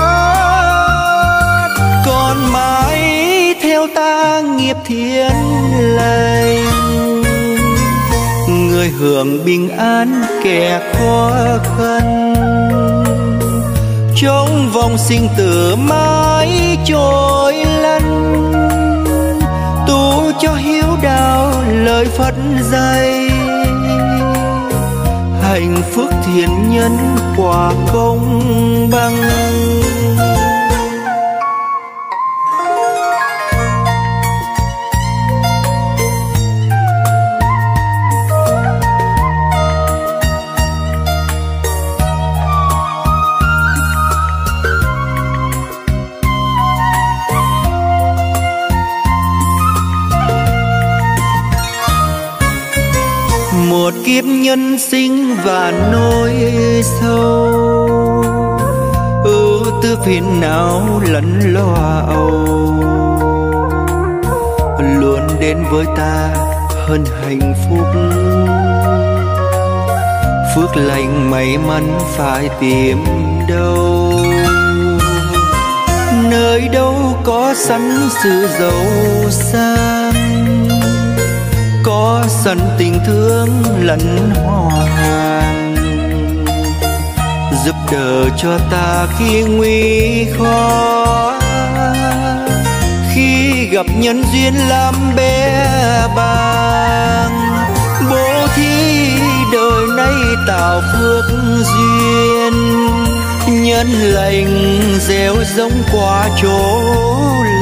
[2.05, 5.31] Còn mãi theo ta nghiệp thiên
[5.79, 6.65] lành.
[8.49, 11.31] Người hưởng bình an kẻ khó
[11.77, 12.33] khăn.
[14.15, 18.01] Trong vòng sinh tử mãi trôi lăn.
[19.87, 22.33] Tu cho hiếu đạo lời phật
[22.71, 23.18] dạy
[25.59, 26.97] hạnh phúc thiện nhân
[27.37, 29.15] quả công bằng.
[53.79, 56.33] Một kiếp nhân sinh và nỗi
[57.01, 57.45] sâu.
[59.23, 62.45] Ưu tư phiền não lẫn lo âu.
[64.99, 66.29] Luôn đến với ta
[66.87, 67.87] hơn hạnh phúc.
[70.55, 72.97] Phước lành may mắn phải tìm
[73.49, 74.13] đâu.
[76.31, 80.08] Nơi đâu có sẵn sự giàu sang
[82.43, 83.49] sân tình thương
[83.79, 85.75] lẫn hoàn
[87.65, 91.33] giúp đỡ cho ta khi nguy khó.
[93.13, 95.65] Khi gặp nhân duyên làm bé
[96.15, 97.31] bàng,
[98.09, 99.09] bố thí
[99.53, 101.25] đời nay tạo phước
[101.63, 102.53] duyên.
[103.63, 106.81] Nhân lành gieo giống qua chỗ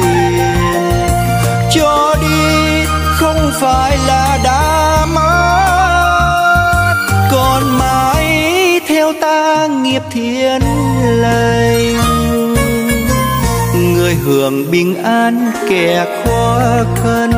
[0.02, 0.92] liền.
[1.72, 2.16] Cho
[3.60, 5.28] phải là đã mất.
[7.32, 8.26] Còn mãi
[8.88, 10.62] theo ta nghiệp thiên
[11.22, 11.98] lành.
[13.94, 16.60] Người hưởng bình an kẻ khó
[17.04, 17.32] khăn.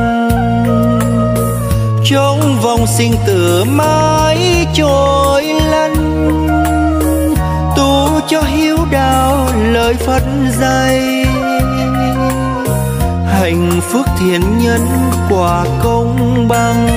[2.04, 5.94] Trong vòng sinh tử mãi trôi lăn.
[7.76, 10.22] Tu cho hiếu đạo lời phật
[10.60, 11.19] dạy
[13.50, 14.80] hạnh phúc thiện nhân
[15.30, 16.88] quả công bằng.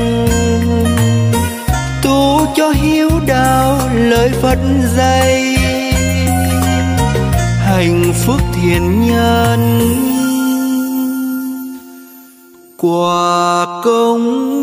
[2.03, 4.57] Tu cho hiếu đạo lời phật
[4.97, 5.57] dạy.
[7.65, 9.81] Hạnh phúc thiện nhân
[12.77, 14.62] quả công